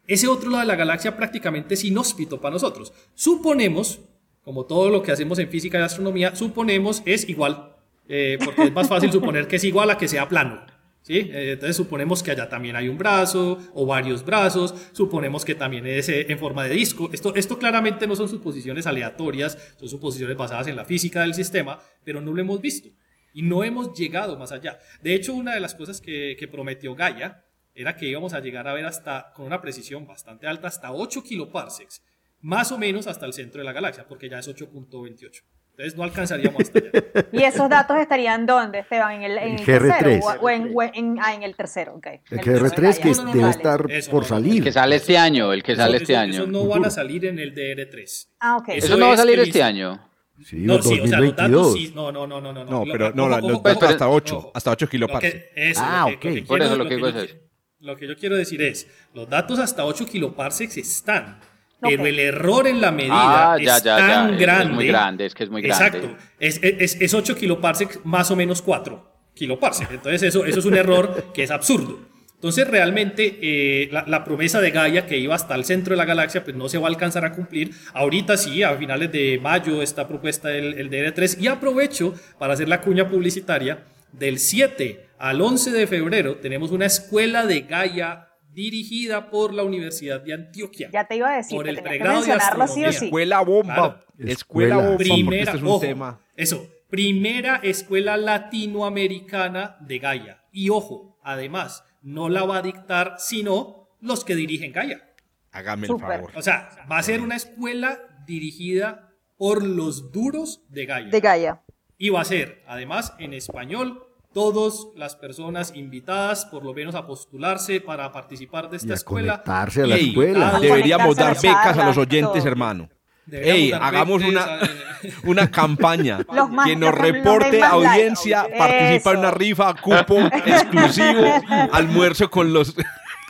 Ese 0.08 0.26
otro 0.26 0.50
lado 0.50 0.62
de 0.62 0.66
la 0.66 0.76
galaxia 0.76 1.16
prácticamente 1.16 1.74
es 1.74 1.84
inhóspito 1.84 2.40
para 2.40 2.54
nosotros. 2.54 2.92
Suponemos, 3.14 4.00
como 4.42 4.66
todo 4.66 4.90
lo 4.90 5.04
que 5.04 5.12
hacemos 5.12 5.38
en 5.38 5.48
física 5.48 5.78
y 5.78 5.82
astronomía, 5.82 6.34
suponemos 6.34 7.00
es 7.06 7.28
igual, 7.28 7.76
eh, 8.08 8.38
porque 8.44 8.64
es 8.64 8.72
más 8.72 8.88
fácil 8.88 9.12
suponer 9.12 9.46
que 9.46 9.56
es 9.56 9.64
igual 9.64 9.88
a 9.90 9.98
que 9.98 10.08
sea 10.08 10.28
plano. 10.28 10.66
Eh, 11.08 11.52
entonces 11.52 11.76
suponemos 11.76 12.22
que 12.22 12.30
allá 12.30 12.48
también 12.48 12.76
hay 12.76 12.88
un 12.88 12.96
brazo 12.96 13.58
o 13.74 13.86
varios 13.86 14.24
brazos, 14.24 14.74
suponemos 14.92 15.44
que 15.44 15.54
también 15.54 15.86
es 15.86 16.08
eh, 16.08 16.26
en 16.28 16.38
forma 16.38 16.64
de 16.64 16.74
disco. 16.74 17.10
Esto, 17.12 17.34
esto 17.34 17.58
claramente 17.58 18.06
no 18.06 18.14
son 18.14 18.28
suposiciones 18.28 18.86
aleatorias, 18.86 19.58
son 19.76 19.88
suposiciones 19.88 20.36
basadas 20.36 20.68
en 20.68 20.76
la 20.76 20.84
física 20.84 21.22
del 21.22 21.34
sistema, 21.34 21.80
pero 22.04 22.20
no 22.20 22.32
lo 22.32 22.40
hemos 22.40 22.60
visto 22.60 22.90
y 23.34 23.42
no 23.42 23.64
hemos 23.64 23.92
llegado 23.98 24.38
más 24.38 24.52
allá. 24.52 24.78
De 25.02 25.14
hecho, 25.14 25.34
una 25.34 25.54
de 25.54 25.60
las 25.60 25.74
cosas 25.74 26.00
que, 26.00 26.36
que 26.38 26.48
prometió 26.48 26.94
Gaia 26.94 27.44
era 27.74 27.96
que 27.96 28.06
íbamos 28.06 28.34
a 28.34 28.40
llegar 28.40 28.68
a 28.68 28.74
ver 28.74 28.84
hasta, 28.84 29.32
con 29.34 29.46
una 29.46 29.60
precisión 29.60 30.06
bastante 30.06 30.46
alta, 30.46 30.68
hasta 30.68 30.92
8 30.92 31.22
kiloparsecs, 31.22 32.02
más 32.40 32.70
o 32.72 32.78
menos 32.78 33.06
hasta 33.06 33.26
el 33.26 33.32
centro 33.32 33.60
de 33.60 33.64
la 33.64 33.72
galaxia, 33.72 34.06
porque 34.06 34.28
ya 34.28 34.38
es 34.38 34.48
8.28. 34.48 35.42
Entonces 35.72 35.96
no 35.96 36.04
alcanzaríamos 36.04 36.60
hasta 36.60 36.78
allá. 36.78 36.90
¿Y 37.32 37.42
esos 37.42 37.68
datos 37.68 37.96
estarían 37.98 38.44
dónde, 38.46 38.80
Esteban? 38.80 39.12
¿En 39.14 39.22
el, 39.22 39.38
en 39.38 39.44
En 39.44 39.58
el 39.58 39.66
GR3. 39.66 39.98
tercero? 39.98 40.20
¿O, 40.26 40.44
o 40.44 40.50
en, 40.50 40.70
o 40.74 40.82
en- 40.82 41.18
ah, 41.20 41.34
en 41.34 41.42
el 41.42 41.56
tercero, 41.56 41.94
ok. 41.94 42.06
El 42.30 42.40
tercero, 42.40 42.66
GR3 42.66 42.98
que 42.98 43.10
no, 43.10 43.14
no, 43.24 43.24
debe 43.32 43.40
Vale. 43.40 43.50
estar 43.56 43.86
Eso, 43.90 44.10
por 44.10 44.24
salir. 44.26 44.56
El 44.58 44.64
que 44.64 44.72
sale 44.72 44.96
este 44.96 45.16
año, 45.18 45.52
el 45.52 45.62
que 45.62 45.74
sale 45.74 45.96
Eso- 45.96 46.02
este 46.02 46.12
eso- 46.12 46.22
año. 46.22 46.32
Eso 46.34 46.46
no 46.46 46.66
van 46.66 46.84
a 46.84 46.90
salir 46.90 47.24
en 47.26 47.38
el 47.38 47.54
DR3. 47.54 48.28
Ah, 48.40 48.56
ok. 48.58 48.68
Eso 48.68 48.86
Eso 48.86 48.96
no 48.98 49.06
va 49.08 49.14
a 49.14 49.16
salir 49.16 49.38
el- 49.38 49.46
este 49.48 49.62
año. 49.62 50.08
Sí, 50.44 50.56
No, 50.56 50.74
o 50.76 50.82
sí, 50.82 50.98
o 51.00 51.06
sea, 51.06 51.20
los 51.20 51.36
2022. 51.36 51.66
datos 51.66 51.72
sí. 51.74 51.92
No, 51.94 52.10
no, 52.12 52.26
no, 52.26 52.40
no, 52.40 52.52
no. 52.52 52.64
No, 52.64 52.84
pero 52.90 53.12
no, 53.14 53.28
los 53.28 53.62
datos 53.62 53.82
hasta 53.90 54.08
8, 54.08 54.38
Ojo. 54.38 54.50
hasta 54.54 54.70
8 54.72 54.86
Lo 54.86 54.90
kiloparsecs. 54.90 55.78
Ah, 55.78 56.06
ok. 56.06 56.46
Por 56.46 56.60
eso 56.62 56.76
lo 56.76 56.86
que 56.88 56.96
digo 56.96 57.08
es 57.08 57.14
eso. 57.16 57.34
Lo 57.80 57.96
que 57.96 58.06
yo 58.08 58.16
quiero 58.16 58.36
decir 58.36 58.60
es, 58.62 58.88
los 59.14 59.28
datos 59.28 59.58
hasta 59.58 59.84
8 59.84 60.04
kiloparsecs 60.06 60.76
están, 60.76 61.40
Pero 61.90 62.06
el 62.06 62.18
error 62.18 62.66
en 62.66 62.80
la 62.80 62.90
medida 62.92 63.52
Ah, 63.52 63.56
ya, 63.58 63.76
es 63.76 63.82
ya, 63.82 63.98
ya. 63.98 64.06
tan 64.06 64.34
es- 64.34 64.40
grande. 64.40 64.64
Es 64.64 64.74
muy 64.74 64.86
grande, 64.86 65.26
es 65.26 65.34
que 65.34 65.44
es 65.44 65.50
muy 65.50 65.62
grande. 65.62 65.84
Exacto. 65.98 66.16
Es, 66.38 66.60
es, 66.62 67.00
es 67.00 67.14
8 67.14 67.36
kiloparsecs 67.36 68.00
más 68.04 68.30
o 68.30 68.36
menos 68.36 68.62
4 68.62 69.10
kiloparsecs. 69.34 69.90
Entonces 69.90 70.22
eso, 70.22 70.44
eso 70.44 70.58
es 70.58 70.64
un 70.64 70.74
error 70.76 71.26
que 71.34 71.42
es 71.42 71.50
absurdo. 71.50 72.00
Entonces 72.34 72.66
realmente 72.66 73.38
eh, 73.40 73.88
la, 73.92 74.04
la 74.08 74.24
promesa 74.24 74.60
de 74.60 74.72
Gaia 74.72 75.06
que 75.06 75.16
iba 75.16 75.32
hasta 75.34 75.54
el 75.54 75.64
centro 75.64 75.92
de 75.92 75.96
la 75.96 76.04
galaxia 76.04 76.42
pues 76.42 76.56
no 76.56 76.68
se 76.68 76.76
va 76.76 76.88
a 76.88 76.90
alcanzar 76.90 77.24
a 77.24 77.32
cumplir. 77.32 77.70
Ahorita 77.94 78.36
sí, 78.36 78.64
a 78.64 78.74
finales 78.74 79.12
de 79.12 79.38
mayo 79.40 79.80
está 79.80 80.08
propuesta 80.08 80.50
el, 80.52 80.74
el 80.74 80.90
DR3 80.90 81.40
y 81.40 81.46
aprovecho 81.46 82.14
para 82.38 82.54
hacer 82.54 82.68
la 82.68 82.80
cuña 82.80 83.08
publicitaria. 83.08 83.84
Del 84.12 84.38
7 84.40 85.06
al 85.20 85.40
11 85.40 85.70
de 85.70 85.86
febrero 85.86 86.34
tenemos 86.36 86.72
una 86.72 86.84
escuela 86.86 87.46
de 87.46 87.60
Gaia 87.60 88.28
dirigida 88.52 89.30
por 89.30 89.52
la 89.54 89.62
Universidad 89.62 90.20
de 90.20 90.34
Antioquia. 90.34 90.90
Ya 90.92 91.04
te 91.06 91.16
iba 91.16 91.32
a 91.32 91.36
decir 91.36 91.56
Por 91.56 91.68
el 91.68 91.82
pregrado 91.82 92.20
de 92.22 92.26
mencionarlo 92.28 92.66
sí 92.68 92.84
o 92.84 92.86
astronomía. 92.86 92.92
sí. 92.92 93.04
Escuela 93.06 93.40
bomba. 93.40 93.74
Claro. 93.74 94.04
Escuela 94.18 94.32
Escuela. 94.32 94.76
bomba, 94.76 94.96
primera, 94.98 95.42
este 95.42 95.56
es 95.56 95.62
un 95.62 95.68
ojo, 95.68 95.80
tema. 95.80 96.20
eso, 96.36 96.68
primera 96.90 97.56
escuela 97.62 98.16
latinoamericana 98.16 99.76
de 99.80 99.98
Gaia. 99.98 100.44
Y 100.52 100.68
ojo, 100.70 101.18
además, 101.22 101.84
no 102.02 102.28
la 102.28 102.44
va 102.44 102.58
a 102.58 102.62
dictar 102.62 103.14
sino 103.18 103.88
los 104.00 104.24
que 104.24 104.34
dirigen 104.34 104.72
Gaia. 104.72 105.08
Hágame 105.52 105.86
el 105.86 105.98
favor. 105.98 106.32
O 106.34 106.42
sea, 106.42 106.68
va 106.90 106.98
a 106.98 107.02
ser 107.02 107.20
una 107.20 107.36
escuela 107.36 107.98
dirigida 108.26 109.12
por 109.36 109.62
los 109.62 110.12
duros 110.12 110.64
de 110.68 110.86
Gaia. 110.86 111.08
De 111.10 111.20
Gaia. 111.20 111.62
Y 111.98 112.10
va 112.10 112.20
a 112.22 112.24
ser, 112.24 112.62
además, 112.66 113.14
en 113.18 113.32
español, 113.32 114.02
todas 114.32 114.86
las 114.96 115.16
personas 115.16 115.72
invitadas, 115.74 116.44
por 116.46 116.64
lo 116.64 116.72
menos 116.74 116.94
a 116.94 117.06
postularse 117.06 117.80
para 117.80 118.10
participar 118.12 118.70
de 118.70 118.76
esta 118.78 118.88
Y 118.88 118.92
a 118.92 118.94
escuela. 118.94 119.32
conectarse 119.34 119.82
a 119.82 119.86
la 119.86 119.96
Ey, 119.96 120.08
escuela. 120.08 120.58
Deberíamos 120.60 121.16
dar 121.16 121.34
becas 121.40 121.78
a 121.78 121.86
los 121.86 121.96
oyentes, 121.98 122.44
hermano. 122.44 122.88
Ey, 123.30 123.70
hagamos 123.72 124.22
una, 124.24 124.58
una 125.24 125.50
campaña 125.50 126.18
que 126.64 126.74
nos 126.76 126.92
reporte 126.92 127.62
audiencia, 127.62 128.46
participa 128.58 129.12
en 129.12 129.18
una 129.18 129.30
rifa, 129.30 129.74
cupo 129.74 130.18
exclusivo, 130.46 131.24
almuerzo 131.72 132.28
con 132.30 132.52
los 132.52 132.74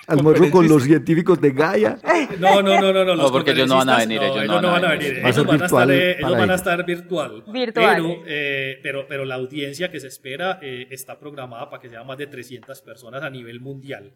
Almuerzo 0.06 0.50
con 0.50 0.68
los 0.68 0.82
científicos 0.82 1.40
de 1.40 1.52
Gaia. 1.52 1.98
No, 2.38 2.60
no, 2.60 2.80
no, 2.80 2.92
no, 2.92 3.04
no. 3.04 3.14
los 3.14 3.26
No, 3.26 3.32
porque 3.32 3.52
ellos 3.52 3.68
no 3.68 3.76
van 3.76 3.88
a 3.88 3.98
venir, 3.98 4.20
ellos 4.22 4.46
no 4.46 4.70
van 4.70 4.84
a 4.84 4.90
venir. 4.92 5.20
Va 5.22 5.28
a 5.28 5.30
Ellos 5.30 5.34
ser 5.36 5.46
van 5.46 5.62
a 5.62 5.64
estar, 5.64 5.88
virtual 5.88 5.90
eh, 5.90 6.16
ellos 6.18 6.38
van 6.38 6.50
a 6.50 6.54
estar 6.54 6.84
virtual. 6.84 7.44
Virtual. 7.46 7.96
Pero, 7.96 8.22
eh, 8.26 8.80
pero, 8.82 9.06
pero 9.08 9.24
la 9.24 9.36
audiencia 9.36 9.90
que 9.90 10.00
se 10.00 10.08
espera 10.08 10.58
eh, 10.60 10.88
está 10.90 11.18
programada 11.18 11.70
para 11.70 11.80
que 11.80 11.88
sea 11.88 12.02
más 12.02 12.18
de 12.18 12.26
300 12.26 12.80
personas 12.82 13.22
a 13.22 13.30
nivel 13.30 13.60
mundial. 13.60 14.12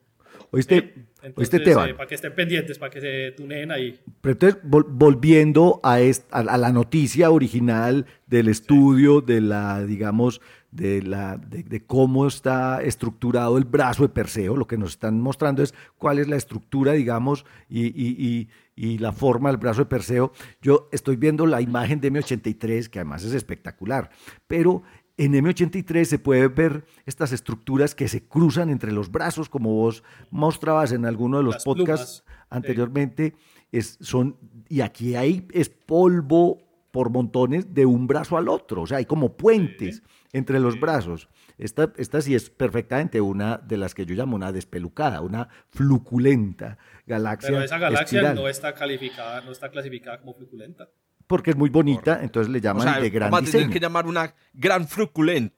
¿Oíste, 0.50 0.94
Entonces, 1.22 1.32
oíste 1.36 1.60
Teban? 1.60 1.90
eh, 1.90 1.94
para 1.94 2.06
que 2.08 2.14
estén 2.14 2.34
pendientes, 2.34 2.78
para 2.78 2.90
que 2.90 3.00
se 3.00 3.32
tuneen 3.36 3.70
ahí. 3.70 3.98
Pero 4.20 4.32
entonces, 4.32 4.62
vol- 4.62 4.86
volviendo 4.88 5.80
a, 5.82 5.98
a, 6.30 6.42
la 6.58 6.72
noticia 6.72 7.30
original 7.30 8.06
del 8.26 8.48
estudio, 8.48 9.20
de 9.20 9.40
la, 9.40 9.82
digamos, 9.84 10.40
de, 10.70 11.00
la, 11.02 11.38
de, 11.38 11.62
de 11.62 11.84
cómo 11.86 12.26
está 12.26 12.82
estructurado 12.82 13.56
el 13.56 13.64
brazo 13.64 14.02
de 14.02 14.10
Perseo, 14.10 14.56
lo 14.56 14.66
que 14.66 14.76
nos 14.76 14.90
están 14.90 15.20
mostrando 15.20 15.62
es 15.62 15.74
cuál 15.96 16.18
es 16.18 16.28
la 16.28 16.36
estructura, 16.36 16.92
digamos, 16.92 17.44
y, 17.68 17.86
y- 17.86 18.16
y- 18.18 18.48
y 18.78 18.98
la 18.98 19.10
forma 19.12 19.48
del 19.48 19.56
brazo 19.56 19.80
de 19.82 19.86
Perseo. 19.86 20.32
Yo 20.60 20.90
estoy 20.92 21.16
viendo 21.16 21.46
la 21.46 21.62
imagen 21.62 21.98
de 21.98 22.12
M83, 22.12 22.88
que 22.88 22.98
además 22.98 23.24
es 23.24 23.32
espectacular, 23.32 24.10
pero 24.46 24.82
en 25.16 25.32
M83 25.32 26.04
se 26.04 26.18
puede 26.18 26.48
ver 26.48 26.84
estas 27.06 27.32
estructuras 27.32 27.94
que 27.94 28.08
se 28.08 28.26
cruzan 28.26 28.70
entre 28.70 28.92
los 28.92 29.10
brazos, 29.10 29.48
como 29.48 29.74
vos 29.74 30.02
mostrabas 30.30 30.92
en 30.92 31.06
alguno 31.06 31.38
de 31.38 31.44
los 31.44 31.54
Las 31.54 31.64
podcasts 31.64 32.22
plumas. 32.22 32.46
anteriormente, 32.50 33.34
es, 33.72 33.98
son, 34.00 34.36
y 34.68 34.82
aquí 34.82 35.14
hay 35.14 35.48
es 35.52 35.68
polvo 35.68 36.58
por 36.90 37.10
montones 37.10 37.74
de 37.74 37.86
un 37.86 38.06
brazo 38.06 38.36
al 38.36 38.48
otro, 38.48 38.82
o 38.82 38.86
sea, 38.86 38.98
hay 38.98 39.06
como 39.06 39.36
puentes 39.36 40.02
entre 40.32 40.60
los 40.60 40.78
brazos. 40.78 41.28
Esta, 41.58 41.92
esta 41.96 42.20
sí 42.20 42.34
es 42.34 42.50
perfectamente 42.50 43.20
una 43.20 43.56
de 43.56 43.78
las 43.78 43.94
que 43.94 44.04
yo 44.04 44.14
llamo 44.14 44.36
una 44.36 44.52
despelucada, 44.52 45.22
una 45.22 45.48
fluculenta 45.70 46.76
galaxia. 47.06 47.50
Pero 47.50 47.62
esa 47.62 47.78
galaxia 47.78 48.18
espiral. 48.18 48.34
no 48.34 48.48
está 48.48 48.74
calificada, 48.74 49.40
no 49.40 49.52
está 49.52 49.70
clasificada 49.70 50.20
como 50.20 50.34
fluculenta. 50.34 50.88
Porque 51.26 51.50
es 51.50 51.56
muy 51.56 51.70
bonita, 51.70 52.20
entonces 52.22 52.50
le 52.52 52.58
O 52.58 52.62
llaman 52.62 52.82
sea, 52.84 53.00
de 53.00 53.10
gran 53.10 53.30
diseño. 53.44 53.70
que 53.70 53.80
llamar 53.80 54.06
una 54.06 54.34
gran 54.54 54.86
fruculent. 54.86 55.52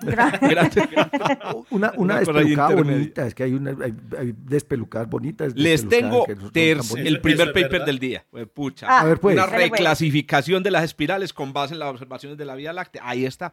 Gra- 0.00 0.38
Gran- 0.48 0.70
Una, 1.70 1.90
una 1.90 1.92
Una 1.96 2.18
despelucada 2.20 2.74
bonita, 2.74 3.26
es 3.26 3.34
que 3.34 3.42
hay, 3.42 3.54
una, 3.54 3.70
hay, 3.84 3.94
hay 4.16 4.34
despelucadas 4.44 5.08
bonitas. 5.08 5.54
Les 5.56 5.88
tengo 5.88 6.24
no 6.28 6.50
el 6.96 7.20
primer 7.20 7.48
paper 7.48 7.70
verdad. 7.70 7.86
del 7.86 7.98
día. 7.98 8.24
Eh, 8.34 8.46
Pucha. 8.46 8.86
Ah, 8.88 9.00
A 9.00 9.04
ver, 9.04 9.18
pues. 9.18 9.34
una 9.36 9.46
pues. 9.48 9.58
reclasificación 9.70 10.62
de 10.62 10.70
las 10.70 10.84
espirales 10.84 11.32
con 11.32 11.52
base 11.52 11.74
en 11.74 11.80
las 11.80 11.88
observaciones 11.90 12.38
de 12.38 12.44
la 12.44 12.54
Vía 12.54 12.72
Láctea. 12.72 13.02
Ahí 13.04 13.24
está. 13.26 13.52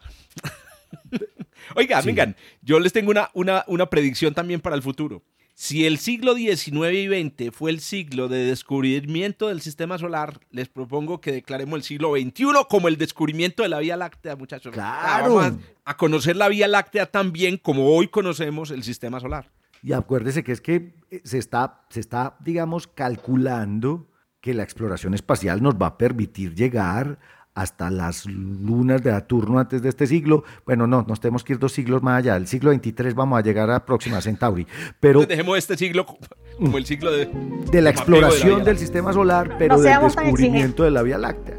Oiga, 1.75 1.99
vengan, 2.01 2.35
yo 2.61 2.79
les 2.79 2.93
tengo 2.93 3.09
una, 3.11 3.29
una, 3.33 3.63
una 3.67 3.87
predicción 3.89 4.33
también 4.33 4.61
para 4.61 4.75
el 4.75 4.81
futuro. 4.83 5.23
Si 5.57 5.85
el 5.85 5.99
siglo 5.99 6.35
XIX 6.35 6.91
y 6.91 7.07
XX 7.07 7.55
fue 7.55 7.71
el 7.71 7.79
siglo 7.79 8.27
de 8.27 8.43
descubrimiento 8.43 9.47
del 9.47 9.61
sistema 9.61 9.97
solar, 9.97 10.41
les 10.51 10.67
propongo 10.67 11.21
que 11.21 11.31
declaremos 11.31 11.77
el 11.77 11.83
siglo 11.83 12.11
XXI 12.11 12.45
como 12.69 12.89
el 12.89 12.97
descubrimiento 12.97 13.63
de 13.63 13.69
la 13.69 13.79
Vía 13.79 13.95
Láctea, 13.95 14.35
muchachos. 14.35 14.73
¡Claro! 14.73 15.35
Vamos 15.35 15.53
a, 15.85 15.91
a 15.91 15.95
conocer 15.95 16.35
la 16.35 16.49
Vía 16.49 16.67
Láctea 16.67 17.05
tan 17.05 17.31
bien 17.31 17.57
como 17.57 17.87
hoy 17.95 18.09
conocemos 18.09 18.69
el 18.69 18.83
sistema 18.83 19.21
solar. 19.21 19.49
Y 19.81 19.93
acuérdese 19.93 20.43
que 20.43 20.51
es 20.51 20.59
que 20.59 20.93
eh, 21.09 21.21
se 21.23 21.37
está, 21.37 21.85
se 21.89 22.01
está, 22.01 22.35
digamos, 22.41 22.87
calculando 22.87 24.09
que 24.41 24.53
la 24.53 24.63
exploración 24.63 25.13
espacial 25.13 25.63
nos 25.63 25.75
va 25.75 25.87
a 25.87 25.97
permitir 25.97 26.53
llegar 26.53 27.17
hasta 27.55 27.89
las 27.89 28.25
lunas 28.25 29.01
de 29.01 29.11
Saturno 29.11 29.57
antes 29.59 29.81
de 29.81 29.89
este 29.89 30.05
siglo. 30.07 30.43
Bueno, 30.65 30.85
no, 30.87 31.03
nos 31.07 31.19
tenemos 31.21 31.43
que 31.43 31.53
ir 31.53 31.59
dos 31.59 31.71
siglos 31.71 32.03
más 32.03 32.19
allá. 32.19 32.35
El 32.35 32.47
siglo 32.47 32.69
23 32.69 33.15
vamos 33.15 33.39
a 33.39 33.41
llegar 33.41 33.71
a 33.71 33.85
Próxima 33.85 34.19
Centauri. 34.21 34.67
Pero 34.99 35.21
Entonces 35.21 35.29
dejemos 35.37 35.57
este 35.57 35.77
siglo 35.77 36.05
co- 36.05 36.17
como 36.59 36.77
el 36.77 36.85
siglo 36.85 37.11
de... 37.11 37.25
de 37.25 37.31
la 37.31 37.31
apego 37.31 37.71
de 37.71 37.81
la 37.81 37.89
exploración 37.89 38.63
del 38.63 38.77
sistema 38.77 39.13
solar, 39.13 39.55
pero 39.57 39.77
No 39.77 39.81
del 39.81 40.01
descubrimiento 40.01 40.83
de 40.83 40.91
la 40.91 41.01
Vía 41.01 41.17
Láctea. 41.17 41.55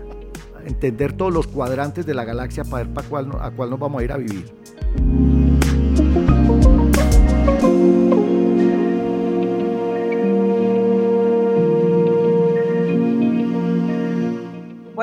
Entender 0.67 1.13
todos 1.15 1.33
los 1.33 1.47
cuadrantes 1.47 2.05
de 2.07 2.13
la 2.15 2.25
galaxia 2.25 2.65
para 2.65 2.85
ver 2.85 2.93
para 2.93 3.09
cuál, 3.09 3.31
a 3.41 3.51
cuál 3.51 3.71
nos 3.71 3.79
vamos 3.79 4.01
a 4.01 4.05
ir 4.05 4.13
a 4.13 4.17
vivir. 4.19 4.53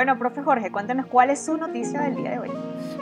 Bueno, 0.06 0.20
profe 0.20 0.42
Jorge, 0.44 0.70
cuéntenos 0.70 1.06
cuál 1.06 1.30
es 1.30 1.46
su 1.46 1.56
noticia 1.56 2.02
del 2.02 2.18
día 2.18 2.32
de 2.32 2.40
hoy. 2.40 2.50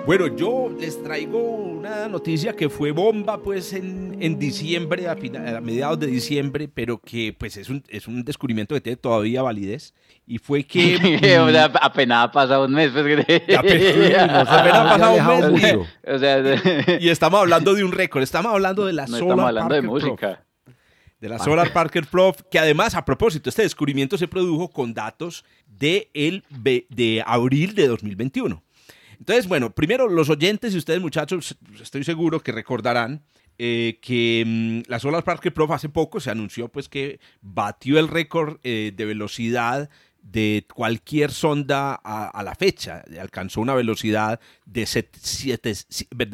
Bueno, 0.05 0.27
yo 0.27 0.69
les 0.79 1.01
traigo 1.01 1.39
una 1.39 2.07
noticia 2.07 2.55
que 2.55 2.69
fue 2.69 2.91
bomba 2.91 3.39
pues 3.41 3.73
en, 3.73 4.15
en 4.19 4.37
diciembre, 4.37 5.07
a, 5.07 5.15
fina- 5.15 5.57
a 5.57 5.61
mediados 5.61 5.99
de 5.99 6.05
diciembre, 6.05 6.67
pero 6.71 6.99
que 6.99 7.35
pues 7.35 7.57
es 7.57 7.69
un, 7.71 7.83
es 7.89 8.07
un 8.07 8.23
descubrimiento 8.23 8.75
que 8.75 8.81
tiene 8.81 8.97
todavía 8.97 9.41
validez. 9.41 9.95
Y 10.27 10.37
fue 10.37 10.63
que... 10.63 11.39
O 11.41 11.49
sea, 11.49 11.71
apenas 11.81 12.25
ha 12.25 12.31
pasado 12.31 12.65
un 12.65 12.73
mes. 12.73 12.91
Pues, 12.91 13.03
que- 13.25 13.55
Apenas- 13.57 14.47
apenas 14.47 14.75
ha 14.77 14.89
pasado 14.99 15.47
un 15.47 15.53
mes. 15.55 15.75
o 16.07 16.19
sea, 16.19 16.97
Y 16.99 17.09
estamos 17.09 17.39
hablando 17.41 17.73
de 17.73 17.83
un 17.83 17.93
récord, 17.93 18.21
estamos 18.21 18.53
hablando 18.53 18.85
de 18.85 18.93
la 18.93 19.07
no 19.07 19.17
Solar 19.17 19.23
estamos 19.23 19.47
hablando 19.47 19.73
de 19.73 19.81
Parker 19.81 19.89
Probe. 19.89 20.05
música. 20.11 20.45
de 21.19 21.29
la 21.29 21.39
Solar 21.39 21.73
Parker 21.73 22.05
Probe, 22.05 22.37
que 22.51 22.59
además, 22.59 22.93
a 22.93 23.03
propósito, 23.03 23.49
este 23.49 23.63
descubrimiento 23.63 24.19
se 24.19 24.27
produjo 24.27 24.69
con 24.69 24.93
datos 24.93 25.43
de, 25.81 26.85
de 26.89 27.23
abril 27.25 27.75
de 27.75 27.87
2021. 27.87 28.63
Entonces, 29.19 29.47
bueno, 29.47 29.71
primero 29.73 30.07
los 30.09 30.29
oyentes 30.29 30.73
y 30.73 30.77
ustedes 30.77 31.01
muchachos, 31.01 31.57
estoy 31.81 32.03
seguro 32.03 32.39
que 32.41 32.51
recordarán 32.51 33.21
eh, 33.59 33.99
que 34.01 34.43
mm, 34.45 34.89
la 34.89 34.99
Solar 34.99 35.23
Parker 35.23 35.53
Probe 35.53 35.75
hace 35.75 35.89
poco 35.89 36.19
se 36.19 36.31
anunció 36.31 36.69
pues 36.69 36.89
que 36.89 37.19
batió 37.41 37.99
el 37.99 38.07
récord 38.07 38.57
eh, 38.63 38.91
de 38.95 39.05
velocidad 39.05 39.89
de 40.23 40.65
cualquier 40.73 41.31
sonda 41.31 41.99
a, 42.03 42.27
a 42.29 42.43
la 42.43 42.55
fecha. 42.55 43.03
Alcanzó 43.19 43.61
una 43.61 43.73
velocidad 43.75 44.39
de, 44.65 44.85
set- 44.85 45.15
siete- 45.19 45.73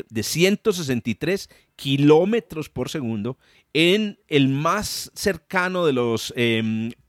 de 0.09 0.23
163 0.23 1.49
kilómetros 1.75 2.69
por 2.69 2.89
segundo 2.89 3.37
en 3.73 4.19
el 4.27 4.47
más 4.49 5.11
cercano 5.13 5.85
de 5.85 5.93
los 5.93 6.33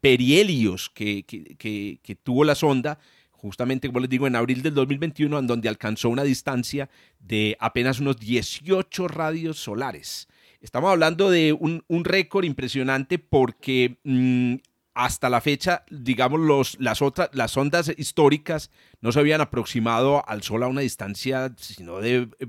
perihelios 0.01 0.91
que, 0.91 1.25
que- 1.25 1.57
que- 1.57 2.01
que 2.03 2.15
tuvo 2.17 2.45
la 2.45 2.55
sonda, 2.55 2.99
justamente, 3.31 3.89
como 3.89 4.01
les 4.01 4.11
digo, 4.11 4.27
en 4.27 4.37
abril 4.37 4.63
del 4.63 4.75
2021, 4.75 5.39
en 5.39 5.47
donde 5.47 5.69
alcanzó 5.69 6.09
una 6.09 6.25
distancia 6.25 6.89
de 7.21 7.57
apenas 7.61 8.01
unos 8.01 8.19
18 8.19 9.09
radios 9.09 9.59
solares. 9.59 10.29
Estamos 10.61 10.91
hablando 10.91 11.31
de 11.31 11.53
un, 11.53 11.85
un 11.87 12.05
récord 12.05 12.45
impresionante 12.45 13.19
porque 13.21 13.99
mm, 14.03 14.57
hasta 14.95 15.31
la 15.31 15.41
fecha, 15.41 15.85
digamos, 15.89 16.41
los, 16.41 16.77
las, 16.81 17.01
otras, 17.01 17.31
las 17.33 17.57
ondas 17.57 17.93
históricas 17.97 18.71
no 19.01 19.13
se 19.13 19.21
habían 19.21 19.41
aproximado 19.41 20.29
al 20.29 20.43
Sol 20.43 20.65
a 20.65 20.67
una 20.67 20.81
distancia 20.81 21.55
sino 21.57 22.01
de 22.01 22.29
eh, 22.41 22.47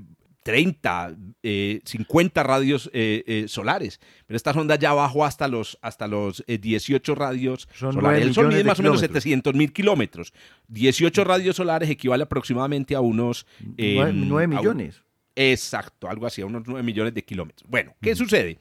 30, 0.50 1.16
eh, 1.42 1.80
50 1.84 2.42
radios 2.42 2.90
eh, 2.92 3.22
eh, 3.26 3.44
solares. 3.48 4.00
Pero 4.26 4.36
esta 4.36 4.52
sonda 4.52 4.76
ya 4.76 4.92
bajó 4.92 5.24
hasta 5.24 5.46
los, 5.48 5.78
hasta 5.80 6.08
los 6.08 6.42
eh, 6.46 6.58
18 6.58 7.14
radios 7.14 7.68
Son 7.74 7.92
solares. 7.94 8.22
El 8.26 8.34
Sol 8.34 8.48
mide 8.48 8.58
de 8.58 8.64
más 8.64 8.78
o 8.78 8.82
menos 8.82 8.98
kilómetros. 8.98 9.22
700 9.22 9.54
mil 9.54 9.72
kilómetros. 9.72 10.32
18 10.68 11.24
radios 11.24 11.56
solares 11.56 11.88
equivale 11.90 12.24
aproximadamente 12.24 12.94
a 12.94 13.00
unos... 13.00 13.46
eh, 13.76 13.94
Nueve, 13.96 14.12
nueve 14.14 14.56
a 14.56 14.58
un- 14.60 14.64
millones. 14.64 15.02
Exacto, 15.36 16.08
algo 16.10 16.26
así, 16.26 16.42
a 16.42 16.46
unos 16.46 16.62
9 16.66 16.82
millones 16.82 17.14
de 17.14 17.24
kilómetros. 17.24 17.70
Bueno, 17.70 17.94
¿qué 18.02 18.14
sucede? 18.16 18.58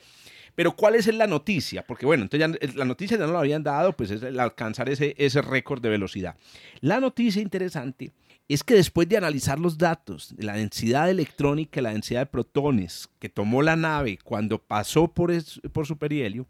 Pero 0.55 0.73
¿cuál 0.75 0.95
es 0.95 1.07
la 1.13 1.25
noticia? 1.27 1.83
Porque 1.85 2.05
bueno, 2.05 2.23
entonces 2.23 2.59
ya, 2.61 2.75
la 2.75 2.85
noticia 2.85 3.17
ya 3.17 3.25
no 3.25 3.33
la 3.33 3.39
habían 3.39 3.63
dado, 3.63 3.93
pues 3.93 4.11
es 4.11 4.21
el 4.23 4.39
alcanzar 4.39 4.89
ese, 4.89 5.15
ese 5.17 5.41
récord 5.41 5.81
de 5.81 5.89
velocidad. 5.89 6.35
La 6.81 6.99
noticia 6.99 7.41
interesante 7.41 8.11
es 8.49 8.63
que 8.63 8.73
después 8.73 9.07
de 9.07 9.15
analizar 9.17 9.59
los 9.59 9.77
datos 9.77 10.35
de 10.35 10.43
la 10.43 10.53
densidad 10.53 11.09
electrónica 11.09 11.79
y 11.79 11.83
la 11.83 11.91
densidad 11.93 12.21
de 12.21 12.25
protones 12.25 13.09
que 13.19 13.29
tomó 13.29 13.61
la 13.61 13.75
nave 13.75 14.17
cuando 14.23 14.57
pasó 14.57 15.07
por, 15.07 15.31
es- 15.31 15.61
por 15.71 15.85
su 15.85 15.97
perihelio, 15.97 16.47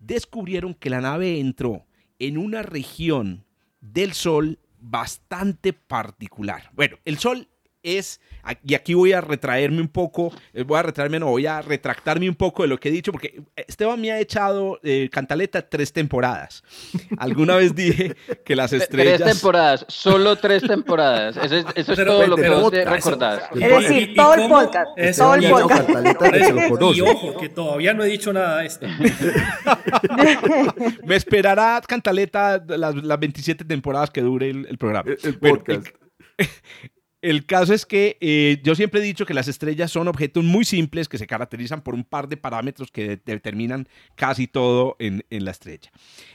descubrieron 0.00 0.74
que 0.74 0.90
la 0.90 1.00
nave 1.00 1.38
entró 1.40 1.84
en 2.18 2.38
una 2.38 2.62
región 2.62 3.44
del 3.80 4.12
Sol 4.12 4.58
bastante 4.80 5.72
particular. 5.72 6.70
Bueno, 6.74 6.96
el 7.04 7.18
Sol 7.18 7.48
es, 7.82 8.20
y 8.64 8.74
aquí 8.74 8.94
voy 8.94 9.12
a 9.12 9.20
retraerme 9.20 9.80
un 9.80 9.88
poco, 9.88 10.32
eh, 10.52 10.62
voy 10.64 10.78
a 10.78 10.82
retraerme, 10.82 11.18
no, 11.20 11.26
voy 11.26 11.46
a 11.46 11.62
retractarme 11.62 12.28
un 12.28 12.34
poco 12.34 12.62
de 12.62 12.68
lo 12.68 12.78
que 12.78 12.88
he 12.88 12.92
dicho, 12.92 13.12
porque 13.12 13.42
Esteban 13.56 14.00
me 14.00 14.10
ha 14.12 14.18
echado 14.20 14.78
eh, 14.82 15.08
cantaleta 15.12 15.62
tres 15.68 15.92
temporadas. 15.92 16.62
Alguna 17.18 17.56
vez 17.56 17.74
dije 17.74 18.16
que 18.44 18.56
las 18.56 18.70
Tres 18.70 18.82
estrellas... 18.82 19.22
temporadas, 19.22 19.84
solo 19.88 20.36
tres 20.36 20.62
temporadas. 20.62 21.36
Eso 21.36 21.56
es, 21.56 21.66
eso 21.74 21.92
es 21.92 21.98
Pero- 21.98 22.12
todo 22.12 22.26
lo 22.26 22.36
que 22.36 22.48
vos 22.48 22.70
te 22.70 22.84
recordás. 22.84 23.42
Es 23.54 23.60
decir, 23.60 24.08
¿Y- 24.08 24.12
y 24.12 24.14
todo 24.14 24.34
el 24.34 24.40
cómo? 24.42 24.60
podcast. 24.60 24.90
Eso, 24.96 25.24
Todo 25.24 25.34
el 25.34 25.50
podcast. 25.50 25.88
Lo 26.80 26.92
Y 26.94 27.00
ojo, 27.00 27.36
que 27.38 27.48
todavía 27.48 27.94
no 27.94 28.04
he 28.04 28.08
dicho 28.08 28.32
nada 28.32 28.58
de 28.58 28.66
esto. 28.66 28.86
Me 31.04 31.16
esperará 31.16 31.80
cantaleta 31.86 32.62
las, 32.66 32.94
las 32.94 33.18
27 33.20 33.64
temporadas 33.64 34.10
que 34.10 34.20
dure 34.20 34.50
el, 34.50 34.66
el 34.68 34.78
programa. 34.78 35.10
El- 35.10 35.18
el 35.22 35.32
Bueno, 35.38 35.56
podcast. 35.58 35.86
El 37.22 37.46
caso 37.46 37.72
es 37.72 37.86
que 37.86 38.18
eh, 38.20 38.60
yo 38.64 38.74
siempre 38.74 39.00
he 39.00 39.04
dicho 39.04 39.24
que 39.24 39.32
las 39.32 39.46
estrellas 39.48 39.90
son 39.92 40.08
objetos 40.08 40.42
muy 40.42 40.64
simples 40.64 41.08
que 41.08 41.18
se 41.18 41.26
caracterizan 41.28 41.80
por 41.82 41.94
un 41.94 42.02
par 42.02 42.28
de 42.28 42.36
parámetros 42.36 42.90
que 42.90 43.08
de- 43.10 43.20
determinan 43.24 43.86
casi 44.16 44.48
todo 44.48 44.96
en, 44.98 45.24
en 45.30 45.44
la 45.44 45.52
estrella. 45.52 45.90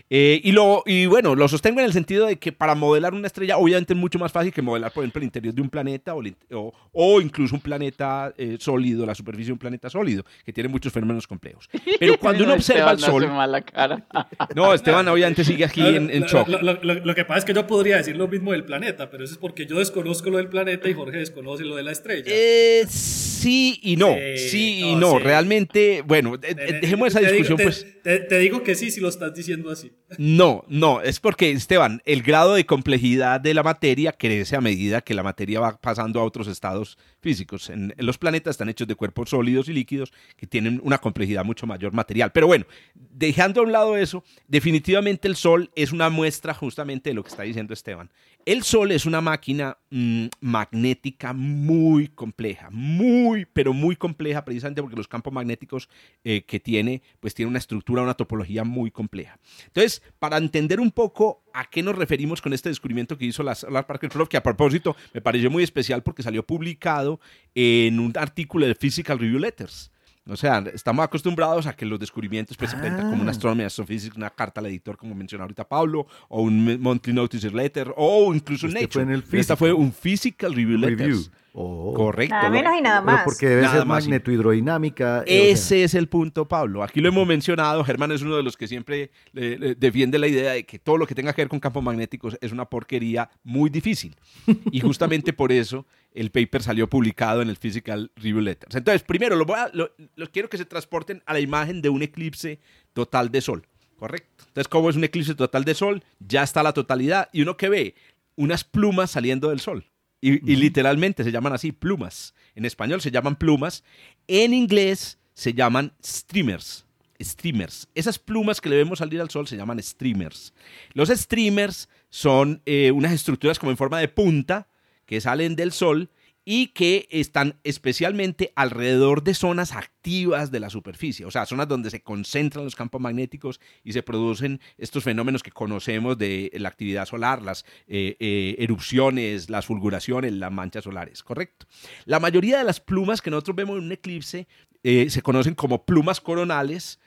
Eh, 0.09 0.39
y, 0.43 0.53
lo, 0.53 0.83
y 0.85 1.05
bueno, 1.05 1.35
lo 1.35 1.49
sostengo 1.49 1.81
en 1.81 1.85
el 1.85 1.91
sentido 1.93 2.25
de 2.25 2.37
que 2.37 2.53
para 2.53 2.73
modelar 2.75 3.13
una 3.13 3.27
estrella, 3.27 3.57
obviamente 3.57 3.91
es 3.93 3.99
mucho 3.99 4.17
más 4.17 4.31
fácil 4.31 4.53
que 4.53 4.61
modelar, 4.61 4.93
por 4.93 5.03
ejemplo, 5.03 5.19
el 5.19 5.25
interior 5.25 5.53
de 5.53 5.61
un 5.61 5.69
planeta 5.69 6.13
o, 6.15 7.19
incluso 7.21 7.55
un 7.55 7.61
planeta 7.61 8.33
eh, 8.37 8.55
sólido, 8.59 9.05
la 9.05 9.13
superficie 9.13 9.47
de 9.47 9.53
un 9.53 9.59
planeta 9.59 9.89
sólido, 9.89 10.23
que 10.45 10.53
tiene 10.53 10.69
muchos 10.69 10.93
fenómenos 10.93 11.27
complejos. 11.27 11.69
Pero 11.99 12.17
cuando 12.19 12.43
uno 12.45 12.53
No, 12.53 12.57
observa 12.59 12.91
el 12.91 12.99
Sol, 12.99 13.23
hace 13.25 13.33
mala 13.33 13.61
cara. 13.61 14.07
no, 14.55 14.73
Esteban 14.73 15.05
obviamente 15.09 15.43
sigue 15.43 15.65
aquí 15.65 15.81
en, 15.85 16.09
en 16.09 16.23
shock. 16.23 16.47
Lo, 16.47 16.61
lo- 16.61 16.79
lo- 16.81 16.93
lo 17.05 17.13
que 17.15 17.25
pasa 17.25 17.39
es 17.39 17.45
que 17.45 17.53
yo 17.53 17.67
podría 17.67 17.97
decir 17.97 18.15
lo 18.15 18.29
mismo 18.29 18.53
del 18.53 18.63
planeta, 18.63 19.09
pero 19.11 19.25
eso 19.25 19.33
es 19.33 19.37
porque 19.39 19.65
yo 19.65 19.79
desconozco 19.79 20.29
lo 20.29 20.37
del 20.37 20.47
planeta 20.47 20.76
y 20.85 20.93
Jorge 20.93 21.17
desconoce 21.17 21.63
lo 21.63 21.75
de 21.75 21.83
la 21.83 21.91
estrella. 21.91 22.23
Eh, 22.27 22.85
sí 22.89 23.79
y 23.81 23.95
no, 23.95 24.15
Sí, 24.35 24.49
sí 24.49 24.79
y 24.79 24.95
no, 24.95 24.99
no, 24.99 25.17
sí. 25.17 25.23
realmente, 25.23 26.01
bueno, 26.01 26.35
eh, 26.35 26.55
Te- 26.55 26.79
dejemos 26.79 27.07
esa 27.09 27.19
digo- 27.19 27.31
discusión 27.31 27.57
te- 27.57 27.63
pues. 27.63 27.85
Te, 28.03 28.19
te 28.19 28.37
digo 28.39 28.63
que 28.63 28.73
sí 28.75 28.89
si 28.89 29.01
lo 29.01 29.09
estás 29.09 29.33
diciendo 29.35 29.69
así. 29.69 29.91
No, 30.17 30.63
no, 30.69 31.01
es 31.01 31.19
porque, 31.19 31.51
Esteban, 31.51 32.01
el 32.05 32.23
grado 32.23 32.53
de 32.55 32.65
complejidad 32.65 33.41
de 33.41 33.53
la 33.53 33.63
materia 33.63 34.13
crece 34.13 34.55
a 34.55 34.61
medida 34.61 35.01
que 35.01 35.13
la 35.13 35.23
materia 35.23 35.59
va 35.59 35.77
pasando 35.77 36.21
a 36.21 36.23
otros 36.23 36.47
estados 36.47 36.97
físicos. 37.19 37.69
En, 37.69 37.93
en 37.97 38.05
los 38.05 38.17
planetas 38.17 38.51
están 38.51 38.69
hechos 38.69 38.87
de 38.87 38.95
cuerpos 38.95 39.29
sólidos 39.31 39.67
y 39.67 39.73
líquidos 39.73 40.13
que 40.37 40.47
tienen 40.47 40.79
una 40.83 40.99
complejidad 40.99 41.43
mucho 41.43 41.67
mayor 41.67 41.91
material. 41.91 42.31
Pero 42.31 42.47
bueno, 42.47 42.65
dejando 42.95 43.59
a 43.59 43.63
un 43.65 43.73
lado 43.73 43.97
eso, 43.97 44.23
definitivamente 44.47 45.27
el 45.27 45.35
Sol 45.35 45.69
es 45.75 45.91
una 45.91 46.09
muestra 46.09 46.53
justamente 46.53 47.09
de 47.09 47.13
lo 47.13 47.23
que 47.23 47.29
está 47.29 47.43
diciendo 47.43 47.73
Esteban. 47.73 48.09
El 48.45 48.63
Sol 48.63 48.91
es 48.93 49.05
una 49.05 49.19
máquina 49.19 49.77
mm, 49.89 50.27
magnética 50.41 51.33
muy 51.33 52.07
compleja, 52.07 52.69
muy 52.71 53.45
pero 53.45 53.73
muy 53.73 53.95
compleja, 53.95 54.45
precisamente 54.45 54.81
porque 54.81 54.95
los 54.95 55.07
campos 55.07 55.33
magnéticos 55.33 55.89
eh, 56.23 56.43
que 56.43 56.59
tiene, 56.59 57.01
pues 57.19 57.33
tiene 57.33 57.49
una 57.49 57.59
estructura, 57.59 58.01
una 58.01 58.13
topología 58.13 58.63
muy 58.63 58.91
compleja. 58.91 59.39
Entonces, 59.65 60.01
para 60.19 60.37
entender 60.37 60.79
un 60.79 60.91
poco 60.91 61.43
a 61.53 61.65
qué 61.69 61.81
nos 61.81 61.95
referimos 61.95 62.41
con 62.41 62.53
este 62.53 62.69
descubrimiento 62.69 63.17
que 63.17 63.25
hizo 63.25 63.43
la 63.43 63.55
Parker 63.87 64.09
Prof, 64.09 64.29
que 64.29 64.37
a 64.37 64.43
propósito 64.43 64.95
me 65.13 65.21
pareció 65.21 65.49
muy 65.49 65.63
especial 65.63 66.03
porque 66.03 66.23
salió 66.23 66.45
publicado 66.45 67.19
en 67.55 67.99
un 67.99 68.13
artículo 68.15 68.67
de 68.67 68.75
Physical 68.75 69.19
Review 69.19 69.39
Letters. 69.39 69.91
O 70.29 70.35
sea, 70.35 70.63
estamos 70.73 71.03
acostumbrados 71.03 71.67
a 71.67 71.75
que 71.75 71.85
los 71.85 71.99
descubrimientos 71.99 72.57
pues, 72.57 72.71
se 72.71 72.77
presentan 72.77 73.09
como 73.09 73.21
una 73.21 73.31
Astronomy 73.31 73.63
Astrophysics, 73.63 74.15
una 74.15 74.29
carta 74.29 74.59
al 74.59 74.67
editor, 74.67 74.97
como 74.97 75.15
mencionó 75.15 75.43
ahorita 75.43 75.67
Pablo, 75.67 76.07
o 76.27 76.41
un 76.41 76.81
Monthly 76.81 77.13
Notice 77.13 77.49
Letter, 77.49 77.93
o 77.95 78.33
incluso 78.33 78.67
Este 78.67 78.81
Nature. 78.81 78.93
fue 78.93 79.01
en 79.03 79.11
el 79.11 79.23
Esta 79.31 79.55
fue 79.55 79.73
un 79.73 79.91
Physical 79.91 80.53
Review 80.53 80.77
Review. 80.77 81.23
Oh. 81.59 81.91
Correcto. 81.95 82.35
Nada 82.35 82.51
menos 82.51 82.73
y 82.77 82.81
nada 82.81 83.01
Pero 83.03 83.15
más. 83.17 83.23
porque 83.25 83.47
debe 83.47 83.61
Nada 83.63 83.77
ser 83.77 83.85
magnetohidrodinámica. 83.87 85.23
eh, 85.25 85.39
o 85.39 85.43
Ese 85.53 85.63
sea, 85.77 85.85
es 85.85 85.93
el 85.95 86.07
punto, 86.07 86.47
Pablo. 86.47 86.83
Aquí 86.83 87.01
lo 87.01 87.09
hemos 87.09 87.27
mencionado. 87.27 87.83
Germán 87.83 88.11
es 88.11 88.21
uno 88.21 88.35
de 88.37 88.43
los 88.43 88.55
que 88.55 88.67
siempre 88.67 89.01
eh, 89.03 89.09
eh, 89.33 89.75
defiende 89.77 90.19
la 90.19 90.27
idea 90.27 90.51
de 90.53 90.65
que 90.65 90.77
todo 90.77 90.97
lo 90.97 91.07
que 91.07 91.15
tenga 91.15 91.33
que 91.33 91.41
ver 91.41 91.49
con 91.49 91.59
campos 91.59 91.83
magnéticos 91.83 92.37
es 92.41 92.51
una 92.51 92.65
porquería 92.65 93.29
muy 93.43 93.69
difícil. 93.69 94.15
Y 94.71 94.81
justamente 94.81 95.33
por 95.33 95.51
eso 95.51 95.85
el 96.13 96.29
paper 96.29 96.61
salió 96.61 96.87
publicado 96.87 97.41
en 97.41 97.49
el 97.49 97.57
Physical 97.57 98.11
Review 98.15 98.41
Letters. 98.41 98.75
Entonces, 98.75 99.01
primero, 99.03 99.35
lo 99.35 99.45
voy 99.45 99.57
a- 99.57 99.69
lo- 99.73 99.89
los 100.15 100.29
quiero 100.29 100.49
que 100.49 100.57
se 100.57 100.65
transporten 100.65 101.23
a 101.25 101.33
la 101.33 101.39
imagen 101.39 101.81
de 101.81 101.89
un 101.89 102.03
eclipse 102.03 102.59
total 102.93 103.31
de 103.31 103.41
sol. 103.41 103.65
¿Correcto? 103.97 104.43
Entonces, 104.49 104.67
¿cómo 104.67 104.91
es 104.91 104.95
un 104.95 105.03
eclipse 105.05 105.33
total 105.33 105.63
de 105.63 105.73
sol? 105.73 106.03
Ya 106.19 106.43
está 106.43 106.61
la 106.61 106.73
totalidad. 106.73 107.29
Y 107.33 107.41
uno 107.41 107.57
que 107.57 107.67
ve 107.69 107.95
unas 108.35 108.63
plumas 108.63 109.09
saliendo 109.09 109.49
del 109.49 109.59
sol. 109.59 109.85
Y, 110.19 110.51
y 110.51 110.55
literalmente 110.55 111.23
se 111.23 111.31
llaman 111.31 111.53
así, 111.53 111.71
plumas. 111.71 112.33
En 112.55 112.65
español 112.65 113.01
se 113.01 113.11
llaman 113.11 113.35
plumas. 113.35 113.83
En 114.27 114.53
inglés 114.53 115.19
se 115.33 115.53
llaman 115.53 115.93
streamers. 116.03 116.85
Streamers. 117.21 117.87
Esas 117.95 118.19
plumas 118.19 118.61
que 118.61 118.69
le 118.69 118.77
vemos 118.77 118.99
salir 118.99 119.21
al 119.21 119.29
sol 119.29 119.47
se 119.47 119.55
llaman 119.55 119.81
streamers. 119.81 120.53
Los 120.93 121.09
streamers 121.09 121.89
son 122.09 122.61
eh, 122.65 122.91
unas 122.91 123.11
estructuras 123.11 123.59
como 123.59 123.71
en 123.71 123.77
forma 123.77 123.99
de 123.99 124.07
punta 124.07 124.67
que 125.05 125.21
salen 125.21 125.55
del 125.55 125.71
sol 125.71 126.09
y 126.49 126.67
que 126.67 127.09
están 127.11 127.59
especialmente 127.65 128.53
alrededor 128.55 129.21
de 129.21 129.33
zonas 129.33 129.73
activas 129.73 130.49
de 130.49 130.61
la 130.61 130.69
superficie, 130.69 131.25
o 131.25 131.29
sea, 131.29 131.45
zonas 131.45 131.67
donde 131.67 131.89
se 131.89 132.01
concentran 132.01 132.63
los 132.63 132.73
campos 132.73 133.01
magnéticos 133.01 133.59
y 133.83 133.91
se 133.91 134.01
producen 134.01 134.61
estos 134.77 135.03
fenómenos 135.03 135.43
que 135.43 135.51
conocemos 135.51 136.17
de 136.17 136.49
la 136.53 136.69
actividad 136.69 137.05
solar, 137.05 137.41
las 137.41 137.65
eh, 137.89 138.15
eh, 138.21 138.55
erupciones, 138.59 139.49
las 139.49 139.65
fulguraciones, 139.65 140.31
las 140.31 140.49
manchas 140.49 140.85
solares, 140.85 141.21
¿correcto? 141.21 141.65
La 142.05 142.21
mayoría 142.21 142.59
de 142.59 142.63
las 142.63 142.79
plumas 142.79 143.21
que 143.21 143.29
nosotros 143.29 143.57
vemos 143.57 143.77
en 143.77 143.83
un 143.83 143.91
eclipse 143.91 144.47
eh, 144.83 145.09
se 145.09 145.21
conocen 145.21 145.53
como 145.53 145.83
plumas 145.83 146.21
coronales 146.21 146.97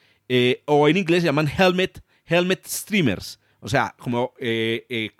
o 0.66 0.86
en 0.86 0.98
inglés 0.98 1.22
se 1.22 1.28
llaman 1.28 1.48
helmet, 1.48 2.04
helmet 2.26 2.66
streamers, 2.66 3.40
o 3.60 3.70
sea, 3.70 3.94
como 3.98 4.34
eh, 4.38 5.10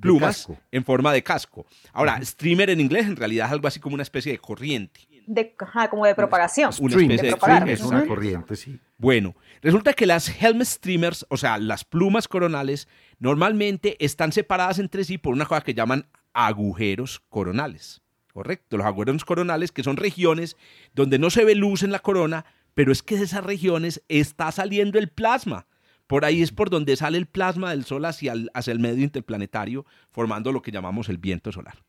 plumas 0.00 0.38
casco. 0.46 0.58
en 0.70 0.84
forma 0.84 1.12
de 1.12 1.22
casco. 1.22 1.66
Ahora, 1.92 2.20
streamer 2.24 2.70
en 2.70 2.80
inglés 2.80 3.06
en 3.06 3.16
realidad 3.16 3.46
es 3.46 3.52
algo 3.52 3.68
así 3.68 3.80
como 3.80 3.94
una 3.94 4.02
especie 4.02 4.32
de 4.32 4.38
corriente. 4.38 5.00
De, 5.26 5.54
ajá, 5.58 5.90
como 5.90 6.06
de 6.06 6.14
propagación. 6.14 6.70
Una 6.78 6.90
Stream, 6.92 7.10
especie 7.10 7.30
de 7.30 7.36
propagar. 7.36 7.68
es 7.68 7.80
una 7.80 8.06
corriente, 8.06 8.54
sí. 8.54 8.78
Bueno, 8.96 9.34
resulta 9.60 9.92
que 9.92 10.06
las 10.06 10.28
helmet 10.40 10.66
streamers, 10.66 11.26
o 11.28 11.36
sea, 11.36 11.58
las 11.58 11.84
plumas 11.84 12.28
coronales, 12.28 12.88
normalmente 13.18 13.96
están 14.04 14.30
separadas 14.32 14.78
entre 14.78 15.04
sí 15.04 15.18
por 15.18 15.32
una 15.34 15.44
cosa 15.46 15.62
que 15.62 15.74
llaman 15.74 16.06
agujeros 16.32 17.20
coronales. 17.28 18.02
Correcto, 18.32 18.76
los 18.76 18.86
agujeros 18.86 19.24
coronales 19.24 19.72
que 19.72 19.82
son 19.82 19.96
regiones 19.96 20.56
donde 20.94 21.18
no 21.18 21.30
se 21.30 21.44
ve 21.44 21.54
luz 21.54 21.82
en 21.82 21.90
la 21.90 22.00
corona, 22.00 22.44
pero 22.74 22.92
es 22.92 23.02
que 23.02 23.16
de 23.16 23.24
esas 23.24 23.42
regiones 23.42 24.02
está 24.08 24.52
saliendo 24.52 24.98
el 24.98 25.08
plasma. 25.08 25.66
Por 26.06 26.24
ahí 26.24 26.42
es 26.42 26.52
por 26.52 26.70
donde 26.70 26.96
sale 26.96 27.18
el 27.18 27.26
plasma 27.26 27.70
del 27.70 27.84
Sol 27.84 28.04
hacia 28.04 28.32
el, 28.32 28.50
hacia 28.54 28.72
el 28.72 28.78
medio 28.78 29.02
interplanetario, 29.02 29.84
formando 30.10 30.52
lo 30.52 30.62
que 30.62 30.70
llamamos 30.70 31.08
el 31.08 31.18
viento 31.18 31.50
solar. 31.52 31.82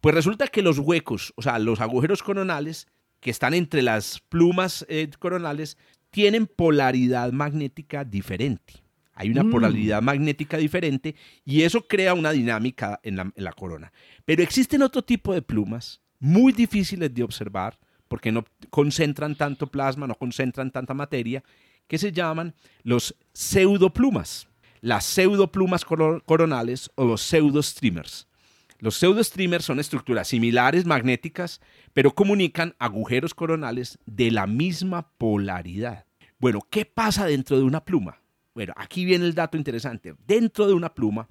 Pues 0.00 0.14
resulta 0.14 0.46
que 0.46 0.62
los 0.62 0.78
huecos, 0.78 1.32
o 1.36 1.42
sea, 1.42 1.58
los 1.58 1.80
agujeros 1.80 2.22
coronales 2.22 2.86
que 3.20 3.30
están 3.30 3.54
entre 3.54 3.82
las 3.82 4.20
plumas 4.28 4.86
eh, 4.88 5.10
coronales, 5.18 5.76
tienen 6.10 6.46
polaridad 6.46 7.32
magnética 7.32 8.04
diferente. 8.04 8.74
Hay 9.14 9.30
una 9.30 9.42
Mm. 9.42 9.50
polaridad 9.50 10.02
magnética 10.02 10.58
diferente 10.58 11.16
y 11.44 11.62
eso 11.62 11.86
crea 11.88 12.14
una 12.14 12.30
dinámica 12.32 13.00
en 13.02 13.16
la, 13.16 13.32
en 13.34 13.44
la 13.44 13.52
corona. 13.52 13.92
Pero 14.24 14.42
existen 14.42 14.82
otro 14.82 15.02
tipo 15.02 15.32
de 15.34 15.42
plumas 15.42 16.00
muy 16.20 16.52
difíciles 16.52 17.12
de 17.12 17.22
observar 17.22 17.78
porque 18.08 18.30
no 18.30 18.44
concentran 18.70 19.34
tanto 19.34 19.66
plasma, 19.66 20.06
no 20.06 20.14
concentran 20.14 20.70
tanta 20.70 20.94
materia, 20.94 21.42
que 21.88 21.98
se 21.98 22.12
llaman 22.12 22.54
los 22.82 23.16
pseudoplumas. 23.32 24.48
Las 24.80 25.04
pseudoplumas 25.04 25.84
coro- 25.84 26.22
coronales 26.24 26.90
o 26.94 27.04
los 27.04 27.22
pseudostreamers. 27.22 28.28
Los 28.78 28.96
pseudostreamers 28.96 29.64
son 29.64 29.80
estructuras 29.80 30.28
similares 30.28 30.84
magnéticas, 30.84 31.60
pero 31.92 32.14
comunican 32.14 32.74
agujeros 32.78 33.34
coronales 33.34 33.98
de 34.04 34.30
la 34.30 34.46
misma 34.46 35.10
polaridad. 35.16 36.04
Bueno, 36.38 36.60
¿qué 36.70 36.84
pasa 36.84 37.26
dentro 37.26 37.56
de 37.56 37.64
una 37.64 37.84
pluma? 37.84 38.20
Bueno, 38.54 38.74
aquí 38.76 39.04
viene 39.04 39.24
el 39.24 39.34
dato 39.34 39.56
interesante. 39.56 40.14
Dentro 40.26 40.66
de 40.66 40.74
una 40.74 40.94
pluma, 40.94 41.26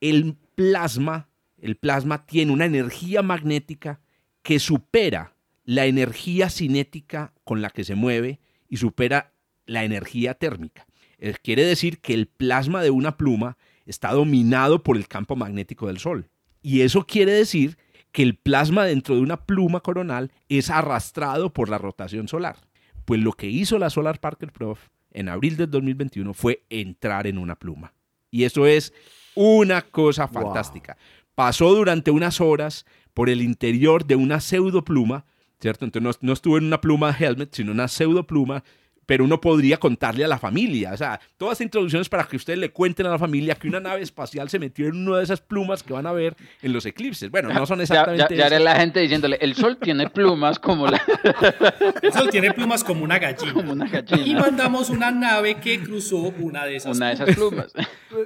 el 0.00 0.36
plasma, 0.54 1.28
el 1.58 1.76
plasma 1.76 2.24
tiene 2.24 2.52
una 2.52 2.64
energía 2.64 3.22
magnética 3.22 4.00
que 4.42 4.58
supera 4.58 5.34
la 5.64 5.84
energía 5.84 6.48
cinética 6.48 7.34
con 7.44 7.60
la 7.60 7.68
que 7.68 7.84
se 7.84 7.94
mueve 7.94 8.40
y 8.68 8.78
supera 8.78 9.29
la 9.70 9.84
energía 9.84 10.34
térmica. 10.34 10.86
Eh, 11.18 11.34
Quiere 11.42 11.64
decir 11.64 12.00
que 12.00 12.14
el 12.14 12.26
plasma 12.26 12.82
de 12.82 12.90
una 12.90 13.16
pluma 13.16 13.56
está 13.86 14.12
dominado 14.12 14.82
por 14.82 14.96
el 14.96 15.06
campo 15.06 15.36
magnético 15.36 15.86
del 15.86 15.98
Sol. 15.98 16.28
Y 16.62 16.80
eso 16.80 17.06
quiere 17.06 17.32
decir 17.32 17.78
que 18.12 18.22
el 18.22 18.34
plasma 18.36 18.84
dentro 18.84 19.14
de 19.14 19.20
una 19.20 19.36
pluma 19.46 19.80
coronal 19.80 20.32
es 20.48 20.70
arrastrado 20.70 21.52
por 21.52 21.68
la 21.68 21.78
rotación 21.78 22.26
solar. 22.28 22.56
Pues 23.04 23.20
lo 23.20 23.32
que 23.32 23.48
hizo 23.48 23.78
la 23.78 23.90
Solar 23.90 24.18
Parker 24.20 24.52
Prof 24.52 24.88
en 25.12 25.28
abril 25.28 25.56
del 25.56 25.70
2021 25.70 26.34
fue 26.34 26.62
entrar 26.70 27.26
en 27.26 27.38
una 27.38 27.54
pluma. 27.56 27.92
Y 28.30 28.44
eso 28.44 28.66
es 28.66 28.92
una 29.34 29.82
cosa 29.82 30.26
Wow. 30.26 30.42
fantástica. 30.42 30.96
Pasó 31.34 31.74
durante 31.74 32.10
unas 32.10 32.40
horas 32.40 32.84
por 33.14 33.28
el 33.30 33.40
interior 33.42 34.04
de 34.04 34.16
una 34.16 34.40
pseudopluma, 34.40 35.24
¿cierto? 35.60 35.84
Entonces 35.84 36.02
no, 36.22 36.26
no 36.28 36.32
estuvo 36.32 36.58
en 36.58 36.64
una 36.64 36.80
pluma 36.80 37.16
helmet, 37.18 37.54
sino 37.54 37.72
una 37.72 37.88
pseudopluma, 37.88 38.62
pero 39.10 39.24
uno 39.24 39.40
podría 39.40 39.76
contarle 39.76 40.24
a 40.24 40.28
la 40.28 40.38
familia. 40.38 40.92
O 40.92 40.96
sea, 40.96 41.18
toda 41.36 41.50
esta 41.50 41.64
introducción 41.64 42.00
es 42.00 42.08
para 42.08 42.22
que 42.22 42.36
ustedes 42.36 42.60
le 42.60 42.70
cuenten 42.70 43.06
a 43.06 43.10
la 43.10 43.18
familia 43.18 43.56
que 43.56 43.66
una 43.66 43.80
nave 43.80 44.02
espacial 44.02 44.48
se 44.48 44.60
metió 44.60 44.86
en 44.86 45.04
una 45.08 45.18
de 45.18 45.24
esas 45.24 45.40
plumas 45.40 45.82
que 45.82 45.92
van 45.92 46.06
a 46.06 46.12
ver 46.12 46.36
en 46.62 46.72
los 46.72 46.86
eclipses. 46.86 47.28
Bueno, 47.28 47.52
no 47.52 47.66
son 47.66 47.78
Ya, 47.78 47.82
exactamente 47.82 48.34
ya, 48.36 48.42
ya 48.42 48.46
era 48.46 48.56
esas. 48.58 48.64
la 48.66 48.76
gente 48.76 49.00
diciéndole, 49.00 49.36
el 49.40 49.56
sol 49.56 49.78
tiene 49.82 50.08
plumas 50.10 50.60
como, 50.60 50.86
la, 50.86 51.02
El 52.02 52.12
sol 52.12 52.28
tiene 52.30 52.52
plumas 52.52 52.84
como 52.84 53.02
una 53.02 53.18
gallina. 53.18 53.52
como 53.52 53.72
una 53.72 53.86
Y 53.88 53.90
gallina. 53.90 54.40
mandamos 54.42 54.90
una 54.90 55.10
nave 55.10 55.56
que 55.56 55.80
cruzó 55.80 56.18
una 56.38 56.64
de 56.66 56.76
esas. 56.76 56.96
Una 56.96 57.08
de 57.08 57.14
esas 57.14 57.34
plumas. 57.34 57.72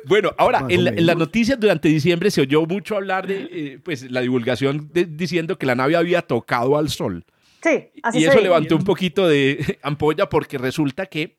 Bueno, 0.06 0.32
ahora, 0.38 0.64
en, 0.70 0.84
la- 0.84 0.90
en 0.90 1.06
las 1.06 1.16
noticias 1.16 1.60
durante 1.60 1.88
diciembre 1.88 2.30
se 2.30 2.40
oyó 2.40 2.64
mucho 2.66 2.96
hablar 2.96 3.26
de 3.26 3.48
eh, 3.50 3.78
pues, 3.82 4.10
la 4.10 4.20
divulgación 4.22 4.90
de- 4.92 5.04
diciendo 5.06 5.58
que 5.58 5.66
la 5.66 5.74
nave 5.74 5.94
había 5.96 6.22
tocado 6.22 6.76
al 6.78 6.88
sol. 6.90 7.24
Sí, 7.64 7.90
así 8.02 8.18
y 8.20 8.24
eso 8.24 8.40
levantó 8.40 8.76
un 8.76 8.84
poquito 8.84 9.26
de 9.26 9.78
ampolla 9.82 10.28
porque 10.28 10.58
resulta 10.58 11.06
que 11.06 11.38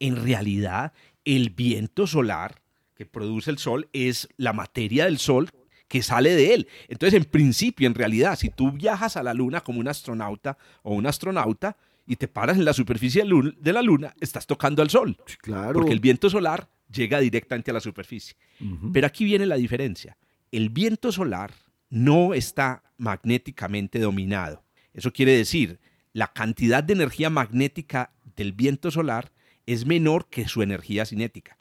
en 0.00 0.16
realidad 0.24 0.92
el 1.24 1.50
viento 1.50 2.06
solar 2.06 2.60
que 2.96 3.06
produce 3.06 3.50
el 3.50 3.58
sol 3.58 3.88
es 3.92 4.28
la 4.36 4.52
materia 4.52 5.04
del 5.04 5.18
sol 5.18 5.48
que 5.88 6.02
sale 6.02 6.34
de 6.34 6.54
él. 6.54 6.68
Entonces, 6.88 7.18
en 7.20 7.24
principio, 7.28 7.86
en 7.86 7.94
realidad, 7.94 8.36
si 8.38 8.48
tú 8.48 8.72
viajas 8.72 9.16
a 9.18 9.22
la 9.22 9.34
luna 9.34 9.60
como 9.60 9.78
un 9.80 9.88
astronauta 9.88 10.56
o 10.82 10.94
un 10.94 11.06
astronauta 11.06 11.76
y 12.06 12.16
te 12.16 12.28
paras 12.28 12.56
en 12.56 12.64
la 12.64 12.72
superficie 12.72 13.22
de 13.24 13.72
la 13.72 13.82
luna, 13.82 14.14
estás 14.20 14.46
tocando 14.46 14.80
al 14.82 14.88
sol, 14.90 15.16
Sí, 15.26 15.36
Claro. 15.36 15.74
porque 15.74 15.92
el 15.92 16.00
viento 16.00 16.30
solar 16.30 16.68
llega 16.90 17.20
directamente 17.20 17.70
a 17.70 17.74
la 17.74 17.80
superficie. 17.80 18.34
Pero 18.92 19.06
aquí 19.06 19.24
viene 19.24 19.44
la 19.46 19.56
diferencia. 19.56 20.16
El 20.50 20.70
viento 20.70 21.12
solar 21.12 21.52
no 21.90 22.32
está 22.34 22.82
magnéticamente 22.96 23.98
dominado. 23.98 24.62
Eso 24.94 25.12
quiere 25.12 25.32
decir, 25.36 25.78
la 26.12 26.32
cantidad 26.32 26.82
de 26.84 26.92
energía 26.92 27.30
magnética 27.30 28.12
del 28.36 28.52
viento 28.52 28.90
solar 28.90 29.32
es 29.66 29.86
menor 29.86 30.28
que 30.28 30.46
su 30.48 30.62
energía 30.62 31.06
cinética. 31.06 31.56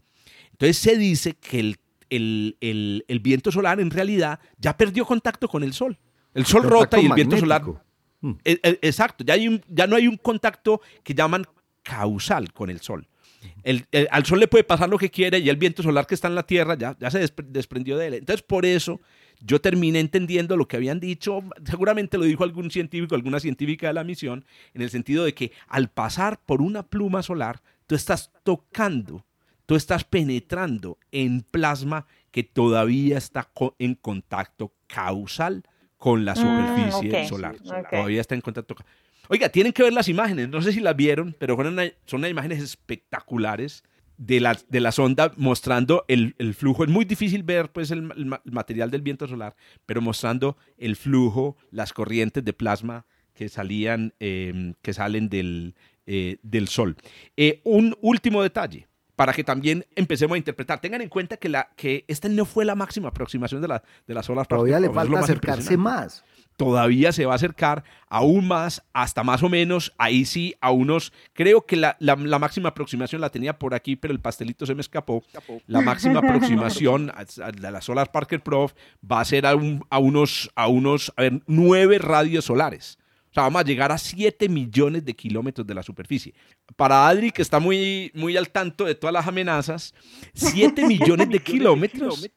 Entonces 0.51 0.77
se 0.77 0.97
dice 0.97 1.33
que 1.35 1.59
el, 1.59 1.77
el- 2.09 2.57
el- 2.61 3.05
el 3.07 3.19
viento 3.19 3.51
solar 3.51 3.79
en 3.79 3.89
realidad 3.91 4.39
ya 4.57 4.75
perdió 4.77 5.05
contacto 5.05 5.47
con 5.47 5.63
el 5.63 5.73
sol. 5.73 5.97
El 6.33 6.45
sol 6.45 6.63
rota 6.63 6.99
y 6.99 7.05
el 7.05 7.13
viento 7.13 7.37
solar... 7.37 7.61
magnético. 7.61 7.85
Mm. 8.21 8.31
Eh, 8.45 8.59
eh, 8.63 8.79
Exacto, 8.83 9.23
ya, 9.23 9.33
hay 9.33 9.47
un- 9.47 9.61
ya 9.67 9.87
no 9.87 9.95
hay 9.95 10.07
un 10.07 10.17
contacto 10.17 10.81
que 11.03 11.13
llaman 11.13 11.45
causal 11.83 12.51
con 12.53 12.69
el 12.69 12.79
sol. 12.81 13.07
el- 13.63 13.85
el- 13.91 14.07
al 14.11 14.23
Sol 14.25 14.39
le 14.39 14.47
puede 14.47 14.63
pasar 14.63 14.87
lo 14.87 14.99
que 14.99 15.09
quiere 15.09 15.39
y 15.39 15.49
el 15.49 15.55
viento 15.57 15.81
solar 15.81 16.05
que 16.05 16.13
está 16.13 16.27
en 16.27 16.35
la 16.35 16.43
Tierra 16.43 16.75
ya, 16.77 16.95
ya 16.99 17.09
se 17.09 17.19
despre- 17.19 17.47
desprendió 17.47 17.97
de 17.97 18.07
él. 18.07 18.13
Entonces, 18.15 18.43
por 18.43 18.65
eso 18.67 19.01
yo 19.43 19.59
terminé 19.61 19.99
entendiendo 19.99 20.55
lo 20.57 20.67
que 20.67 20.77
habían 20.77 20.99
dicho, 20.99 21.39
seguramente 21.65 22.17
lo 22.17 22.25
dijo 22.25 22.43
algún 22.43 22.71
científico, 22.71 23.15
alguna 23.15 23.39
científica 23.39 23.87
de 23.87 23.93
la 23.93 24.03
misión, 24.03 24.45
en 24.73 24.81
el 24.81 24.89
sentido 24.89 25.23
de 25.25 25.33
que 25.33 25.51
al 25.67 25.89
pasar 25.89 26.39
por 26.45 26.61
una 26.61 26.83
pluma 26.83 27.23
solar, 27.23 27.61
tú 27.87 27.95
estás 27.95 28.31
tocando, 28.43 29.25
tú 29.65 29.75
estás 29.75 30.03
penetrando 30.03 30.97
en 31.11 31.41
plasma 31.41 32.05
que 32.31 32.43
todavía 32.43 33.17
está 33.17 33.43
co- 33.53 33.75
en 33.79 33.95
contacto 33.95 34.73
causal 34.87 35.63
con 35.97 36.23
la 36.25 36.33
Mm, 36.33 36.37
superficie 36.37 37.25
solar. 37.25 37.55
ok. 37.55 37.89
Todavía 37.89 38.21
está 38.21 38.35
en 38.35 38.41
contacto. 38.41 38.75
Oiga, 39.27 39.49
tienen 39.49 39.71
que 39.73 39.83
ver 39.83 39.93
las 39.93 40.09
imágenes, 40.09 40.49
no 40.49 40.61
sé 40.61 40.71
si 40.73 40.79
las 40.79 40.95
vieron, 40.95 41.35
pero 41.39 41.55
una- 41.55 41.83
son 42.05 42.19
unas 42.21 42.31
imágenes 42.31 42.59
espectaculares 42.61 43.83
de 44.17 44.39
la, 44.39 44.57
de 44.69 44.79
la 44.79 44.91
sonda 44.91 45.31
mostrando 45.37 46.05
el, 46.07 46.35
el 46.37 46.53
flujo. 46.53 46.83
Es 46.83 46.89
muy 46.89 47.05
difícil 47.05 47.43
ver 47.43 47.71
pues, 47.71 47.91
el, 47.91 48.11
el 48.15 48.25
ma- 48.25 48.41
el 48.45 48.51
material 48.51 48.91
del 48.91 49.01
viento 49.01 49.27
solar, 49.27 49.55
pero 49.85 50.01
mostrando 50.01 50.57
el 50.77 50.95
flujo, 50.95 51.57
las 51.71 51.93
corrientes 51.93 52.43
de 52.45 52.53
plasma 52.53 53.05
que 53.33 53.49
salían, 53.49 54.13
eh, 54.19 54.73
que 54.81 54.93
salen 54.93 55.29
del, 55.29 55.73
eh, 56.05 56.37
del 56.43 56.67
Sol. 56.67 56.95
Eh, 57.37 57.61
un 57.63 57.95
último 58.01 58.43
detalle 58.43 58.87
para 59.21 59.33
que 59.33 59.43
también 59.43 59.85
empecemos 59.95 60.33
a 60.33 60.37
interpretar. 60.39 60.81
Tengan 60.81 60.99
en 60.99 61.07
cuenta 61.09 61.37
que, 61.37 61.47
la, 61.47 61.69
que 61.75 62.05
esta 62.07 62.27
no 62.27 62.43
fue 62.43 62.65
la 62.65 62.73
máxima 62.73 63.09
aproximación 63.09 63.61
de, 63.61 63.67
la, 63.67 63.83
de 64.07 64.13
las 64.15 64.27
olas 64.31 64.47
Todavía 64.47 64.79
le 64.79 64.89
falta 64.89 65.11
más 65.13 65.23
acercarse 65.25 65.77
más. 65.77 66.23
todavía 66.57 67.11
se 67.11 67.27
va 67.27 67.33
a 67.33 67.35
acercar 67.35 67.83
aún 68.09 68.47
más, 68.47 68.81
hasta 68.93 69.23
más 69.23 69.43
o 69.43 69.49
menos, 69.49 69.93
ahí 69.99 70.25
sí, 70.25 70.55
a 70.59 70.71
unos, 70.71 71.13
creo 71.33 71.67
que 71.67 71.75
la, 71.75 71.97
la- 71.99 72.15
la 72.15 72.39
máxima 72.39 72.69
aproximación 72.69 73.21
la 73.21 73.29
tenía 73.29 73.59
por 73.59 73.75
aquí, 73.75 73.95
pero 73.95 74.11
el 74.11 74.19
pastelito 74.19 74.65
se 74.65 74.73
me 74.73 74.81
escapó. 74.81 75.23
La 75.67 75.81
máxima 75.81 76.17
aproximación 76.23 77.11
a, 77.11 77.25
a 77.45 77.51
la 77.71 77.81
Solar 77.81 78.11
Parker 78.11 78.41
Prof 78.41 78.73
va 79.09 79.21
a 79.21 79.25
ser 79.25 79.45
a, 79.45 79.53
un- 79.55 79.85
a 79.91 79.99
unos, 79.99 80.49
a 80.55 80.67
unos, 80.67 81.13
a 81.15 81.21
ver, 81.21 81.41
nueve 81.45 81.99
radios 81.99 82.45
solares. 82.45 82.97
O 83.31 83.33
sea, 83.33 83.43
vamos 83.43 83.61
a 83.61 83.65
llegar 83.65 83.93
a 83.93 83.97
7 83.97 84.49
millones 84.49 85.05
de 85.05 85.15
kilómetros 85.15 85.65
de 85.65 85.73
la 85.73 85.83
superficie. 85.83 86.33
Para 86.75 87.07
Adri, 87.07 87.31
que 87.31 87.41
está 87.41 87.59
muy, 87.59 88.11
muy 88.13 88.35
al 88.35 88.49
tanto 88.49 88.83
de 88.83 88.93
todas 88.93 89.13
las 89.13 89.25
amenazas, 89.25 89.93
7 90.33 90.85
millones 90.85 91.29
de 91.29 91.39
kilómetros 91.43 92.29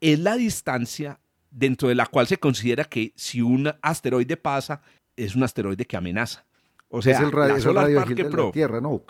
es 0.00 0.18
la 0.18 0.36
distancia 0.36 1.20
dentro 1.48 1.88
de 1.88 1.94
la 1.94 2.06
cual 2.06 2.26
se 2.26 2.38
considera 2.38 2.84
que 2.84 3.12
si 3.14 3.40
un 3.40 3.72
asteroide 3.82 4.36
pasa, 4.36 4.82
es 5.14 5.36
un 5.36 5.44
asteroide 5.44 5.84
que 5.84 5.96
amenaza. 5.96 6.44
O 6.88 7.02
sea, 7.02 7.14
es 7.14 7.20
el 7.20 7.30
radio, 7.30 7.56
es 7.56 7.64
el 7.64 7.74
de 7.74 7.92
la 7.92 8.50
Tierra, 8.50 8.80
¿no? 8.80 9.04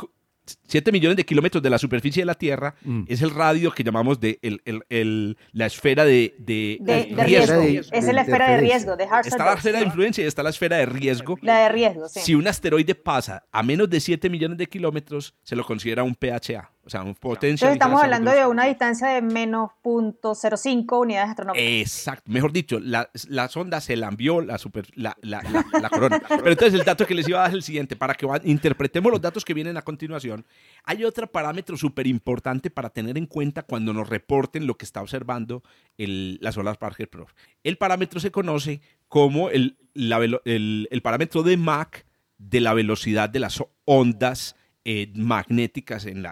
7 0.67 0.91
millones 0.91 1.17
de 1.17 1.25
kilómetros 1.25 1.63
de 1.63 1.71
la 1.71 1.79
superficie 1.79 2.23
de 2.23 2.27
la 2.27 2.35
Tierra 2.35 2.75
Mm. 2.83 3.05
es 3.07 3.23
el 3.23 3.31
radio 3.31 3.71
que 3.73 3.85
llamamos 3.85 4.19
de 4.19 4.39
el- 4.43 4.61
el- 4.65 4.83
el- 4.89 5.37
la 5.53 5.67
esfera 5.67 6.05
de, 6.05 6.35
de- 6.39 6.79
De, 6.81 6.93
de 7.07 7.15
de 7.15 7.25
riesgo. 7.25 7.63
es 7.93 8.05
la 8.13 8.23
esfera 8.23 8.51
de 8.51 8.57
riesgo, 8.61 8.97
de 8.97 9.05
Está 9.05 9.45
la 9.45 9.55
esfera 9.55 9.79
de 9.79 9.85
influencia 9.85 10.25
y 10.25 10.27
está 10.27 10.43
la 10.43 10.51
esfera 10.51 10.79
de 10.79 10.87
riesgo. 10.87 11.39
La 11.43 11.61
de 11.61 11.69
riesgo, 11.69 12.09
sí. 12.09 12.21
Si 12.21 12.35
un 12.35 12.49
asteroide 12.49 12.95
pasa 12.95 13.45
a 13.53 13.63
menos 13.63 13.89
de 13.89 14.01
7 14.01 14.29
millones 14.29 14.59
de 14.59 14.67
kilómetros, 14.67 15.35
se 15.45 15.55
lo 15.55 15.65
considera 15.65 16.03
un 16.03 16.15
PHA, 16.17 16.72
o 16.85 16.91
sea, 16.91 17.03
un 17.03 17.15
potencial. 17.15 17.73
Entonces 17.73 17.75
estamos 17.75 18.03
hablando 18.03 18.31
de 18.33 18.45
una 18.47 18.65
distancia 18.67 19.09
de 19.09 19.23
menos 19.23 19.71
0.05 19.85 21.01
unidades 21.01 21.31
astronómicas. 21.31 21.65
Exacto. 21.67 22.31
Mejor 22.31 22.53
dicho, 22.53 22.81
la, 22.81 23.09
la 23.29 23.49
sonda 23.49 23.81
se 23.81 23.97
la 23.97 24.09
envió 24.09 24.41
la, 24.41 24.59
super, 24.59 24.87
la, 24.95 25.17
la- 25.23 25.43
la- 25.43 25.65
la 25.81 25.89
corona. 25.91 26.21
Pero 26.29 26.51
entonces 26.51 26.75
el 26.79 26.85
dato 26.85 27.07
que 27.07 27.15
les 27.15 27.29
iba 27.29 27.39
a 27.39 27.43
dar 27.43 27.51
es 27.51 27.55
el 27.57 27.63
siguiente, 27.63 27.95
para 27.97 28.15
que 28.15 28.27
interpretemos 28.45 29.13
los 29.13 29.21
datos 29.21 29.45
que 29.45 29.55
vienen 29.55 29.77
a 29.77 29.83
continuación. 29.83 30.45
Hay 30.85 31.05
otro 31.05 31.27
parámetro 31.31 31.77
súper 31.77 32.07
importante 32.07 32.71
para 32.71 32.91
tener 32.91 33.17
en 33.17 33.27
cuenta 33.27 33.63
cuando 33.63 33.93
nos 33.93 34.09
reporten 34.09 34.67
lo 34.67 34.77
que 34.77 34.85
está 34.85 35.03
observando 35.03 35.63
el, 35.99 36.39
la 36.41 36.53
Solar 36.53 36.79
Parker 36.79 37.09
Probe. 37.09 37.33
El 37.63 37.79
parámetro 37.79 38.19
se 38.21 38.31
conoce 38.33 38.81
como 39.09 39.51
el, 39.51 39.77
el- 39.95 40.89
el 40.91 41.03
parámetro 41.03 41.43
de 41.43 41.57
Mach 41.57 41.99
de 42.39 42.61
la 42.61 42.75
velocidad 42.75 43.29
de 43.31 43.39
las 43.39 43.63
ondas 43.85 44.57
eh, 44.85 45.11
magnéticas 45.15 46.07
en, 46.07 46.25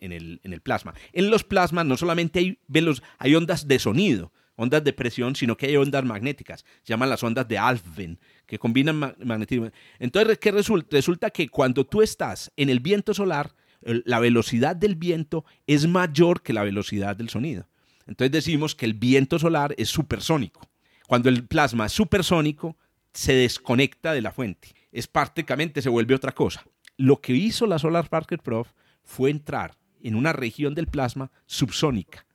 el, 0.00 0.60
plasma. 0.62 0.94
En 1.12 1.30
los 1.30 1.44
plasmas 1.44 1.86
no 1.86 1.96
solamente 1.96 2.38
hay, 2.38 2.58
velos, 2.66 3.02
hay 3.18 3.34
ondas 3.34 3.68
de 3.68 3.78
sonido, 3.78 4.32
ondas 4.56 4.82
de 4.82 4.92
presión, 4.92 5.36
sino 5.36 5.56
que 5.56 5.66
hay 5.66 5.76
ondas 5.76 6.04
magnéticas. 6.04 6.64
Se 6.82 6.92
llaman 6.92 7.10
las 7.10 7.22
ondas 7.22 7.46
de 7.46 7.58
Alfvén, 7.58 8.18
que 8.46 8.58
combinan 8.58 8.96
ma- 8.96 9.14
magnetismo. 9.22 9.70
Entonces, 9.98 10.38
¿qué 10.38 10.50
resulta? 10.50 10.88
Resulta 10.96 11.30
que 11.30 11.48
cuando 11.48 11.86
tú 11.86 12.02
estás 12.02 12.50
en 12.56 12.70
el 12.70 12.80
viento 12.80 13.14
solar, 13.14 13.54
la 13.82 14.18
velocidad 14.18 14.74
del 14.74 14.96
viento 14.96 15.44
es 15.66 15.86
mayor 15.86 16.42
que 16.42 16.52
la 16.52 16.64
velocidad 16.64 17.14
del 17.14 17.28
sonido. 17.28 17.68
Entonces 18.06 18.32
decimos 18.32 18.74
que 18.74 18.86
el 18.86 18.94
viento 18.94 19.38
solar 19.38 19.74
es 19.78 19.90
supersónico. 19.90 20.68
Cuando 21.06 21.28
el 21.28 21.44
plasma 21.46 21.86
es 21.86 21.92
supersónico, 21.92 22.76
se 23.12 23.34
desconecta 23.34 24.12
de 24.12 24.22
la 24.22 24.32
fuente. 24.32 24.74
Es 24.90 25.06
prácticamente, 25.06 25.82
se 25.82 25.88
vuelve 25.88 26.14
otra 26.14 26.32
cosa. 26.32 26.64
Lo 26.98 27.20
que 27.20 27.32
hizo 27.32 27.66
la 27.66 27.78
Solar 27.78 28.10
Parker 28.10 28.40
Probe 28.40 28.68
fue 29.02 29.30
entrar 29.30 29.78
en 30.02 30.14
una 30.14 30.34
región 30.34 30.74
del 30.74 30.88
plasma 30.88 31.30
subsónica. 31.46 32.26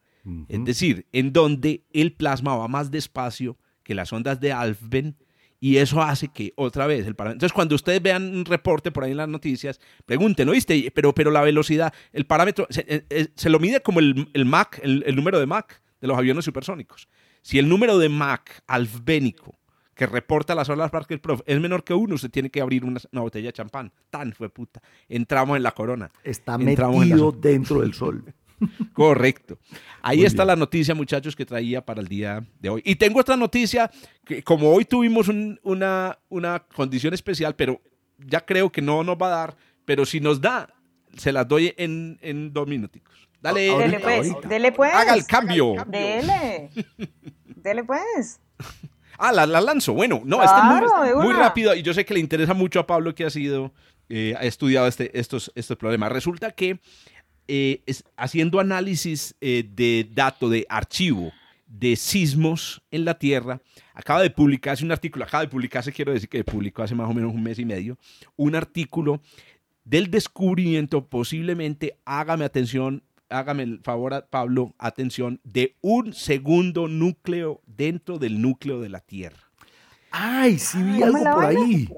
Es 0.47 0.63
decir, 0.63 1.05
en 1.11 1.33
donde 1.33 1.83
el 1.91 2.13
plasma 2.13 2.55
va 2.55 2.69
más 2.69 2.89
despacio 2.91 3.57
que 3.83 3.93
las 3.93 4.13
ondas 4.13 4.39
de 4.39 4.53
Alfvén 4.53 5.17
y 5.59 5.77
eso 5.77 6.01
hace 6.01 6.29
que 6.29 6.53
otra 6.55 6.87
vez 6.87 7.05
el 7.05 7.15
parámetro. 7.15 7.35
Entonces, 7.35 7.53
cuando 7.53 7.75
ustedes 7.75 8.01
vean 8.01 8.35
un 8.35 8.45
reporte 8.45 8.89
por 8.91 9.03
ahí 9.03 9.11
en 9.11 9.17
las 9.17 9.27
noticias, 9.27 9.81
pregunten, 10.05 10.47
¿oíste? 10.47 10.91
Pero, 10.95 11.13
pero 11.13 11.29
la 11.29 11.41
velocidad, 11.41 11.93
el 12.13 12.25
parámetro, 12.25 12.67
se, 12.69 12.85
eh, 12.87 13.05
eh, 13.09 13.27
se 13.35 13.49
lo 13.49 13.59
mide 13.59 13.81
como 13.81 13.99
el, 13.99 14.29
el 14.33 14.45
Mach, 14.45 14.79
el, 14.81 15.03
el 15.05 15.15
número 15.15 15.39
de 15.39 15.45
Mach 15.45 15.71
de 15.99 16.07
los 16.07 16.17
aviones 16.17 16.45
supersónicos. 16.45 17.09
Si 17.41 17.59
el 17.59 17.67
número 17.67 17.97
de 17.97 18.07
Mach 18.07 18.45
alfvénico 18.67 19.57
que 19.95 20.05
reporta 20.07 20.55
la 20.55 20.65
Solar 20.65 20.89
Parker 20.91 21.21
Probe 21.21 21.43
es 21.45 21.59
menor 21.59 21.83
que 21.83 21.93
uno, 21.93 22.15
usted 22.15 22.29
tiene 22.31 22.49
que 22.49 22.61
abrir 22.61 22.83
una, 22.85 22.99
una 23.11 23.21
botella 23.21 23.47
de 23.47 23.53
champán. 23.53 23.91
Tan 24.09 24.33
fue 24.33 24.49
puta. 24.49 24.81
Entramos 25.07 25.55
en 25.57 25.63
la 25.63 25.71
corona. 25.71 26.11
Está 26.23 26.55
Entramos 26.55 27.03
en 27.03 27.09
la 27.09 27.15
metido 27.15 27.31
dentro 27.41 27.81
del 27.81 27.93
sol. 27.93 28.23
Correcto. 28.93 29.57
Ahí 30.01 30.17
Muy 30.17 30.25
está 30.25 30.43
bien. 30.43 30.47
la 30.47 30.55
noticia, 30.55 30.95
muchachos, 30.95 31.35
que 31.35 31.45
traía 31.45 31.85
para 31.85 32.01
el 32.01 32.07
día 32.07 32.45
de 32.59 32.69
hoy. 32.69 32.81
Y 32.85 32.95
tengo 32.95 33.19
otra 33.19 33.35
noticia, 33.35 33.91
que 34.25 34.41
como 34.43 34.69
hoy 34.71 34.85
tuvimos 34.85 35.27
un- 35.27 35.59
una, 35.63 36.17
una 36.29 36.59
condición 36.59 37.13
especial, 37.13 37.55
pero 37.55 37.81
ya 38.19 38.45
creo 38.45 38.71
que 38.71 38.81
no 38.81 39.03
nos 39.03 39.17
va 39.17 39.27
a 39.27 39.37
dar, 39.37 39.57
pero 39.85 40.05
si 40.05 40.19
nos 40.21 40.39
da, 40.39 40.73
se 41.17 41.31
las 41.33 41.47
doy 41.47 41.73
en, 41.77 42.17
en 42.21 42.53
dos 42.53 42.67
minuticos. 42.67 43.27
Dale, 43.41 43.69
Ahorita, 43.69 43.85
Dele 43.89 43.99
pues, 43.99 44.29
ahorita. 44.29 44.47
dele 44.47 44.71
pues. 44.71 44.93
haga 44.93 45.13
el 45.15 45.25
cambio. 45.25 45.75
Dele. 45.87 46.69
Dele 47.57 47.83
pues. 47.83 48.39
Ah, 49.17 49.31
la, 49.31 49.45
la 49.45 49.61
lanzo. 49.61 49.93
Bueno, 49.93 50.21
no, 50.25 50.43
este 50.43 50.55
es 50.55 50.61
Claro, 50.61 51.03
de 51.03 51.15
muy, 51.15 51.23
muy 51.25 51.33
rápido 51.33 51.75
y 51.75 51.81
yo 51.83 51.93
sé 51.93 52.05
que 52.05 52.13
le 52.13 52.19
interesa 52.19 52.53
mucho 52.53 52.79
a 52.79 52.87
Pablo 52.87 53.13
que 53.15 53.25
ha 53.25 53.29
sido, 53.29 53.73
eh, 54.09 54.33
ha 54.37 54.43
estudiado 54.43 54.87
este, 54.87 55.17
estos, 55.19 55.51
estos 55.55 55.77
problemas. 55.77 56.11
Resulta 56.11 56.51
que 56.51 56.79
eh, 57.47 57.81
es- 57.85 58.03
haciendo 58.17 58.59
análisis 58.59 59.35
eh, 59.41 59.63
de 59.69 60.07
datos, 60.13 60.49
de 60.51 60.65
archivo 60.69 61.31
de 61.67 61.95
sismos 61.95 62.83
en 62.91 63.03
la 63.03 63.17
Tierra, 63.17 63.59
acaba 63.95 64.21
de 64.21 64.29
publicarse 64.29 64.85
un 64.85 64.91
artículo, 64.91 65.25
acaba 65.25 65.41
de 65.43 65.49
publicarse, 65.49 65.91
quiero 65.91 66.13
decir 66.13 66.29
que 66.29 66.43
publicó 66.43 66.83
hace 66.83 66.93
más 66.93 67.09
o 67.09 67.13
menos 67.15 67.33
un 67.33 67.41
mes 67.41 67.57
y 67.57 67.65
medio, 67.65 67.97
un 68.35 68.53
artículo 68.55 69.21
del 69.83 70.11
descubrimiento, 70.11 71.05
posiblemente, 71.07 71.97
hágame 72.05 72.45
atención, 72.45 73.01
hágame 73.33 73.63
el 73.63 73.79
favor, 73.79 74.13
a 74.13 74.27
Pablo, 74.27 74.73
atención, 74.77 75.41
de 75.43 75.75
un 75.81 76.13
segundo 76.13 76.87
núcleo 76.87 77.61
dentro 77.65 78.19
del 78.19 78.41
núcleo 78.41 78.79
de 78.79 78.89
la 78.89 78.99
Tierra. 78.99 79.39
Ay, 80.11 80.59
sí 80.59 80.81
vi 80.81 80.99
¿Cómo 80.99 81.17
algo 81.17 81.35
por 81.35 81.45
ahí. 81.45 81.89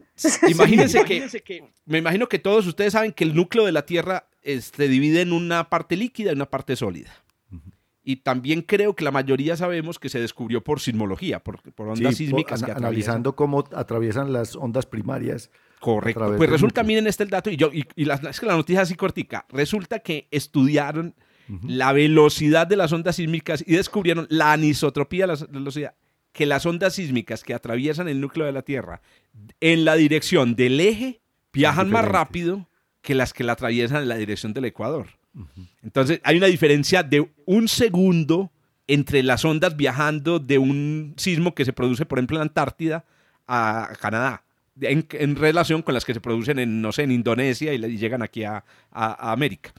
Imagínense 0.47 1.03
que, 1.03 1.63
me 1.86 1.97
imagino 1.97 2.29
que 2.29 2.39
todos 2.39 2.65
ustedes 2.65 2.93
saben 2.93 3.11
que 3.11 3.25
el 3.25 3.36
núcleo 3.36 3.65
de 3.65 3.73
la 3.73 3.86
Tierra 3.86 4.27
se 4.41 4.88
divide 4.88 5.21
en 5.21 5.33
una 5.33 5.69
parte 5.69 5.97
líquida 5.97 6.31
y 6.31 6.36
una 6.36 6.49
parte 6.49 6.75
sólida. 6.75 7.11
Y 8.07 8.17
también 8.17 8.61
creo 8.61 8.95
que 8.95 9.03
la 9.03 9.11
mayoría 9.11 9.57
sabemos 9.57 9.97
que 9.97 10.09
se 10.09 10.19
descubrió 10.19 10.63
por 10.63 10.79
sismología, 10.79 11.43
por, 11.43 11.59
por 11.73 11.88
ondas 11.89 12.15
Sí, 12.15 12.27
sísmicas 12.27 12.61
que 12.61 12.71
analizando 12.71 13.36
cómo 13.36 13.63
atraviesan 13.73 14.31
las 14.31 14.55
ondas 14.55 14.86
primarias. 14.86 15.49
Correcto. 15.79 16.36
Pues 16.38 16.49
resulta, 16.49 16.83
miren 16.83 17.07
este 17.07 17.23
el 17.23 17.29
dato, 17.31 17.49
y 17.49 17.57
yo, 17.57 17.71
y, 17.73 17.86
y 17.95 18.05
la, 18.05 18.15
es 18.15 18.39
que 18.39 18.45
la 18.45 18.55
noticia 18.55 18.81
es 18.81 18.89
así 18.89 18.95
cortica. 18.95 19.45
Resulta 19.49 19.99
que 19.99 20.27
estudiaron 20.29 21.15
la 21.63 21.93
velocidad 21.93 22.67
de 22.67 22.75
las 22.75 22.91
ondas 22.91 23.17
sísmicas 23.17 23.63
y 23.65 23.75
descubrieron 23.75 24.27
la 24.29 24.53
anisotropía 24.53 25.27
de 25.27 25.33
la 25.33 25.45
velocidad. 25.49 25.93
Que 26.31 26.45
las 26.45 26.65
ondas 26.65 26.95
sísmicas 26.95 27.43
que 27.43 27.53
atraviesan 27.53 28.07
el 28.07 28.19
núcleo 28.19 28.45
de 28.45 28.51
la 28.51 28.61
Tierra 28.61 29.01
en 29.61 29.85
la 29.85 29.95
dirección 29.95 30.55
del 30.55 30.79
eje 30.79 31.21
viajan 31.53 31.89
más 31.89 32.05
rápido 32.05 32.67
que 33.01 33.15
las 33.15 33.33
que 33.33 33.43
la 33.43 33.53
atraviesan 33.53 34.01
en 34.01 34.09
la 34.09 34.17
dirección 34.17 34.53
del 34.53 34.65
Ecuador. 34.65 35.07
Entonces 35.83 36.21
hay 36.23 36.37
una 36.37 36.47
diferencia 36.47 37.03
de 37.03 37.29
un 37.45 37.67
segundo 37.67 38.51
entre 38.87 39.23
las 39.23 39.43
ondas 39.45 39.75
viajando 39.75 40.39
de 40.39 40.57
un 40.57 41.13
sismo 41.17 41.55
que 41.55 41.65
se 41.65 41.73
produce, 41.73 42.05
por 42.05 42.19
ejemplo, 42.19 42.35
en 42.35 42.39
la 42.39 42.43
Antártida 42.43 43.05
a 43.47 43.93
Canadá. 43.99 44.43
en, 44.81 45.35
relación 45.35 45.81
con 45.81 45.93
las 45.93 46.03
que 46.05 46.13
se 46.13 46.21
producen 46.21 46.59
en, 46.59 46.81
no 46.81 46.91
sé, 46.91 47.03
en 47.03 47.11
Indonesia 47.11 47.73
y, 47.73 47.97
llegan 47.97 48.21
aquí 48.21 48.43
a, 48.43 48.63
América. 48.91 49.73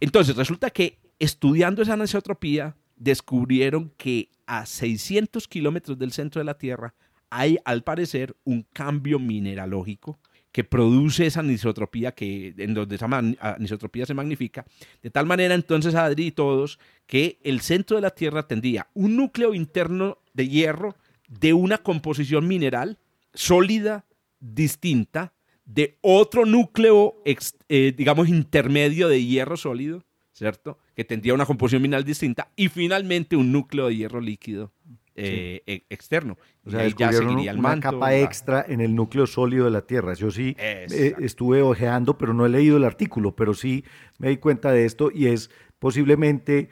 Entonces, 0.00 0.36
resulta 0.36 0.70
que 0.70 0.98
estudiando 1.18 1.82
esa 1.82 1.94
anisotropía, 1.94 2.76
descubrieron 2.96 3.92
que 3.96 4.30
a 4.46 4.66
600 4.66 5.48
kilómetros 5.48 5.98
del 5.98 6.12
centro 6.12 6.40
de 6.40 6.44
la 6.44 6.58
Tierra 6.58 6.94
hay, 7.30 7.58
al 7.64 7.82
parecer, 7.82 8.36
un 8.44 8.62
cambio 8.72 9.18
mineralógico 9.18 10.18
que 10.52 10.62
produce 10.62 11.26
esa 11.26 11.40
anisotropía, 11.40 12.12
que, 12.12 12.54
en 12.58 12.74
donde 12.74 12.94
esa 12.94 13.06
anisotropía 13.40 14.06
se 14.06 14.14
magnifica, 14.14 14.64
de 15.02 15.10
tal 15.10 15.26
manera 15.26 15.54
entonces, 15.54 15.96
Adri 15.96 16.26
y 16.26 16.30
todos, 16.30 16.78
que 17.08 17.40
el 17.42 17.60
centro 17.60 17.96
de 17.96 18.02
la 18.02 18.10
Tierra 18.10 18.46
tendría 18.46 18.88
un 18.94 19.16
núcleo 19.16 19.52
interno 19.52 20.18
de 20.32 20.48
hierro 20.48 20.94
de 21.28 21.54
una 21.54 21.78
composición 21.78 22.46
mineral 22.46 22.98
sólida, 23.32 24.04
distinta, 24.38 25.32
de 25.64 25.98
otro 26.02 26.46
núcleo, 26.46 27.16
eh, 27.24 27.92
digamos, 27.96 28.28
intermedio 28.28 29.08
de 29.08 29.24
hierro 29.24 29.56
sólido, 29.56 30.04
¿cierto? 30.34 30.78
Que 30.94 31.04
tendría 31.04 31.32
una 31.32 31.46
composición 31.46 31.80
mineral 31.80 32.04
distinta, 32.04 32.50
y 32.56 32.68
finalmente 32.68 33.36
un 33.36 33.52
núcleo 33.52 33.86
de 33.86 33.96
hierro 33.96 34.20
líquido 34.20 34.72
eh, 35.14 35.62
e, 35.66 35.84
externo. 35.90 36.36
O 36.64 36.70
sea, 36.70 36.86
ya 36.88 37.12
seguiría 37.12 37.52
el 37.52 37.58
una 37.60 37.78
capa 37.78 38.16
extra 38.16 38.64
en 38.68 38.80
el 38.80 38.94
núcleo 38.94 39.26
sólido 39.26 39.66
de 39.66 39.70
la 39.70 39.82
Tierra. 39.82 40.14
Yo 40.14 40.30
sí 40.30 40.56
eh, 40.58 41.14
estuve 41.20 41.62
ojeando, 41.62 42.18
pero 42.18 42.34
no 42.34 42.44
he 42.44 42.48
leído 42.48 42.76
el 42.76 42.84
artículo, 42.84 43.36
pero 43.36 43.54
sí 43.54 43.84
me 44.18 44.28
di 44.28 44.38
cuenta 44.38 44.72
de 44.72 44.84
esto 44.84 45.10
y 45.14 45.28
es 45.28 45.50
posiblemente 45.78 46.68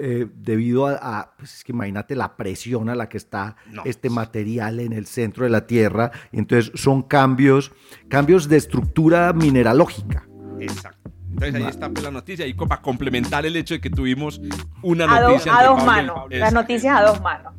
eh, 0.00 0.26
debido 0.34 0.88
a, 0.88 1.34
pues 1.38 1.54
es 1.54 1.64
que 1.64 1.72
imagínate 1.72 2.16
la 2.16 2.36
presión 2.36 2.88
a 2.88 2.96
la 2.96 3.08
que 3.08 3.18
está 3.18 3.56
este 3.84 4.10
material 4.10 4.80
en 4.80 4.92
el 4.92 5.06
centro 5.06 5.44
de 5.44 5.50
la 5.50 5.68
Tierra. 5.68 6.10
Y 6.32 6.38
entonces 6.38 6.72
son 6.74 7.02
cambios, 7.02 7.70
cambios 8.08 8.48
de 8.48 8.56
estructura 8.56 9.32
mineralógica. 9.32 10.26
Exacto. 10.58 10.99
Entonces 11.40 11.54
ahí 11.54 11.70
está 11.70 11.88
pues, 11.88 12.04
la 12.04 12.10
noticia 12.10 12.46
y 12.46 12.54
para 12.54 12.82
complementar 12.82 13.46
el 13.46 13.56
hecho 13.56 13.74
de 13.74 13.80
que 13.80 13.90
tuvimos 13.90 14.40
una 14.82 15.06
noticia. 15.06 15.56
a 15.56 15.64
dos 15.64 15.84
manos. 15.84 16.26
Las 16.30 16.52
noticias 16.52 16.96
a 16.96 17.02
dos 17.02 17.20
manos. 17.22 17.54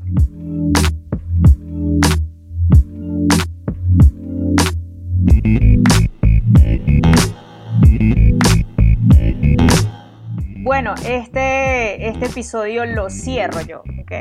Bueno, 10.64 10.94
este, 11.06 12.08
este 12.08 12.28
episodio 12.28 12.86
lo 12.86 13.10
cierro 13.10 13.62
yo, 13.62 13.80
¿ok? 13.80 14.12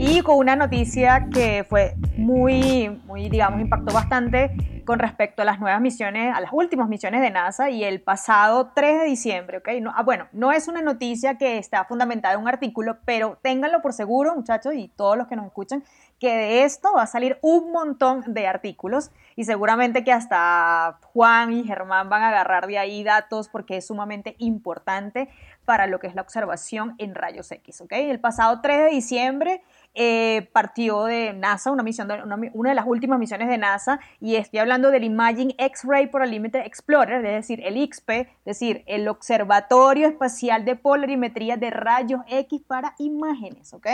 Y 0.00 0.20
con 0.20 0.36
una 0.36 0.54
noticia 0.54 1.28
que 1.28 1.66
fue 1.68 1.96
muy, 2.16 2.88
muy, 3.06 3.28
digamos, 3.28 3.60
impactó 3.60 3.92
bastante 3.92 4.52
con 4.84 5.00
respecto 5.00 5.42
a 5.42 5.44
las 5.44 5.58
nuevas 5.58 5.80
misiones, 5.80 6.34
a 6.34 6.40
las 6.40 6.52
últimas 6.52 6.88
misiones 6.88 7.20
de 7.20 7.30
NASA 7.30 7.68
y 7.68 7.82
el 7.82 8.00
pasado 8.00 8.70
3 8.74 9.00
de 9.00 9.04
diciembre, 9.06 9.58
¿ok? 9.58 9.68
No, 9.82 9.92
ah, 9.94 10.02
bueno, 10.04 10.28
no 10.32 10.52
es 10.52 10.68
una 10.68 10.82
noticia 10.82 11.36
que 11.36 11.58
está 11.58 11.84
fundamentada 11.84 12.34
en 12.34 12.40
un 12.40 12.48
artículo, 12.48 12.96
pero 13.04 13.38
ténganlo 13.42 13.82
por 13.82 13.92
seguro, 13.92 14.34
muchachos, 14.34 14.72
y 14.74 14.88
todos 14.88 15.18
los 15.18 15.26
que 15.26 15.36
nos 15.36 15.46
escuchan, 15.46 15.82
que 16.18 16.34
de 16.34 16.64
esto 16.64 16.88
va 16.96 17.02
a 17.02 17.06
salir 17.06 17.38
un 17.42 17.70
montón 17.70 18.22
de 18.32 18.46
artículos 18.46 19.10
y 19.36 19.44
seguramente 19.44 20.04
que 20.04 20.12
hasta 20.12 20.98
Juan 21.12 21.52
y 21.52 21.64
Germán 21.64 22.08
van 22.08 22.22
a 22.22 22.28
agarrar 22.28 22.66
de 22.66 22.78
ahí 22.78 23.04
datos 23.04 23.48
porque 23.48 23.76
es 23.76 23.86
sumamente 23.86 24.36
importante 24.38 25.28
para 25.64 25.86
lo 25.86 26.00
que 26.00 26.06
es 26.06 26.14
la 26.14 26.22
observación 26.22 26.94
en 26.96 27.14
rayos 27.14 27.52
X, 27.52 27.82
¿ok? 27.82 27.92
El 27.92 28.20
pasado 28.20 28.60
3 28.62 28.84
de 28.84 28.88
diciembre 28.88 29.62
eh, 30.00 30.48
partió 30.52 31.06
de 31.06 31.32
NASA, 31.32 31.72
una, 31.72 31.82
misión 31.82 32.06
de, 32.06 32.22
una, 32.54 32.70
de 32.70 32.74
las 32.76 32.86
últimas 32.86 33.18
misiones 33.18 33.48
de 33.48 33.58
NASA, 33.58 33.98
y 34.20 34.36
estoy 34.36 34.60
hablando 34.60 34.92
del 34.92 35.02
Imaging 35.02 35.56
X-Ray 35.58 36.06
Polarimeter 36.06 36.64
Explorer, 36.64 37.26
es 37.26 37.32
decir, 37.32 37.60
el 37.64 37.74
XP, 37.74 38.10
es 38.10 38.28
decir, 38.44 38.84
el 38.86 39.08
Observatorio 39.08 40.06
Espacial 40.06 40.64
de 40.64 40.76
Polarimetría 40.76 41.56
de 41.56 41.70
Rayos 41.70 42.20
X 42.28 42.62
para 42.64 42.94
Imágenes, 42.98 43.74
¿ok? 43.74 43.88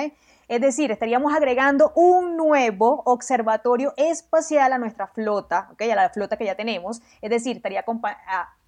Es 0.46 0.60
decir, 0.60 0.90
estaríamos 0.90 1.32
agregando 1.32 1.90
un 1.94 2.36
nuevo 2.36 3.02
observatorio 3.06 3.94
espacial 3.96 4.74
a 4.74 4.78
nuestra 4.78 5.06
flota, 5.06 5.70
¿ok? 5.72 5.84
A 5.90 5.94
la 5.94 6.10
flota 6.10 6.36
que 6.36 6.44
ya 6.44 6.54
tenemos, 6.54 7.00
es 7.22 7.30
decir, 7.30 7.56
estaría, 7.56 7.82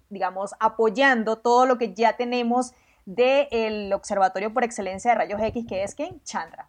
digamos, 0.09 0.55
apoyando 0.59 1.37
todo 1.37 1.67
lo 1.67 1.77
que 1.77 1.93
ya 1.93 2.17
tenemos 2.17 2.73
del 3.07 3.93
observatorio 3.93 4.53
por 4.53 4.65
excelencia 4.65 5.11
de 5.11 5.17
rayos 5.17 5.41
X, 5.41 5.65
que 5.65 5.81
es 5.81 5.95
¿quién? 5.95 6.21
Chandra. 6.23 6.67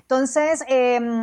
Entonces, 0.00 0.64
em, 0.68 1.22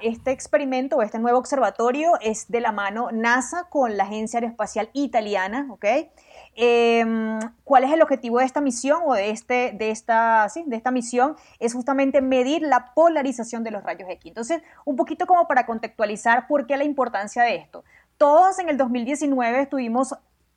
este 0.00 0.30
experimento 0.30 0.96
o 0.96 1.02
este 1.02 1.18
nuevo 1.18 1.38
observatorio 1.38 2.12
es 2.20 2.48
de 2.48 2.60
la 2.60 2.70
mano 2.70 3.10
NASA 3.12 3.68
con 3.70 3.96
la 3.96 4.04
Agencia 4.04 4.38
Aeroespacial 4.38 4.90
Italiana. 4.92 5.66
¿okay? 5.70 6.10
Em, 6.54 7.40
¿Cuál 7.64 7.82
es 7.82 7.92
el 7.92 8.00
objetivo 8.00 8.38
de 8.38 8.44
esta 8.44 8.60
misión 8.60 9.02
o 9.06 9.14
de, 9.14 9.30
este, 9.30 9.72
de, 9.72 9.90
esta, 9.90 10.46
de 10.66 10.76
esta 10.76 10.92
misión? 10.92 11.34
Es 11.58 11.74
justamente 11.74 12.20
medir 12.20 12.62
la 12.62 12.94
polarización 12.94 13.64
de 13.64 13.72
los 13.72 13.82
rayos 13.82 14.08
X. 14.08 14.24
Entonces, 14.26 14.62
un 14.84 14.94
poquito 14.94 15.26
como 15.26 15.48
para 15.48 15.66
contextualizar 15.66 16.46
por 16.46 16.66
qué 16.68 16.76
la 16.76 16.84
importancia 16.84 17.42
de 17.42 17.56
esto. 17.56 17.82
Todos 18.18 18.60
en 18.60 18.68
el 18.68 18.76
2019 18.76 19.62
estuvimos 19.62 20.14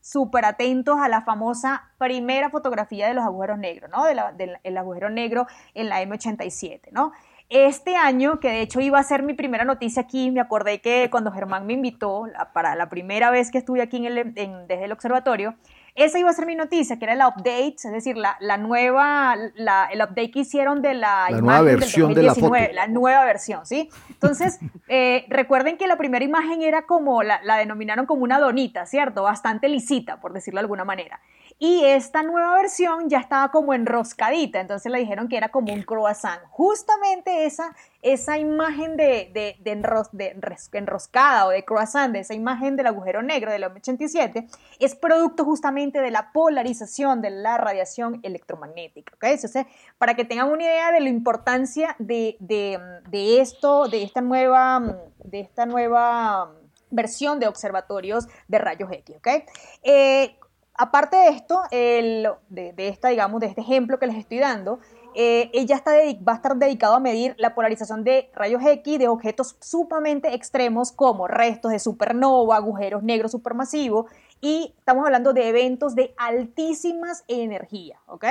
súper 0.07 0.45
atentos 0.45 0.97
a 0.99 1.09
la 1.09 1.21
famosa 1.21 1.83
primera 1.97 2.49
fotografía 2.49 3.09
de 3.09 3.13
los 3.13 3.25
agujeros 3.25 3.59
negros, 3.59 3.91
¿no? 3.91 4.05
del 4.05 4.77
agujero 4.77 5.09
negro 5.09 5.47
en 5.73 5.89
la 5.89 6.01
M87, 6.01 6.91
¿no? 6.91 7.11
Este 7.49 7.95
año, 7.97 8.39
que 8.39 8.49
de 8.49 8.61
hecho 8.61 8.79
iba 8.79 8.99
a 8.99 9.03
ser 9.03 9.23
mi 9.23 9.33
primera 9.33 9.65
noticia 9.65 10.01
aquí, 10.01 10.31
me 10.31 10.39
acordé 10.39 10.79
que 10.79 11.09
cuando 11.09 11.31
Germán 11.31 11.65
me 11.65 11.73
invitó 11.73 12.25
para 12.53 12.75
la 12.75 12.87
primera 12.87 13.31
vez 13.31 13.51
que 13.51 13.57
estuve 13.57 13.81
aquí 13.81 14.05
en 14.05 14.67
desde 14.67 14.85
el 14.85 14.91
observatorio, 14.93 15.55
esa 15.97 16.19
iba 16.19 16.29
a 16.29 16.33
ser 16.33 16.45
mi 16.45 16.55
noticia, 16.55 16.97
que 16.99 17.05
era 17.05 17.13
el 17.13 17.21
update, 17.21 17.75
es 17.83 17.91
decir, 17.91 18.17
la, 18.17 18.37
la 18.39 18.57
nueva, 18.57 19.35
la, 19.55 19.89
el 19.91 19.99
update 19.99 20.29
que 20.29 20.39
hicieron 20.39 20.83
de 20.83 20.93
la, 20.93 21.27
la 21.29 21.41
nueva 21.41 21.61
versión 21.63 22.13
de 22.13 22.23
la 22.23 22.35
foto. 22.35 22.53
La 22.73 22.87
nueva 22.87 23.25
versión, 23.25 23.65
¿sí? 23.65 23.89
Entonces, 24.09 24.59
eh, 24.87 25.25
recuerden 25.27 25.77
que 25.77 25.87
la 25.87 25.97
primera 25.97 26.23
imagen 26.23 26.61
era 26.61 26.83
como, 26.83 27.23
la, 27.23 27.41
la 27.43 27.57
denominaron 27.57 28.05
como 28.05 28.23
una 28.23 28.39
donita, 28.39 28.85
¿cierto? 28.85 29.23
Bastante 29.23 29.67
lisita, 29.69 30.21
por 30.21 30.33
decirlo 30.33 30.59
de 30.59 30.65
alguna 30.65 30.85
manera. 30.85 31.19
Y 31.59 31.83
esta 31.85 32.21
nueva 32.21 32.55
versión 32.55 33.09
ya 33.09 33.19
estaba 33.19 33.49
como 33.49 33.73
enroscadita, 33.73 34.59
entonces 34.59 34.91
le 34.91 34.99
dijeron 34.99 35.27
que 35.27 35.37
era 35.37 35.49
como 35.49 35.73
un 35.73 35.81
croissant. 35.81 36.39
Justamente 36.51 37.45
esa, 37.45 37.75
esa 38.03 38.37
imagen 38.37 38.95
de, 38.95 39.31
de, 39.33 39.55
de, 39.61 40.77
enroscada 40.77 41.47
o 41.47 41.49
de 41.49 41.65
croissant, 41.65 42.13
de 42.13 42.19
esa 42.19 42.35
imagen 42.35 42.75
del 42.75 42.85
agujero 42.85 43.23
negro 43.23 43.51
del 43.51 43.63
M87, 43.63 44.47
es 44.79 44.95
producto 44.95 45.45
justamente 45.45 45.99
de 45.99 46.11
la 46.11 46.31
polarización 46.31 47.21
de 47.21 47.31
la 47.31 47.57
radiación 47.57 48.19
electromagnética. 48.21 49.17
Entonces, 49.21 49.65
para 49.97 50.13
que 50.13 50.25
tengan 50.25 50.51
una 50.51 50.63
idea 50.63 50.91
de 50.91 50.99
la 50.99 51.09
importancia 51.09 51.95
de, 51.97 52.37
de 52.39 53.41
esto, 53.41 53.87
de 53.87 54.03
esta 54.03 54.21
nueva, 54.21 54.99
de 55.23 55.39
esta 55.39 55.65
nueva 55.65 56.51
versión 56.89 57.39
de 57.39 57.47
observatorios 57.47 58.27
de 58.47 58.59
rayos 58.59 58.91
X. 58.91 59.17
¿okay? 59.17 59.43
Eh, 59.83 60.37
aparte 60.77 61.17
de 61.17 61.29
esto, 61.29 61.61
de, 61.71 62.73
esta, 62.77 63.09
digamos, 63.09 63.41
de 63.41 63.47
este 63.47 63.61
ejemplo 63.61 63.99
que 63.99 64.07
les 64.07 64.15
estoy 64.15 64.39
dando, 64.39 64.79
eh, 65.15 65.49
ella 65.53 65.75
está 65.75 65.91
va 66.27 66.33
a 66.33 66.35
estar 66.35 66.55
dedicado 66.55 66.93
a 66.93 66.99
medir 66.99 67.33
la 67.39 67.55
polarización 67.55 68.03
de 68.03 68.29
rayos 68.35 68.61
X 68.63 68.99
de 68.99 69.07
objetos 69.07 69.57
sumamente 69.59 70.35
extremos 70.35 70.91
como 70.91 71.27
restos 71.27 71.71
de 71.71 71.79
supernova, 71.79 72.55
agujeros 72.55 73.01
negros 73.01 73.31
supermasivos 73.31 74.05
y 74.41 74.75
estamos 74.77 75.05
hablando 75.05 75.33
de 75.33 75.49
eventos 75.49 75.95
de 75.95 76.13
altísimas 76.17 77.23
energías, 77.27 77.99
¿ok? 78.05 78.25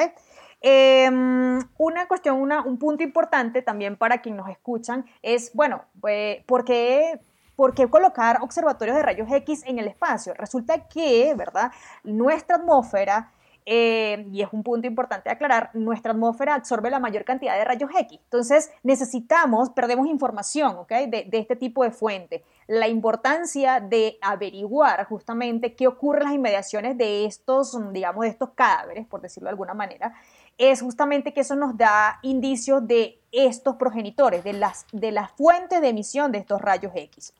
Em, 0.60 1.58
una 1.76 2.06
cuestión, 2.06 2.40
un 2.40 2.78
punto 2.78 3.02
importante 3.02 3.62
también 3.62 3.96
para 3.96 4.22
quienes 4.22 4.38
nos 4.38 4.50
escuchan 4.50 5.04
es, 5.22 5.52
bueno, 5.54 5.84
pues, 6.00 6.44
¿por 6.44 6.64
qué 6.64 7.20
¿por 7.56 7.74
qué 7.74 7.88
colocar 7.88 8.38
observatorios 8.42 8.96
de 8.96 9.02
rayos 9.02 9.28
X 9.30 9.64
en 9.66 9.78
el 9.78 9.88
espacio? 9.88 10.34
Resulta 10.34 10.86
que, 10.86 11.34
¿verdad? 11.34 11.72
Nuestra 12.04 12.56
atmósfera, 12.56 13.32
eh, 13.68 14.28
y 14.30 14.42
es 14.42 14.48
un 14.52 14.62
punto 14.62 14.86
importante 14.86 15.28
aclarar, 15.28 15.70
nuestra 15.74 16.12
atmósfera 16.12 16.54
absorbe 16.54 16.88
la 16.88 17.00
mayor 17.00 17.24
cantidad 17.24 17.56
de 17.56 17.64
rayos 17.64 17.90
X. 17.98 18.20
Entonces, 18.22 18.70
necesitamos, 18.84 19.70
perdemos 19.70 20.06
información, 20.06 20.76
¿ok? 20.76 20.90
De, 21.08 21.26
de 21.28 21.38
este 21.38 21.56
tipo 21.56 21.82
de 21.82 21.90
fuente. 21.90 22.44
La 22.68 22.86
importancia 22.86 23.80
de 23.80 24.18
averiguar 24.20 25.04
justamente 25.06 25.74
qué 25.74 25.88
ocurre 25.88 26.18
en 26.18 26.24
las 26.24 26.34
inmediaciones 26.34 26.96
de 26.96 27.24
estos, 27.24 27.76
digamos, 27.92 28.22
de 28.22 28.28
estos 28.28 28.50
cadáveres, 28.50 29.06
por 29.06 29.20
decirlo 29.20 29.48
de 29.48 29.52
alguna 29.52 29.74
manera, 29.74 30.14
es 30.58 30.80
justamente 30.80 31.34
que 31.34 31.40
eso 31.40 31.56
nos 31.56 31.76
da 31.76 32.18
indicios 32.22 32.86
de 32.86 33.20
estos 33.32 33.76
progenitores, 33.76 34.44
de 34.44 34.54
las, 34.54 34.86
de 34.92 35.12
las 35.12 35.32
fuentes 35.32 35.80
de 35.80 35.88
emisión 35.88 36.32
de 36.32 36.38
estos 36.38 36.60
rayos 36.62 36.92
X. 36.94 37.34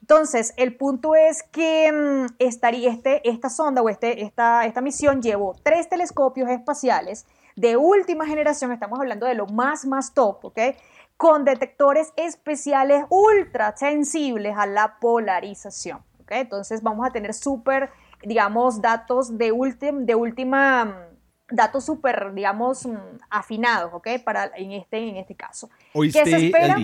Entonces, 0.00 0.52
el 0.56 0.76
punto 0.76 1.14
es 1.14 1.44
que 1.44 1.92
mm, 1.92 2.34
estaría 2.38 2.90
este, 2.90 3.28
esta 3.28 3.48
sonda 3.48 3.82
o 3.82 3.88
este, 3.88 4.22
esta, 4.22 4.66
esta 4.66 4.80
misión 4.80 5.22
llevó 5.22 5.54
tres 5.62 5.88
telescopios 5.88 6.50
espaciales 6.50 7.26
de 7.54 7.76
última 7.76 8.26
generación, 8.26 8.72
estamos 8.72 8.98
hablando 8.98 9.26
de 9.26 9.34
lo 9.34 9.46
más, 9.46 9.84
más 9.84 10.14
top, 10.14 10.46
¿ok? 10.46 10.58
Con 11.16 11.44
detectores 11.44 12.12
especiales 12.16 13.04
ultra 13.10 13.76
sensibles 13.76 14.56
a 14.56 14.66
la 14.66 14.98
polarización, 14.98 15.98
¿ok? 16.22 16.32
Entonces 16.32 16.82
vamos 16.82 17.06
a 17.06 17.12
tener 17.12 17.34
súper, 17.34 17.90
digamos, 18.24 18.80
datos 18.80 19.36
de, 19.38 19.52
de 20.00 20.14
última 20.14 21.11
datos 21.52 21.84
súper, 21.84 22.32
digamos, 22.34 22.86
mm, 22.86 22.96
afinados, 23.30 23.92
¿ok? 23.92 24.08
Para, 24.24 24.50
en, 24.56 24.72
este, 24.72 24.98
en 24.98 25.16
este 25.16 25.34
caso. 25.34 25.70
¿Oíste, 25.92 26.22
¿Qué 26.24 26.30
se 26.30 26.46
espera? 26.46 26.76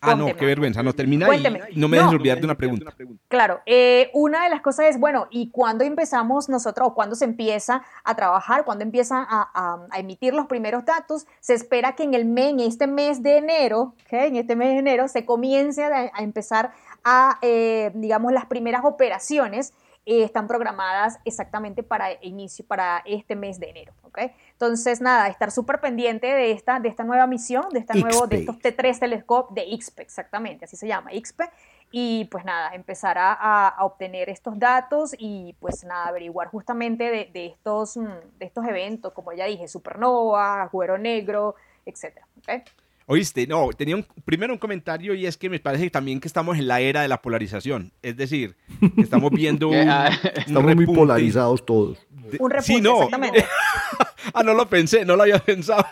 Ah, 0.00 0.14
no, 0.14 0.34
qué 0.36 0.46
vergüenza. 0.46 0.82
No, 0.82 0.92
termina 0.92 1.26
ahí. 1.26 1.42
No 1.74 1.88
me 1.88 1.96
dejes 1.96 2.12
olvidar 2.12 2.38
de 2.38 2.44
una 2.44 2.56
pregunta. 2.56 2.94
Claro, 3.28 3.60
eh, 3.66 4.10
una 4.14 4.44
de 4.44 4.50
las 4.50 4.60
cosas 4.60 4.86
es, 4.86 4.98
bueno, 4.98 5.26
¿y 5.30 5.50
cuándo 5.50 5.84
empezamos 5.84 6.48
nosotros, 6.48 6.88
o 6.88 6.94
cuándo 6.94 7.14
se 7.14 7.24
empieza 7.24 7.82
a 8.04 8.14
trabajar, 8.14 8.64
cuándo 8.64 8.84
empiezan 8.84 9.26
a, 9.28 9.88
a, 9.90 9.98
emitir 9.98 10.34
los 10.34 10.46
primeros 10.46 10.84
datos? 10.84 11.26
Se 11.40 11.54
espera 11.54 11.94
que 11.94 12.04
en, 12.04 12.14
el 12.14 12.24
mes, 12.24 12.50
en 12.50 12.60
este 12.60 12.86
mes 12.86 13.22
de 13.22 13.38
enero, 13.38 13.94
¿ok? 14.06 14.12
En 14.12 14.36
este 14.36 14.56
mes 14.56 14.68
de 14.68 14.78
enero 14.78 15.08
se 15.08 15.24
comience 15.24 15.84
a, 15.84 16.10
a 16.12 16.22
empezar 16.22 16.72
a, 17.04 17.38
eh, 17.42 17.90
digamos, 17.94 18.32
las 18.32 18.46
primeras 18.46 18.84
operaciones 18.84 19.72
eh, 20.10 20.24
están 20.24 20.48
programadas 20.48 21.20
exactamente 21.24 21.84
para 21.84 22.08
inicio, 22.24 22.64
para 22.66 23.00
este 23.06 23.36
mes 23.36 23.60
de 23.60 23.70
enero. 23.70 23.92
¿okay? 24.02 24.32
Entonces, 24.50 25.00
nada, 25.00 25.28
estar 25.28 25.52
súper 25.52 25.80
pendiente 25.80 26.26
de 26.26 26.50
esta, 26.50 26.80
de 26.80 26.88
esta 26.88 27.04
nueva 27.04 27.28
misión, 27.28 27.68
de, 27.70 27.78
esta 27.78 27.94
nuevo, 27.94 28.26
de 28.26 28.38
estos 28.38 28.56
T3 28.56 28.98
telescope 28.98 29.54
de 29.54 29.68
IXPE, 29.68 30.02
exactamente, 30.02 30.64
así 30.64 30.76
se 30.76 30.88
llama, 30.88 31.12
IXPE. 31.12 31.48
Y 31.92 32.24
pues 32.24 32.44
nada, 32.44 32.74
empezar 32.74 33.18
a, 33.18 33.34
a, 33.68 33.84
obtener 33.84 34.28
estos 34.30 34.58
datos 34.58 35.14
y 35.16 35.54
pues 35.60 35.84
nada, 35.84 36.08
averiguar 36.08 36.48
justamente 36.48 37.04
de, 37.04 37.30
de, 37.32 37.46
estos, 37.46 37.96
mm, 37.96 38.38
de 38.40 38.46
estos 38.46 38.66
eventos, 38.66 39.12
como 39.12 39.32
ya 39.32 39.44
dije, 39.44 39.68
supernova, 39.68 40.62
agüero 40.62 40.98
negro, 40.98 41.54
etcétera. 41.86 42.26
¿okay? 42.40 42.64
Oíste, 43.12 43.44
no, 43.48 43.70
tenía 43.76 43.96
un, 43.96 44.06
primero 44.24 44.52
un 44.52 44.58
comentario 44.60 45.14
y 45.14 45.26
es 45.26 45.36
que 45.36 45.50
me 45.50 45.58
parece 45.58 45.90
también 45.90 46.20
que 46.20 46.28
estamos 46.28 46.56
en 46.56 46.68
la 46.68 46.78
era 46.78 47.02
de 47.02 47.08
la 47.08 47.20
polarización. 47.20 47.90
Es 48.02 48.16
decir, 48.16 48.54
estamos 48.98 49.32
viendo 49.32 49.66
un, 49.70 49.88
ah, 49.88 50.16
Estamos 50.36 50.76
muy 50.76 50.86
polarizados 50.86 51.66
todos. 51.66 51.98
un 52.38 52.50
repunte, 52.50 52.62
sí, 52.62 52.80
no. 52.80 52.98
exactamente. 52.98 53.44
ah, 54.32 54.44
no 54.44 54.54
lo 54.54 54.68
pensé, 54.68 55.04
no 55.04 55.16
lo 55.16 55.24
había 55.24 55.40
pensado. 55.40 55.84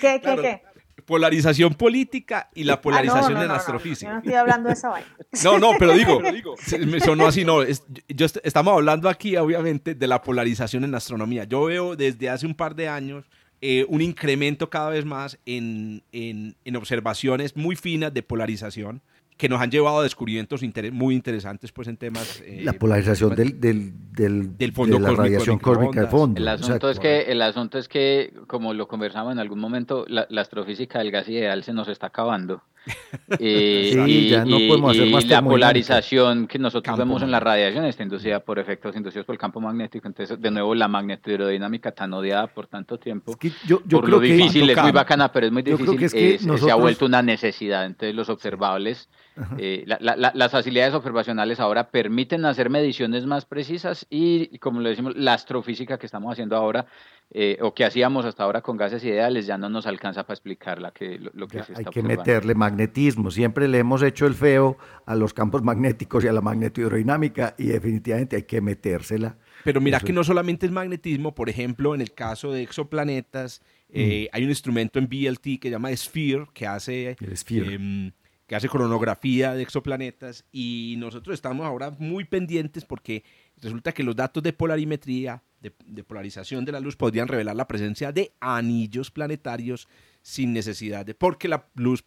¿Qué, 0.00 0.20
qué, 0.20 0.36
qué? 0.42 0.62
Polarización 1.04 1.74
política 1.74 2.50
y 2.52 2.64
la 2.64 2.80
polarización 2.80 3.26
ah, 3.26 3.30
no, 3.30 3.38
no, 3.38 3.44
en 3.44 3.50
astrofísica. 3.52 4.08
yo 4.10 4.14
no 4.14 4.18
estoy 4.18 4.34
hablando 4.34 4.68
de 4.68 4.72
esa 4.72 4.88
vaina. 4.88 5.08
No, 5.44 5.60
no, 5.60 5.70
pero 5.78 5.92
digo, 5.92 6.20
me 6.84 6.98
sonó 6.98 7.28
así, 7.28 7.44
no. 7.44 7.62
yo 7.62 8.26
estamos 8.42 8.74
hablando 8.74 9.08
aquí, 9.08 9.36
obviamente, 9.36 9.94
de 9.94 10.06
la 10.08 10.20
polarización 10.20 10.82
en 10.82 10.96
astronomía. 10.96 11.44
Yo 11.44 11.66
veo 11.66 11.94
desde 11.94 12.28
hace 12.28 12.44
un 12.44 12.56
par 12.56 12.74
de 12.74 12.88
años 12.88 13.24
eh, 13.60 13.86
un 13.88 14.02
incremento 14.02 14.68
cada 14.68 14.90
vez 14.90 15.04
más 15.04 15.38
en, 15.46 16.02
en, 16.12 16.76
observaciones 16.76 17.56
muy 17.56 17.76
finas 17.76 18.12
de 18.12 18.22
polarización 18.22 19.00
que 19.36 19.48
nos 19.48 19.60
han 19.60 19.70
llevado 19.70 20.00
a 20.00 20.02
descubrimientos 20.02 20.62
muy 20.92 21.14
interesantes 21.14 21.72
pues 21.72 21.88
en 21.88 21.96
temas 21.96 22.42
eh, 22.44 22.60
la 22.64 22.72
polarización 22.74 23.34
del, 23.34 23.60
del, 23.60 24.56
del, 24.56 24.72
fondo 24.72 24.96
de 24.96 25.02
la 25.02 25.10
radiación 25.10 25.58
cósmica 25.58 26.02
de 26.02 26.06
fondo 26.06 26.40
el 26.40 26.48
asunto 26.48 26.90
es 26.90 26.98
que 26.98 27.22
el 27.22 27.42
asunto 27.42 27.78
es 27.78 27.88
que 27.88 28.32
como 28.46 28.74
lo 28.74 28.88
conversamos 28.88 29.32
en 29.32 29.38
algún 29.38 29.58
momento 29.58 30.04
la, 30.08 30.26
la 30.30 30.40
astrofísica 30.40 30.98
del 30.98 31.10
gas 31.10 31.28
ideal 31.28 31.64
se 31.64 31.72
nos 31.72 31.88
está 31.88 32.08
acabando 32.08 32.62
y, 33.38 34.28
ya 34.28 34.44
no 34.44 34.58
podemos 34.68 34.92
hacer 34.92 35.10
más 35.10 35.26
la 35.26 35.42
polarización 35.42 36.46
que 36.46 36.58
nosotros 36.58 36.96
vemos 36.96 37.22
en 37.22 37.30
la 37.30 37.40
radiación 37.40 37.84
está 37.84 38.02
inducida 38.02 38.40
por 38.40 38.58
efectos 38.58 38.94
inducidos 38.96 39.26
por 39.26 39.34
el 39.34 39.38
campo 39.38 39.60
magnético. 39.60 40.06
Entonces, 40.06 40.40
de 40.40 40.50
nuevo, 40.50 40.74
la 40.74 40.88
magnetohidrodinámica 40.88 41.92
tan 41.92 42.12
odiada 42.12 42.46
por 42.46 42.66
tanto 42.66 42.98
tiempo. 42.98 43.36
yo, 43.66 43.82
yo 43.84 43.98
por 43.98 44.04
creo 44.04 44.16
lo 44.16 44.20
difícil, 44.20 44.70
es 44.70 44.82
muy 44.82 44.92
bacana, 44.92 45.32
pero 45.32 45.46
es 45.46 45.52
muy 45.52 45.62
difícil. 45.62 46.02
Es 46.02 46.12
que 46.12 46.38
Se 46.38 46.70
ha 46.70 46.76
vuelto 46.76 47.06
una 47.06 47.22
necesidad. 47.22 47.84
Entonces, 47.86 48.14
los 48.14 48.28
observables, 48.28 49.08
eh, 49.58 49.84
las 49.86 50.50
facilidades 50.50 50.94
observacionales 50.94 51.60
ahora 51.60 51.90
permiten 51.90 52.44
hacer 52.44 52.70
mediciones 52.70 53.26
más 53.26 53.44
precisas 53.44 54.06
y, 54.08 54.58
como 54.58 54.80
le 54.80 54.90
decimos, 54.90 55.14
la 55.16 55.34
astrofísica 55.34 55.98
que 55.98 56.06
estamos 56.06 56.32
haciendo 56.32 56.56
ahora 56.56 56.86
eh, 57.30 57.58
o 57.60 57.74
que 57.74 57.84
hacíamos 57.84 58.24
hasta 58.24 58.44
ahora 58.44 58.62
con 58.62 58.76
gases 58.76 59.02
ideales 59.04 59.46
ya 59.46 59.58
no 59.58 59.68
nos 59.68 59.86
alcanza 59.86 60.22
para 60.22 60.34
explicar 60.34 60.80
la 60.80 60.92
que, 60.92 61.18
lo, 61.18 61.48
que 61.48 61.62
se 61.64 61.72
está 61.72 61.88
Hay 61.88 61.92
que 61.92 62.02
meterle 62.02 62.54
magnetismo. 62.54 63.30
Siempre 63.30 63.68
le 63.68 63.78
hemos 63.78 64.02
hecho 64.02 64.26
el 64.26 64.34
feo 64.34 64.78
a 65.04 65.14
los 65.14 65.34
campos 65.34 65.62
magnéticos 65.64 66.24
y 66.24 66.28
a 66.28 66.32
la 66.32 66.40
magnetohidrodinámica 66.40 67.54
y 67.58 67.66
definitivamente 67.66 68.36
hay 68.36 68.44
que 68.44 68.60
metérsela. 68.60 69.36
Pero 69.64 69.80
mira 69.80 69.98
que 70.00 70.12
no 70.12 70.22
solamente 70.22 70.66
es 70.66 70.72
magnetismo, 70.72 71.34
por 71.34 71.50
ejemplo, 71.50 71.94
en 71.94 72.00
el 72.00 72.14
caso 72.14 72.52
de 72.52 72.62
exoplanetas, 72.62 73.60
eh, 73.88 74.28
mm. 74.30 74.36
hay 74.36 74.44
un 74.44 74.50
instrumento 74.50 74.98
en 74.98 75.08
BLT 75.08 75.60
que 75.60 75.68
se 75.68 75.70
llama 75.70 75.94
Sphere, 75.96 76.46
que 76.54 76.66
hace, 76.66 77.16
em, 77.50 78.12
que 78.46 78.54
hace 78.54 78.68
cronografía 78.68 79.54
de 79.54 79.62
exoplanetas 79.62 80.44
y 80.52 80.94
nosotros 80.98 81.34
estamos 81.34 81.66
ahora 81.66 81.90
muy 81.98 82.24
pendientes 82.24 82.84
porque 82.84 83.24
resulta 83.60 83.92
que 83.92 84.02
los 84.02 84.14
datos 84.14 84.42
de 84.42 84.52
polarimetría 84.52 85.42
de, 85.60 86.04
polarización 86.04 86.64
de 86.64 86.72
la 86.72 86.80
luz 86.80 86.96
podrían 86.96 87.26
revelar 87.26 87.56
la 87.56 87.66
presencia 87.66 88.12
de 88.12 88.32
anillos 88.40 89.10
planetarios 89.10 89.88
sin 90.22 90.52
necesidad 90.52 91.04
de, 91.04 91.14
porque 91.14 91.48
la 91.48 91.66
luz 91.74 92.04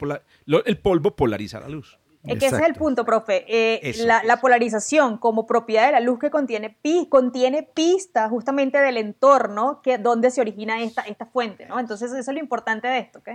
el 0.65 0.77
polvo 0.77 1.15
polariza 1.15 1.59
la 1.59 1.69
luz. 1.69 1.99
Es 2.23 2.37
que 2.37 2.47
ese 2.47 2.57
es 2.57 2.61
el 2.63 2.75
punto, 2.75 3.05
profe. 3.05 3.45
Eh, 3.47 3.93
la, 4.05 4.41
polarización 4.41 5.17
como 5.17 5.45
propiedad 5.45 5.85
de 5.85 5.93
la 5.93 5.99
luz 6.01 6.19
que 6.19 6.29
contiene, 6.29 6.77
contiene 7.07 7.63
pistas 7.63 8.29
justamente 8.29 8.77
del 8.77 8.97
entorno 8.97 9.81
que, 9.81 9.97
donde 9.97 10.29
se 10.29 10.41
origina 10.41 10.81
esta, 10.81 11.01
esta 11.03 11.25
fuente, 11.25 11.65
¿no? 11.65 11.79
Entonces 11.79 12.11
eso 12.11 12.31
es 12.31 12.35
lo 12.35 12.41
importante 12.41 12.89
de 12.89 12.99
esto, 12.99 13.19
¿ok? 13.19 13.29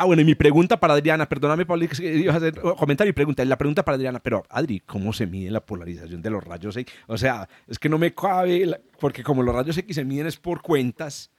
Ah, 0.00 0.04
bueno, 0.04 0.22
y 0.22 0.24
mi 0.24 0.36
pregunta 0.36 0.78
para 0.78 0.94
Adriana, 0.94 1.28
perdóname, 1.28 1.66
Pablo, 1.66 1.88
que 1.88 2.14
ibas 2.18 2.36
a 2.36 2.38
hacer 2.38 2.54
comentario 2.54 3.10
y 3.10 3.12
pregunta. 3.12 3.44
La 3.44 3.58
pregunta 3.58 3.84
para 3.84 3.96
Adriana, 3.96 4.20
pero 4.20 4.44
Adri, 4.48 4.78
¿cómo 4.78 5.12
se 5.12 5.26
mide 5.26 5.50
la 5.50 5.58
polarización 5.58 6.22
de 6.22 6.30
los 6.30 6.44
rayos 6.44 6.76
X? 6.76 6.94
O 7.08 7.18
sea, 7.18 7.48
es 7.66 7.80
que 7.80 7.88
no 7.88 7.98
me 7.98 8.14
cabe, 8.14 8.80
porque 9.00 9.24
como 9.24 9.42
los 9.42 9.52
rayos 9.52 9.76
X 9.76 9.96
se 9.96 10.04
miden 10.04 10.28
es 10.28 10.36
por 10.36 10.62
cuentas, 10.62 11.32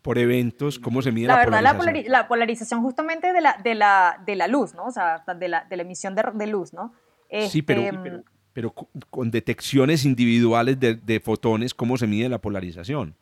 por 0.00 0.16
eventos, 0.16 0.78
¿cómo 0.78 1.02
se 1.02 1.10
mide 1.10 1.26
la, 1.26 1.32
la 1.32 1.38
verdad, 1.40 1.76
polarización? 1.76 2.12
La, 2.12 2.28
polarización 2.28 2.82
justamente 2.82 3.32
de 3.32 3.40
la, 3.40 3.60
de, 3.64 3.74
la, 3.74 4.22
de 4.24 4.36
la 4.36 4.46
luz, 4.46 4.74
¿no? 4.74 4.84
O 4.84 4.92
sea, 4.92 5.24
de 5.36 5.48
la, 5.48 5.64
de 5.64 5.76
la 5.76 5.82
emisión 5.82 6.14
de, 6.14 6.46
luz, 6.46 6.72
¿no? 6.72 6.92
sí, 7.48 7.62
pero, 7.62 7.80
este, 7.80 8.22
pero, 8.52 8.72
con 9.10 9.32
detecciones 9.32 10.04
individuales 10.04 10.78
de, 10.78 10.94
de 10.94 11.18
fotones, 11.18 11.74
¿cómo 11.74 11.96
se 11.96 12.06
mide 12.06 12.28
la 12.28 12.38
polarización? 12.38 13.16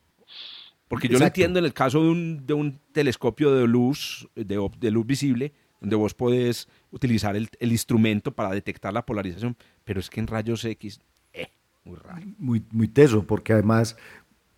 Porque 0.89 1.09
yo 1.09 1.19
lo 1.19 1.25
entiendo 1.25 1.59
en 1.59 1.65
el 1.65 1.73
caso 1.73 2.03
de 2.03 2.11
un, 2.11 2.47
de 2.47 2.55
un 2.55 2.79
telescopio 2.93 3.55
de 3.55 3.67
luz, 3.67 4.29
de, 4.35 4.71
de, 4.79 4.91
luz 4.91 5.07
visible, 5.07 5.53
donde 5.81 5.97
vos 5.97 6.15
podés 6.15 6.69
utilizar 6.93 7.35
el, 7.35 7.49
el, 7.59 7.73
instrumento 7.73 8.33
para 8.33 8.51
detectar 8.51 8.93
la 8.93 9.05
polarización, 9.05 9.57
pero 9.85 9.99
es 9.99 10.09
que 10.09 10.21
en 10.21 10.29
rayos 10.29 10.65
X, 10.65 11.01
eh, 11.33 11.49
muy 11.85 11.97
raro. 11.97 12.23
Muy, 12.39 12.63
muy 12.71 12.89
teso, 12.89 13.27
porque 13.27 13.53
además 13.53 13.97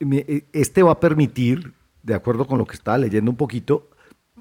e, 0.01 0.45
este 0.53 0.83
va 0.83 0.93
a 0.93 1.01
permitir, 1.01 1.73
de 2.03 2.15
acuerdo 2.15 2.47
con 2.47 2.59
lo 2.59 2.67
que 2.67 2.75
estaba 2.75 2.99
leyendo 2.99 3.31
un 3.31 3.37
poquito, 3.37 3.91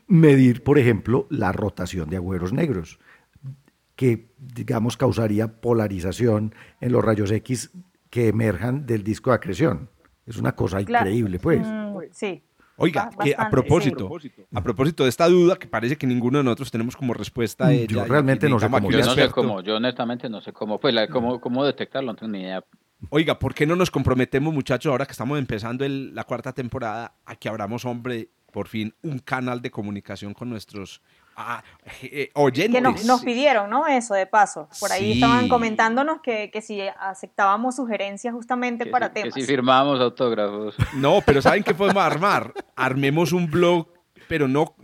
medir, 0.07 0.63
por 0.63 0.77
ejemplo, 0.77 1.27
la 1.29 1.51
rotación 1.51 2.09
de 2.09 2.17
agüeros 2.17 2.53
negros, 2.53 2.99
que, 3.95 4.29
digamos, 4.37 4.95
causaría 4.97 5.59
polarización 5.59 6.53
en 6.81 6.91
los 6.91 7.03
rayos 7.03 7.31
X 7.31 7.71
que 8.09 8.27
emerjan 8.27 8.85
del 8.85 9.03
disco 9.03 9.31
de 9.31 9.37
acreción. 9.37 9.89
Es 10.27 10.37
una 10.37 10.51
cosa 10.51 10.81
increíble, 10.81 11.39
pues. 11.39 11.65
Mm, 11.65 11.97
sí. 12.11 12.43
Oiga, 12.79 13.09
que 13.23 13.33
a 13.35 13.49
propósito, 13.49 14.07
a 14.53 14.61
propósito 14.61 15.03
de 15.03 15.09
esta 15.09 15.27
duda 15.27 15.55
que 15.55 15.67
parece 15.67 15.97
que 15.97 16.05
ninguno 16.05 16.37
de 16.37 16.43
nosotros 16.43 16.69
tenemos 16.69 16.95
como 16.95 17.15
respuesta 17.15 17.67
a 17.67 17.73
ella. 17.73 17.87
Yo 17.87 18.05
realmente 18.05 18.47
no 18.47 18.59
sé 18.59 18.69
cómo. 18.69 18.91
Yo 18.91 18.99
no 18.99 19.15
sé 19.15 19.29
cómo, 19.29 19.61
yo 19.61 19.77
honestamente 19.77 20.29
no 20.29 20.41
sé 20.41 20.53
cómo, 20.53 20.79
pues 20.79 20.95
cómo, 21.09 21.41
cómo 21.41 21.65
detectarlo, 21.65 22.11
no 22.11 22.15
tengo 22.15 22.33
ni 22.33 22.41
idea. 22.41 22.63
Oiga, 23.09 23.39
¿por 23.39 23.53
qué 23.55 23.65
no 23.65 23.75
nos 23.75 23.89
comprometemos, 23.89 24.53
muchachos, 24.53 24.91
ahora 24.91 25.05
que 25.05 25.11
estamos 25.11 25.39
empezando 25.39 25.85
la 25.87 26.23
cuarta 26.23 26.53
temporada, 26.53 27.13
a 27.25 27.35
que 27.35 27.47
abramos, 27.47 27.85
hombre, 27.85 28.29
por 28.51 28.67
fin, 28.67 28.93
un 29.01 29.19
canal 29.19 29.61
de 29.61 29.71
comunicación 29.71 30.33
con 30.33 30.49
nuestros 30.49 31.01
ah, 31.37 31.63
eh, 32.01 32.31
oyentes. 32.33 32.81
Que 32.81 33.05
nos, 33.05 33.23
pidieron, 33.23 33.69
¿no? 33.69 33.87
Eso, 33.87 34.13
de 34.13 34.25
paso. 34.25 34.67
Por 34.79 34.91
ahí 34.91 35.13
estaban 35.13 35.47
comentándonos 35.47 36.19
que, 36.21 36.51
que, 36.51 36.61
si 36.61 36.81
aceptábamos 36.81 37.75
sugerencias 37.75 38.33
justamente 38.33 38.85
para 38.87 39.13
temas. 39.13 39.33
Que 39.33 39.41
si 39.41 39.47
firmábamos 39.47 40.01
autógrafos. 40.01 40.75
No, 40.95 41.21
pero 41.25 41.41
¿saben 41.41 41.63
qué 41.63 41.73
podemos 41.73 42.03
armar? 42.03 42.53
Armemos 42.75 43.31
un 43.31 43.49
blog, 43.49 43.87
pero 44.27 44.47
no, 44.47 44.75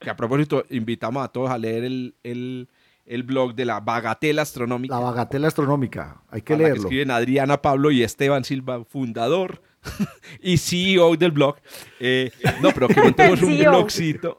que 0.00 0.10
a 0.10 0.16
propósito 0.16 0.64
invitamos 0.70 1.24
a 1.24 1.28
todos 1.28 1.50
a 1.50 1.58
leer 1.58 1.84
el, 1.84 2.16
el, 2.22 2.68
el 3.06 3.22
blog 3.22 3.54
de 3.54 3.64
la 3.64 3.80
Bagatela 3.80 4.42
Astronómica. 4.42 4.94
La 4.94 5.00
Bagatela 5.00 5.48
Astronómica, 5.48 6.22
hay 6.30 6.42
que 6.42 6.56
leerlo. 6.56 6.74
Que 6.74 6.80
escriben 6.80 7.10
Adriana 7.10 7.62
Pablo 7.62 7.90
y 7.90 8.02
Esteban 8.02 8.44
Silva, 8.44 8.84
fundador 8.84 9.62
y 10.42 10.56
CEO 10.58 11.16
del 11.16 11.30
blog. 11.32 11.56
Eh, 12.00 12.30
no, 12.60 12.70
pero 12.72 12.88
que 12.88 13.00
montemos 13.02 13.42
un 13.42 13.52
e 13.52 13.68
blogcito. 13.68 14.36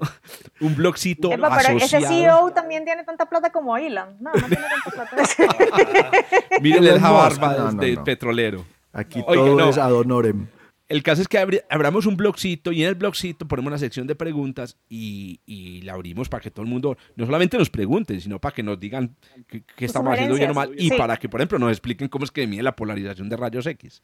Un 0.62 0.76
blogcito 0.76 1.32
Epa, 1.32 1.58
pero 1.58 1.78
ese 1.78 2.02
CEO 2.02 2.52
también 2.52 2.86
tiene 2.86 3.04
tanta 3.04 3.28
plata 3.30 3.52
como 3.52 3.78
Elon. 3.78 4.18
No, 4.20 4.32
no 4.34 4.48
tiene 4.48 4.64
tanta 4.84 5.10
plata. 5.10 6.12
Miren 6.62 6.84
el 6.86 7.00
barba 7.00 7.72
de 7.74 7.98
petrolero. 7.98 8.66
Aquí 8.92 9.24
todo 9.26 9.70
es 9.70 9.78
ad 9.78 9.94
honorem. 9.94 10.48
El 10.88 11.04
caso 11.04 11.22
es 11.22 11.28
que 11.28 11.38
abri- 11.40 11.62
abramos 11.70 12.08
un 12.08 12.18
blogcito 12.18 12.72
y 12.72 12.82
en 12.82 12.90
el 12.90 12.96
blogcito 12.96 13.48
ponemos 13.48 13.68
una 13.70 13.78
sección 13.78 14.08
de 14.08 14.16
preguntas 14.16 14.76
y, 14.90 15.40
y 15.46 15.82
la 15.84 15.94
abrimos 15.94 16.30
para 16.30 16.42
que 16.42 16.50
todo 16.50 16.64
el 16.64 16.68
mundo 16.72 16.98
no 17.16 17.26
solamente 17.28 17.60
nos 17.60 17.70
pregunte, 17.70 18.20
sino 18.20 18.40
para 18.40 18.56
que 18.56 18.64
nos 18.64 18.80
digan 18.80 19.16
qué, 19.48 19.64
estamos 19.86 20.12
haciendo 20.12 20.34
bien 20.34 20.50
o 20.50 20.56
mal 20.56 20.72
y 20.76 20.90
Sí. 20.90 20.98
para 20.98 21.16
que, 21.18 21.30
por 21.30 21.40
ejemplo, 21.42 21.60
nos 21.60 21.70
expliquen 21.70 22.08
cómo 22.08 22.26
es 22.26 22.32
que 22.32 22.48
mide 22.48 22.64
la 22.64 22.76
polarización 22.76 23.30
de 23.30 23.38
rayos 23.38 23.68
X. 23.68 24.02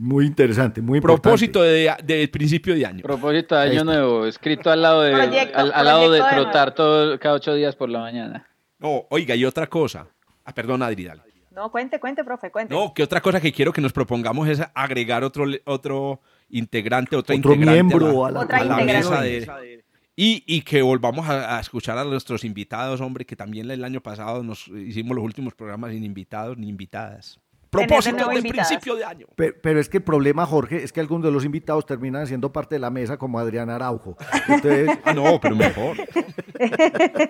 Muy 0.00 0.26
interesante, 0.26 0.80
muy 0.80 0.98
importante. 0.98 1.22
Propósito 1.22 1.60
de, 1.62 1.92
de 2.04 2.28
principio 2.28 2.72
de 2.74 2.86
año. 2.86 3.02
Propósito 3.02 3.56
de 3.56 3.62
año 3.62 3.82
nuevo, 3.84 4.26
escrito 4.26 4.70
al 4.70 4.80
lado 4.80 5.02
de, 5.02 5.12
Proyecto- 5.12 5.58
al, 5.58 5.72
al 5.74 5.84
lado 5.84 6.10
de 6.12 6.22
de 6.22 6.28
trotar 6.30 6.72
todo, 6.72 7.18
cada 7.18 7.34
ocho 7.34 7.52
días 7.54 7.74
por 7.74 7.88
la 7.88 7.98
mañana. 7.98 8.46
No, 8.78 9.06
oiga, 9.10 9.34
y 9.34 9.44
otra 9.44 9.66
cosa. 9.66 10.06
Ah, 10.44 10.54
perdón, 10.54 10.82
Adri, 10.84 11.02
dale. 11.04 11.22
No, 11.50 11.72
cuente, 11.72 11.98
cuente, 11.98 12.22
profe, 12.22 12.52
cuente. 12.52 12.72
No, 12.72 12.94
que 12.94 13.02
otra 13.02 13.20
cosa 13.20 13.40
que 13.40 13.50
quiero 13.52 13.72
que 13.72 13.80
nos 13.80 13.92
propongamos 13.92 14.46
es 14.48 14.62
agregar 14.72 15.24
otro, 15.24 15.46
otro 15.64 16.20
integrante, 16.48 17.16
otra 17.16 17.34
Otro 17.34 17.54
integrante 17.54 17.82
miembro 17.82 18.24
a 18.24 18.28
a 18.28 18.30
la, 18.30 18.38
la, 18.38 18.44
Otra 18.44 18.58
a 18.58 18.64
la 18.64 18.80
integración. 18.82 19.20
mesa 19.20 19.56
de... 19.58 19.84
Y, 20.14 20.44
y 20.46 20.60
que 20.62 20.82
volvamos 20.82 21.28
a, 21.28 21.56
a 21.56 21.60
escuchar 21.60 21.98
a 21.98 22.04
nuestros 22.04 22.44
invitados, 22.44 23.00
hombre, 23.00 23.24
que 23.24 23.34
también 23.34 23.68
el 23.68 23.82
año 23.82 24.00
pasado 24.00 24.44
nos 24.44 24.68
hicimos 24.68 25.16
los 25.16 25.24
últimos 25.24 25.54
programas 25.54 25.90
sin 25.90 26.04
invitados 26.04 26.56
ni 26.56 26.68
invitadas. 26.68 27.40
Propósito 27.70 28.28
de 28.28 28.40
principio 28.42 28.96
de 28.96 29.04
año. 29.04 29.26
Pero, 29.36 29.54
pero 29.62 29.78
es 29.80 29.88
que 29.88 29.98
el 29.98 30.02
problema, 30.02 30.46
Jorge, 30.46 30.82
es 30.82 30.92
que 30.92 31.00
algunos 31.00 31.24
de 31.26 31.30
los 31.32 31.44
invitados 31.44 31.84
terminan 31.84 32.26
siendo 32.26 32.50
parte 32.52 32.76
de 32.76 32.78
la 32.78 32.90
mesa, 32.90 33.16
como 33.18 33.38
Adrián 33.38 33.68
Araujo. 33.70 34.16
Entonces, 34.48 34.98
Ah, 35.04 35.12
no, 35.12 35.38
pero 35.40 35.54
mejor. 35.54 35.96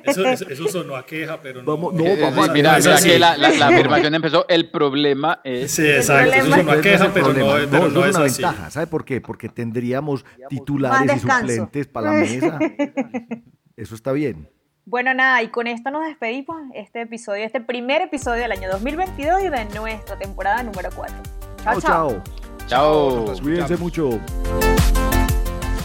Eso, 0.05 0.25
eso, 0.27 0.49
eso 0.49 0.69
sonó 0.69 0.97
a 0.97 1.05
queja, 1.05 1.41
pero 1.43 1.63
no. 1.63 1.67
Vamos- 1.77 1.95
no, 1.95 2.05
Eh, 2.05 2.19
vamos 2.21 2.51
mira, 2.53 2.79
mira 2.79 2.97
que 3.03 3.19
la, 3.19 3.37
la- 3.37 3.51
la 3.51 3.69
afirmación 3.69 4.15
empezó. 4.15 4.47
El 4.49 4.71
problema 4.71 5.41
es. 5.45 5.73
Sí, 5.73 5.87
exacto. 5.87 6.33
Eso 6.35 6.51
sonó 6.55 6.73
a 6.73 6.81
queja, 6.81 7.11
pero 7.13 7.29
no, 7.33 7.55
pero 7.71 7.89
No, 7.91 8.05
es 8.07 8.17
una 8.17 8.25
así. 8.27 8.43
ventaja, 8.43 8.71
¿sabe 8.71 8.87
por 8.87 9.05
qué? 9.05 9.21
Porque 9.21 9.49
tendríamos 9.49 10.25
titulares 10.49 11.17
y 11.17 11.19
suplentes 11.21 11.87
para 11.89 12.13
la 12.13 12.21
mesa. 12.21 12.59
Eso 13.77 13.95
está 13.95 14.13
bien. 14.13 14.49
Bueno, 14.91 15.13
nada, 15.13 15.43
y 15.43 15.49
con 15.49 15.67
esto 15.67 15.91
nos 15.91 16.07
despedimos 16.07 16.57
este 16.73 17.03
episodio, 17.03 17.45
este 17.45 17.61
primer 17.61 18.01
episodio 18.01 18.41
del 18.41 18.53
año 18.53 18.71
2022 18.71 19.43
y 19.43 19.49
de 19.51 19.67
nuestra 19.67 20.19
temporada 20.19 20.63
número 20.63 20.89
4. 20.97 21.15
Chao, 21.63 21.81
Chao, 21.81 21.81
chao. 21.83 22.23
chao. 22.67 23.43
Cuídense 23.43 23.77
mucho. 23.77 24.19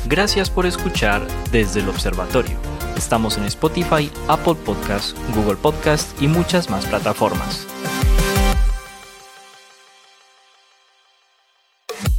Gracias 0.05 0.49
por 0.49 0.65
escuchar 0.65 1.21
desde 1.51 1.81
el 1.81 1.89
observatorio. 1.89 2.55
Estamos 2.95 3.37
en 3.37 3.43
Spotify, 3.43 4.09
Apple 4.29 4.55
Podcast, 4.65 5.17
Google 5.35 5.57
Podcast 5.57 6.21
y 6.21 6.29
muchas 6.29 6.69
más 6.69 6.85
plataformas. 6.85 7.67